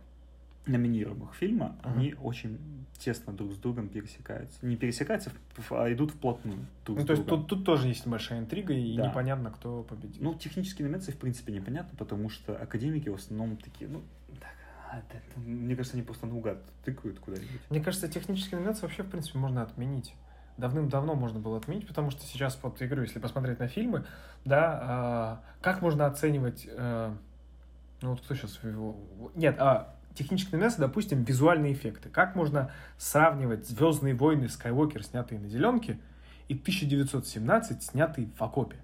номинируемых 0.66 1.34
фильма, 1.34 1.76
Ага. 1.82 1.94
они 1.94 2.14
очень 2.14 2.58
тесно 2.98 3.32
друг 3.32 3.52
с 3.52 3.56
другом 3.56 3.88
пересекаются. 3.88 4.64
Не 4.66 4.76
пересекаются, 4.76 5.30
а 5.70 5.92
идут 5.92 6.10
вплотную 6.12 6.66
друг 6.84 6.98
Ну, 6.98 7.04
с 7.04 7.06
то 7.06 7.12
есть 7.12 7.24
другом. 7.26 7.46
тут, 7.46 7.58
тут 7.58 7.64
тоже 7.66 7.88
есть 7.88 8.06
большая 8.06 8.40
интрига, 8.40 8.72
и 8.72 8.96
Да. 8.96 9.08
непонятно, 9.08 9.50
кто 9.50 9.82
победит. 9.82 10.20
Ну, 10.20 10.34
технические 10.34 10.86
номинации, 10.86 11.12
в 11.12 11.18
принципе, 11.18 11.52
непонятно, 11.52 11.96
потому 11.96 12.30
что 12.30 12.56
академики 12.56 13.08
в 13.10 13.14
основном 13.14 13.58
такие, 13.58 13.88
ну, 13.88 14.02
так, 14.40 14.50
а, 14.90 14.98
это- 14.98 15.18
это, 15.18 15.38
мне 15.40 15.76
кажется, 15.76 15.96
они 15.96 16.04
просто 16.04 16.26
наугад 16.26 16.58
тыкают 16.84 17.18
куда-нибудь. 17.20 17.60
Мне 17.70 17.80
кажется, 17.80 18.08
технические 18.08 18.58
номинации 18.58 18.82
вообще, 18.82 19.02
в 19.02 19.10
принципе, 19.10 19.38
можно 19.38 19.62
отменить. 19.62 20.14
Давным-давно 20.56 21.14
можно 21.14 21.38
было 21.38 21.58
отменить, 21.58 21.86
потому 21.86 22.10
что 22.10 22.22
сейчас, 22.24 22.58
вот, 22.62 22.80
я 22.80 22.86
говорю, 22.86 23.02
если 23.02 23.18
посмотреть 23.18 23.58
на 23.60 23.68
фильмы, 23.68 24.06
да, 24.46 24.80
а, 24.82 25.42
как 25.60 25.82
можно 25.82 26.06
оценивать, 26.06 26.66
э, 26.66 27.14
ну, 28.02 28.10
вот 28.10 28.20
кто 28.20 28.34
сейчас... 28.34 28.58
Нет, 29.34 29.56
а, 29.58 29.94
технические 30.14 30.52
номинации, 30.52 30.80
допустим, 30.80 31.22
визуальные 31.22 31.72
эффекты. 31.72 32.08
Как 32.08 32.34
можно 32.34 32.72
сравнивать 32.98 33.66
«Звездные 33.66 34.14
войны» 34.14 34.48
Скайуокер, 34.48 35.04
снятые 35.04 35.40
на 35.40 35.48
зеленке, 35.48 35.98
и 36.48 36.54
1917, 36.54 37.82
снятый 37.82 38.30
в 38.36 38.42
окопе? 38.42 38.76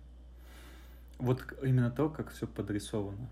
Вот 1.19 1.43
именно 1.63 1.91
то, 1.91 2.09
как 2.09 2.31
все 2.31 2.47
подрисовано. 2.47 3.29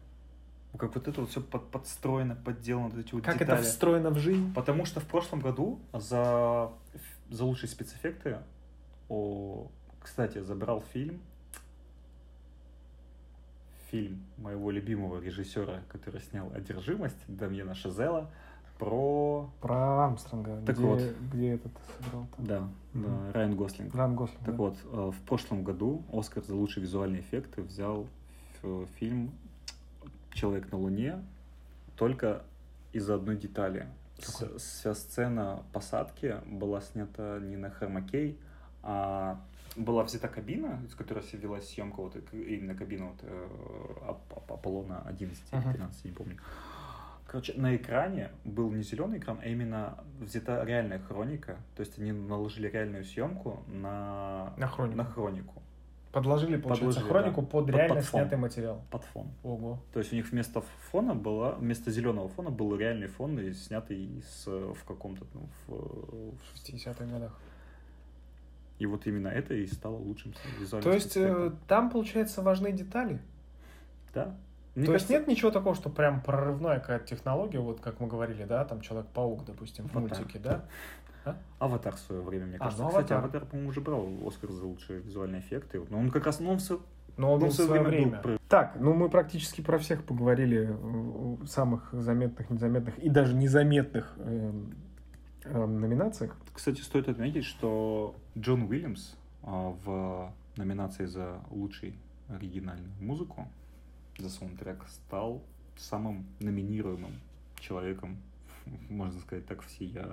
Как 0.78 0.94
вот 0.94 1.08
это 1.08 1.20
вот 1.20 1.30
все 1.30 1.40
подстроено, 1.40 2.36
подделано, 2.36 2.90
вот 2.90 2.98
эти 2.98 3.12
вот 3.12 3.24
Как 3.24 3.38
детали. 3.38 3.58
это 3.58 3.68
встроено 3.68 4.10
в 4.10 4.18
жизнь? 4.18 4.54
Потому 4.54 4.84
что 4.84 5.00
в 5.00 5.04
прошлом 5.04 5.40
году 5.40 5.80
за, 5.92 6.70
за 7.28 7.44
лучшие 7.44 7.68
спецэффекты, 7.68 8.38
о, 9.08 9.66
кстати, 10.00 10.40
забрал 10.40 10.84
фильм, 10.92 11.20
фильм 13.90 14.24
моего 14.38 14.70
любимого 14.70 15.20
режиссера, 15.20 15.80
который 15.88 16.20
снял 16.20 16.50
«Одержимость» 16.54 17.16
Дамьена 17.28 17.74
Шазела, 17.74 18.30
про... 18.78 19.50
Про 19.60 20.06
Армстронга, 20.06 20.62
Так 20.64 20.76
где, 20.76 20.86
вот. 20.86 21.02
где 21.32 21.50
этот 21.52 21.72
сыграл 21.98 22.26
там. 22.36 22.46
Да, 22.46 22.68
да, 22.94 23.32
Райан 23.32 23.54
Гослинг. 23.54 23.94
Райан 23.94 24.16
Гослинг, 24.16 24.40
Так 24.44 24.56
да. 24.56 24.62
вот, 24.62 24.76
э, 24.84 25.10
в 25.14 25.26
прошлом 25.26 25.64
году 25.64 26.02
Оскар 26.12 26.42
за 26.42 26.54
лучшие 26.54 26.82
визуальные 26.82 27.20
эффекты 27.20 27.62
взял 27.62 28.06
фильм 28.98 29.32
«Человек 30.32 30.70
на 30.70 30.78
Луне» 30.78 31.22
только 31.96 32.42
из-за 32.92 33.14
одной 33.14 33.36
детали. 33.36 33.86
С-? 34.18 34.58
Вся 34.58 34.94
сцена 34.94 35.62
посадки 35.72 36.36
была 36.46 36.80
снята 36.80 37.38
не 37.40 37.56
на 37.56 37.70
хромакей, 37.70 38.38
а 38.82 39.40
была 39.76 40.02
взята 40.04 40.28
кабина, 40.28 40.80
из 40.86 40.94
которой 40.94 41.24
велась 41.32 41.68
съемка, 41.68 42.00
вот 42.02 42.16
именно 42.32 42.74
кабина 42.74 43.06
вот, 43.06 43.18
э, 43.22 43.46
Ап- 44.02 44.18
Ап- 44.36 44.54
Аполлона 44.54 45.02
11 45.06 45.42
или 45.52 45.58
Ага. 45.58 45.72
13, 45.72 46.04
не 46.04 46.12
помню. 46.12 46.36
Короче, 47.26 47.52
на 47.54 47.76
экране 47.76 48.30
был 48.44 48.70
не 48.72 48.82
зеленый 48.82 49.18
экран, 49.18 49.38
а 49.40 49.46
именно 49.46 49.94
взята 50.20 50.64
реальная 50.64 50.98
хроника. 50.98 51.56
То 51.76 51.82
есть 51.82 51.96
они 51.98 52.10
наложили 52.12 52.66
реальную 52.68 53.04
съемку 53.04 53.62
на, 53.68 54.52
На 54.56 54.66
хронику. 54.66 54.96
на 54.96 55.04
хронику 55.04 55.62
Подложили, 56.12 56.56
получается, 56.56 57.00
Подложили, 57.02 57.08
хронику 57.08 57.40
да. 57.42 57.46
под 57.46 57.66
Под- 57.66 57.74
реально 57.76 57.94
под 57.94 58.04
фон. 58.04 58.20
снятый 58.20 58.38
материал. 58.38 58.82
под 58.90 59.04
фон. 59.04 59.28
Ого. 59.44 59.78
То 59.92 60.00
есть 60.00 60.12
у 60.12 60.16
них 60.16 60.28
вместо 60.32 60.60
фона 60.90 61.14
была, 61.14 61.52
вместо 61.52 61.92
зеленого 61.92 62.28
фона 62.28 62.50
был 62.50 62.74
реальный 62.74 63.06
фон, 63.06 63.38
и 63.38 63.52
снятый 63.52 64.24
э, 64.46 64.72
в 64.76 64.84
каком-то, 64.84 65.24
ну, 65.34 65.48
в, 65.68 66.34
В 66.34 66.66
60-х 66.66 67.04
годах. 67.04 67.38
И 68.80 68.86
вот 68.86 69.06
именно 69.06 69.28
это 69.28 69.54
и 69.54 69.66
стало 69.66 69.96
лучшим 69.96 70.32
визуальным 70.58 70.90
То 70.90 70.94
есть 70.94 71.16
э, 71.16 71.52
там, 71.68 71.90
получается, 71.90 72.42
важны 72.42 72.72
детали? 72.72 73.20
Да. 74.14 74.34
Мне 74.74 74.86
То 74.86 74.92
кажется, 74.92 75.12
есть 75.12 75.26
нет 75.26 75.36
ничего 75.36 75.50
такого, 75.50 75.74
что 75.74 75.90
прям 75.90 76.22
прорывная 76.22 76.80
какая-то 76.80 77.06
технология, 77.06 77.58
вот 77.60 77.80
как 77.80 78.00
мы 78.00 78.06
говорили, 78.08 78.44
да, 78.44 78.64
там 78.64 78.80
Человек-паук, 78.80 79.44
допустим, 79.44 79.86
в 79.88 79.94
Аватар. 79.96 80.18
мультике, 80.18 80.38
да? 80.38 80.64
Аватар 81.58 81.94
в 81.94 81.98
свое 81.98 82.22
время, 82.22 82.46
мне 82.46 82.56
А, 82.56 82.60
кажется. 82.60 82.82
ну, 82.82 82.88
Кстати, 82.88 83.12
Аватар. 83.12 83.18
Аватар, 83.36 83.44
по-моему, 83.50 83.68
уже 83.68 83.80
брал 83.82 84.08
Оскар 84.26 84.50
за 84.50 84.64
лучшие 84.64 85.00
визуальные 85.00 85.42
эффекты. 85.42 85.82
Но 85.90 85.98
он 85.98 86.10
как 86.10 86.24
раз, 86.24 86.40
ну, 86.40 86.52
он 86.52 86.58
все 86.58 86.80
Но 87.18 87.34
он 87.34 87.40
Ну, 87.40 87.46
был 87.46 87.50
в 87.50 87.52
в 87.52 87.56
своё 87.56 87.68
свое 87.68 87.82
время 87.82 88.02
был 88.04 88.10
время. 88.10 88.22
про- 88.22 88.38
Так, 88.48 88.76
ну 88.80 88.94
мы 88.94 89.10
практически 89.10 89.60
про 89.60 89.78
всех 89.78 90.04
поговорили, 90.04 90.70
э, 90.72 91.46
самых 91.46 91.90
заметных, 91.92 92.48
незаметных 92.48 92.98
и 92.98 93.10
даже 93.10 93.34
незаметных 93.34 94.14
эм, 94.16 94.74
эм, 95.44 95.80
номинациях. 95.80 96.36
Кстати, 96.52 96.80
стоит 96.80 97.08
отметить, 97.08 97.44
что 97.44 98.14
Джон 98.38 98.62
Уильямс 98.62 99.14
а, 99.42 99.74
в 99.84 100.32
номинации 100.56 101.06
за 101.06 101.40
лучший 101.50 101.94
оригинальную 102.28 102.90
музыку 103.00 103.48
за 104.18 104.28
саундтрек 104.28 104.84
стал 104.88 105.42
самым 105.76 106.26
номинируемым 106.40 107.12
человеком, 107.58 108.18
можно 108.90 109.20
сказать 109.20 109.46
так, 109.46 109.62
всея, 109.62 110.06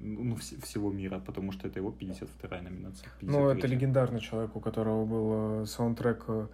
ну, 0.00 0.34
вс- 0.36 0.60
всего 0.62 0.90
мира, 0.90 1.18
потому 1.18 1.52
что 1.52 1.68
это 1.68 1.78
его 1.78 1.90
52-я 1.90 2.62
номинация. 2.62 3.08
Ну, 3.20 3.48
это 3.48 3.66
53-я. 3.66 3.74
легендарный 3.76 4.20
человек, 4.20 4.56
у 4.56 4.60
которого 4.60 5.04
был 5.04 5.62
э, 5.62 5.66
саундтрек 5.66 6.24
э, 6.28 6.46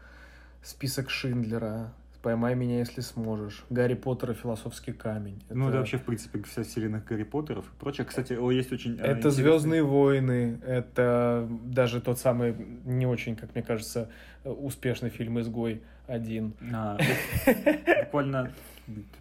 «Список 0.62 1.10
Шиндлера», 1.10 1.92
«Поймай 2.24 2.54
меня, 2.54 2.78
если 2.78 3.02
сможешь», 3.02 3.64
«Гарри 3.68 3.92
Поттер 3.94 4.30
и 4.30 4.34
философский 4.34 4.92
камень». 4.92 5.42
Ну, 5.50 5.68
это 5.68 5.76
вообще, 5.78 5.98
в 5.98 6.04
принципе, 6.04 6.42
вся 6.42 6.62
вселенная 6.62 7.04
Гарри 7.06 7.24
Поттеров 7.24 7.66
и 7.66 7.78
прочее. 7.78 8.06
Кстати, 8.06 8.32
о, 8.32 8.50
есть 8.50 8.72
очень... 8.72 8.92
э, 8.92 9.02
Это 9.02 9.28
интересный- 9.28 9.30
Звездные 9.30 9.82
войны, 9.82 10.58
это 10.66 11.46
даже 11.64 12.00
тот 12.00 12.18
самый 12.18 12.54
не 12.86 13.06
очень, 13.06 13.36
как 13.36 13.54
мне 13.54 13.62
кажется, 13.62 14.08
успешный 14.42 15.10
фильм 15.10 15.38
Изгой 15.38 15.82
один. 16.06 16.54
А, 16.72 16.96
Буквально 18.04 18.50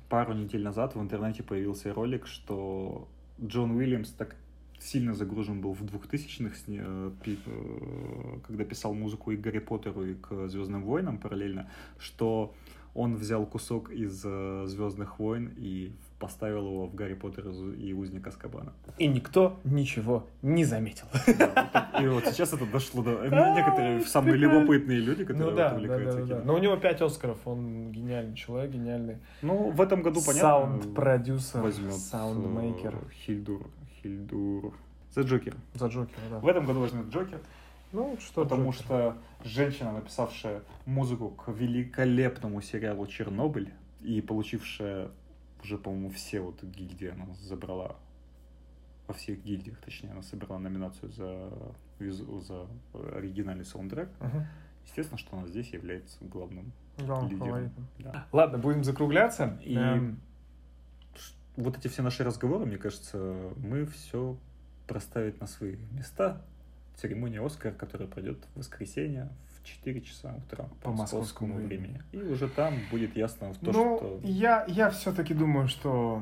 пару 0.09 0.33
недель 0.33 0.63
назад 0.63 0.95
в 0.95 1.01
интернете 1.01 1.43
появился 1.43 1.93
ролик, 1.93 2.25
что 2.25 3.07
Джон 3.43 3.71
Уильямс 3.71 4.11
так 4.11 4.35
сильно 4.79 5.13
загружен 5.13 5.59
был 5.61 5.73
в 5.73 5.81
2000-х, 5.83 6.55
с 6.55 6.67
не- 6.67 6.81
э, 6.81 7.11
э, 7.25 8.39
когда 8.47 8.63
писал 8.65 8.93
музыку 8.93 9.31
и 9.31 9.37
к 9.37 9.41
Гарри 9.41 9.59
Поттеру, 9.59 10.05
и 10.05 10.13
к 10.15 10.47
Звездным 10.47 10.83
войнам 10.83 11.17
параллельно, 11.17 11.69
что 11.99 12.53
он 12.95 13.15
взял 13.15 13.45
кусок 13.45 13.91
из 13.91 14.21
э, 14.23 14.65
Звездных 14.67 15.19
войн 15.19 15.51
и 15.57 15.91
поставил 16.19 16.67
его 16.67 16.85
в 16.85 16.95
Гарри 16.95 17.15
Поттер 17.15 17.49
и 17.49 17.91
Узник 17.91 18.25
Аскабана. 18.25 18.71
И 18.97 19.07
никто 19.07 19.59
ничего 19.65 20.25
не 20.41 20.63
заметил. 20.63 21.05
И 21.99 22.07
вот 22.07 22.25
сейчас 22.27 22.53
это 22.53 22.65
дошло 22.65 23.03
до... 23.03 23.27
Некоторые 23.55 24.01
самые 24.01 24.37
любопытные 24.37 24.99
люди, 24.99 25.25
которые 25.25 25.51
Ну 25.51 25.57
да, 25.57 25.73
вот 25.73 25.81
да, 25.81 25.87
да, 25.87 25.95
увлекаются 25.95 26.19
да, 26.19 26.25
да. 26.25 26.41
кино. 26.41 26.41
Но 26.45 26.55
у 26.55 26.57
него 26.59 26.77
пять 26.77 27.01
Оскаров, 27.01 27.39
он 27.45 27.91
гениальный 27.91 28.35
человек, 28.35 28.71
гениальный. 28.71 29.17
Ну, 29.41 29.71
в 29.71 29.81
этом 29.81 30.01
году, 30.01 30.21
понятно, 30.25 30.49
Саунд-продюсер, 30.49 31.61
возьмет 31.61 31.93
soundmaker. 31.93 32.95
э, 32.95 33.11
Хильдур, 33.25 33.67
Хильдур. 34.01 34.73
За 35.11 35.21
Джокер. 35.21 35.55
За 35.73 35.87
Джокера, 35.87 36.21
да. 36.31 36.39
В 36.39 36.47
этом 36.47 36.65
году 36.65 36.79
возьмет 36.79 37.07
Джокер, 37.07 37.39
Ну, 37.93 38.17
что 38.19 38.43
потому 38.43 38.71
Джокер? 38.71 38.83
что 38.85 39.17
женщина, 39.43 39.91
написавшая 39.93 40.63
музыку 40.85 41.29
к 41.29 41.49
великолепному 41.49 42.61
сериалу 42.61 43.05
«Чернобыль» 43.07 43.71
и 44.01 44.19
получившая 44.21 45.09
уже, 45.63 45.77
по-моему, 45.77 46.09
все 46.09 46.41
вот 46.41 46.61
гильдии, 46.63 47.07
она 47.09 47.25
забрала 47.35 47.95
во 49.07 49.13
всех 49.13 49.43
гильдиях, 49.43 49.79
точнее, 49.79 50.11
она 50.11 50.23
собрала 50.23 50.59
номинацию 50.59 51.11
за, 51.11 51.49
визу- 51.99 52.41
за 52.41 52.67
оригинальный 53.15 53.63
саундтрек. 53.65 54.09
Мгм. 54.19 54.45
Естественно, 54.85 55.17
что 55.17 55.37
она 55.37 55.47
здесь 55.47 55.69
является 55.71 56.17
главным 56.25 56.73
Главным 56.97 57.29
лидером. 57.31 57.47
фаворитом. 57.49 57.87
Да. 57.99 58.27
Ладно, 58.31 58.57
будем 58.57 58.83
закругляться. 58.83 59.57
И- 59.63 59.75
Эм, 59.75 60.19
вот 61.55 61.77
эти 61.77 61.87
все 61.87 62.01
наши 62.01 62.23
разговоры, 62.23 62.65
мне 62.65 62.77
кажется, 62.77 63.51
мы 63.57 63.85
все 63.85 64.35
проставить 64.87 65.39
на 65.39 65.47
свои 65.47 65.75
места. 65.91 66.41
Церемония 66.95 67.45
Оскар, 67.45 67.73
которая 67.73 68.07
пройдет 68.07 68.37
в 68.53 68.59
воскресенье 68.59 69.29
в 69.59 69.67
4 69.67 70.01
часа 70.01 70.35
утра 70.35 70.65
По 70.81 70.91
московскому 70.91 71.55
времени. 71.55 72.01
И 72.11 72.17
уже 72.17 72.47
там 72.47 72.75
будет 72.91 73.15
ясно 73.15 73.53
то, 73.53 73.71
ну, 73.71 73.97
что... 73.97 74.19
я, 74.23 74.65
я 74.67 74.89
все-таки 74.89 75.33
думаю, 75.33 75.67
что 75.67 76.21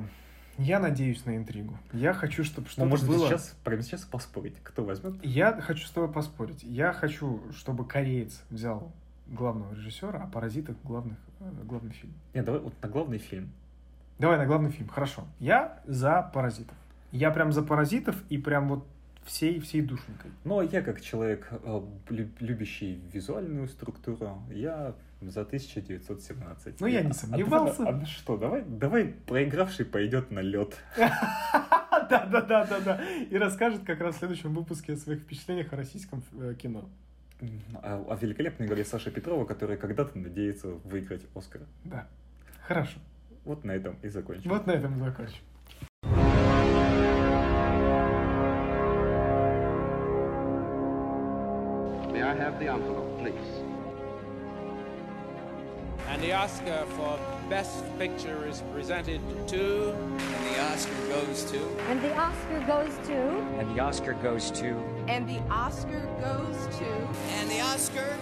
я 0.57 0.79
надеюсь 0.79 1.25
на 1.25 1.37
интригу. 1.37 1.77
Я 1.93 2.13
хочу, 2.13 2.43
чтобы 2.43 2.67
Ну, 2.67 2.71
что-то 2.71 2.87
может 2.87 3.07
было... 3.07 3.27
сейчас, 3.27 3.55
прямо 3.63 3.81
сейчас 3.81 4.01
поспорить, 4.01 4.55
кто 4.63 4.83
возьмет. 4.83 5.15
Я 5.23 5.59
хочу 5.59 5.87
с 5.87 5.91
тобой 5.91 6.11
поспорить. 6.11 6.63
Я 6.63 6.93
хочу, 6.93 7.41
чтобы 7.51 7.85
кореец 7.85 8.41
взял 8.49 8.91
главного 9.27 9.73
режиссера, 9.73 10.21
а 10.21 10.27
паразитов 10.27 10.75
главных, 10.83 11.17
э, 11.39 11.49
главный 11.63 11.91
фильм. 11.91 12.13
Нет, 12.33 12.45
давай 12.45 12.61
вот 12.61 12.73
на 12.81 12.89
главный 12.89 13.17
фильм. 13.17 13.51
Давай 14.19 14.37
на 14.37 14.45
главный 14.45 14.69
фильм. 14.69 14.87
Хорошо. 14.87 15.23
Я 15.39 15.79
за 15.85 16.29
паразитов. 16.33 16.75
Я 17.11 17.31
прям 17.31 17.51
за 17.51 17.63
паразитов 17.63 18.15
и 18.29 18.37
прям 18.37 18.69
вот 18.69 18.85
всей, 19.25 19.59
всей 19.59 19.81
душенькой. 19.81 20.31
А 20.45 20.61
я 20.63 20.81
как 20.81 21.01
человек, 21.01 21.47
э, 21.51 21.81
лю- 22.09 22.29
любящий 22.39 23.01
визуальную 23.13 23.67
структуру, 23.67 24.41
я 24.51 24.95
За 25.23 25.45
1917. 25.45 26.81
Ну, 26.81 26.87
я 26.87 27.01
не 27.01 27.09
А- 27.09 27.11
а 27.11 27.13
сомневался. 27.13 27.83
давай- 27.85 28.01
А, 28.01 28.05
что, 28.07 28.37
давай, 28.37 28.63
давай 28.63 29.05
проигравший 29.05 29.85
пойдет 29.85 30.31
на 30.31 30.39
лед. 30.39 30.75
Да, 30.97 32.25
да, 32.25 32.41
да, 32.41 32.65
да, 32.65 32.79
да. 32.79 33.01
И 33.29 33.37
расскажет 33.37 33.83
как 33.85 34.01
раз 34.01 34.15
в 34.15 34.17
следующем 34.17 34.53
выпуске 34.55 34.93
о 34.93 34.97
своих 34.97 35.21
впечатлениях 35.21 35.71
о 35.73 35.75
российском 35.75 36.23
э, 36.39 36.55
кино. 36.59 36.89
О, 37.83 38.05
о 38.09 38.15
великолепной 38.15 38.65
игре 38.67 38.83
Саши 38.83 39.11
Петрова, 39.11 39.45
который 39.45 39.77
когда-то 39.77 40.17
надеется 40.17 40.69
выиграть 40.69 41.21
Оскар. 41.35 41.61
Да. 41.85 42.07
Хорошо. 42.67 42.99
Вот 43.45 43.63
на 43.63 43.71
этом 43.71 43.97
и 44.01 44.07
закончим. 44.09 44.49
Вот 44.49 44.65
на 44.67 44.71
этом 44.71 44.97
закончим. 44.97 45.41
I 52.31 52.33
have 52.35 52.59
the 52.59 52.67
envelope, 52.69 53.19
please? 53.19 53.33
And 56.07 56.23
the 56.23 56.31
Oscar 56.31 56.85
for 56.95 57.19
Best 57.49 57.83
Picture 57.99 58.47
is 58.47 58.63
presented 58.71 59.19
to. 59.49 59.91
And 59.91 60.45
the 60.47 60.61
Oscar 60.71 61.07
goes 61.09 61.43
to. 61.51 61.59
And 61.89 62.01
the 62.01 62.15
Oscar 62.15 62.61
goes 62.61 62.95
to. 62.99 63.19
And 63.59 63.75
the 63.75 63.81
Oscar 63.81 64.13
goes 64.13 64.49
to. 64.51 64.67
And 65.09 65.27
the 65.27 65.41
Oscar 65.49 66.07
goes 66.21 66.77
to. 66.77 66.85
And 67.35 67.51
the 67.51 67.59
Oscar 67.59 68.17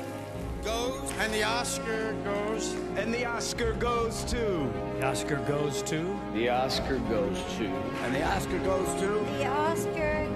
goes. 0.63 1.11
And 1.19 1.31
the 1.31 1.43
Oscar 1.43 2.13
goes. 2.23 2.73
And 2.97 3.13
the 3.13 3.25
Oscar 3.25 3.73
goes 3.73 4.23
to. 4.23 4.73
The 4.97 5.05
Oscar 5.05 5.35
goes 5.47 5.83
to. 5.83 6.19
The 6.33 6.49
Oscar 6.49 6.97
goes 6.97 7.37
to. 7.59 7.67
And 8.05 8.15
the 8.15 8.25
Oscar 8.25 8.57
goes 8.57 8.87
to. 9.01 9.07
The 9.37 9.45
Oscar 9.45 10.27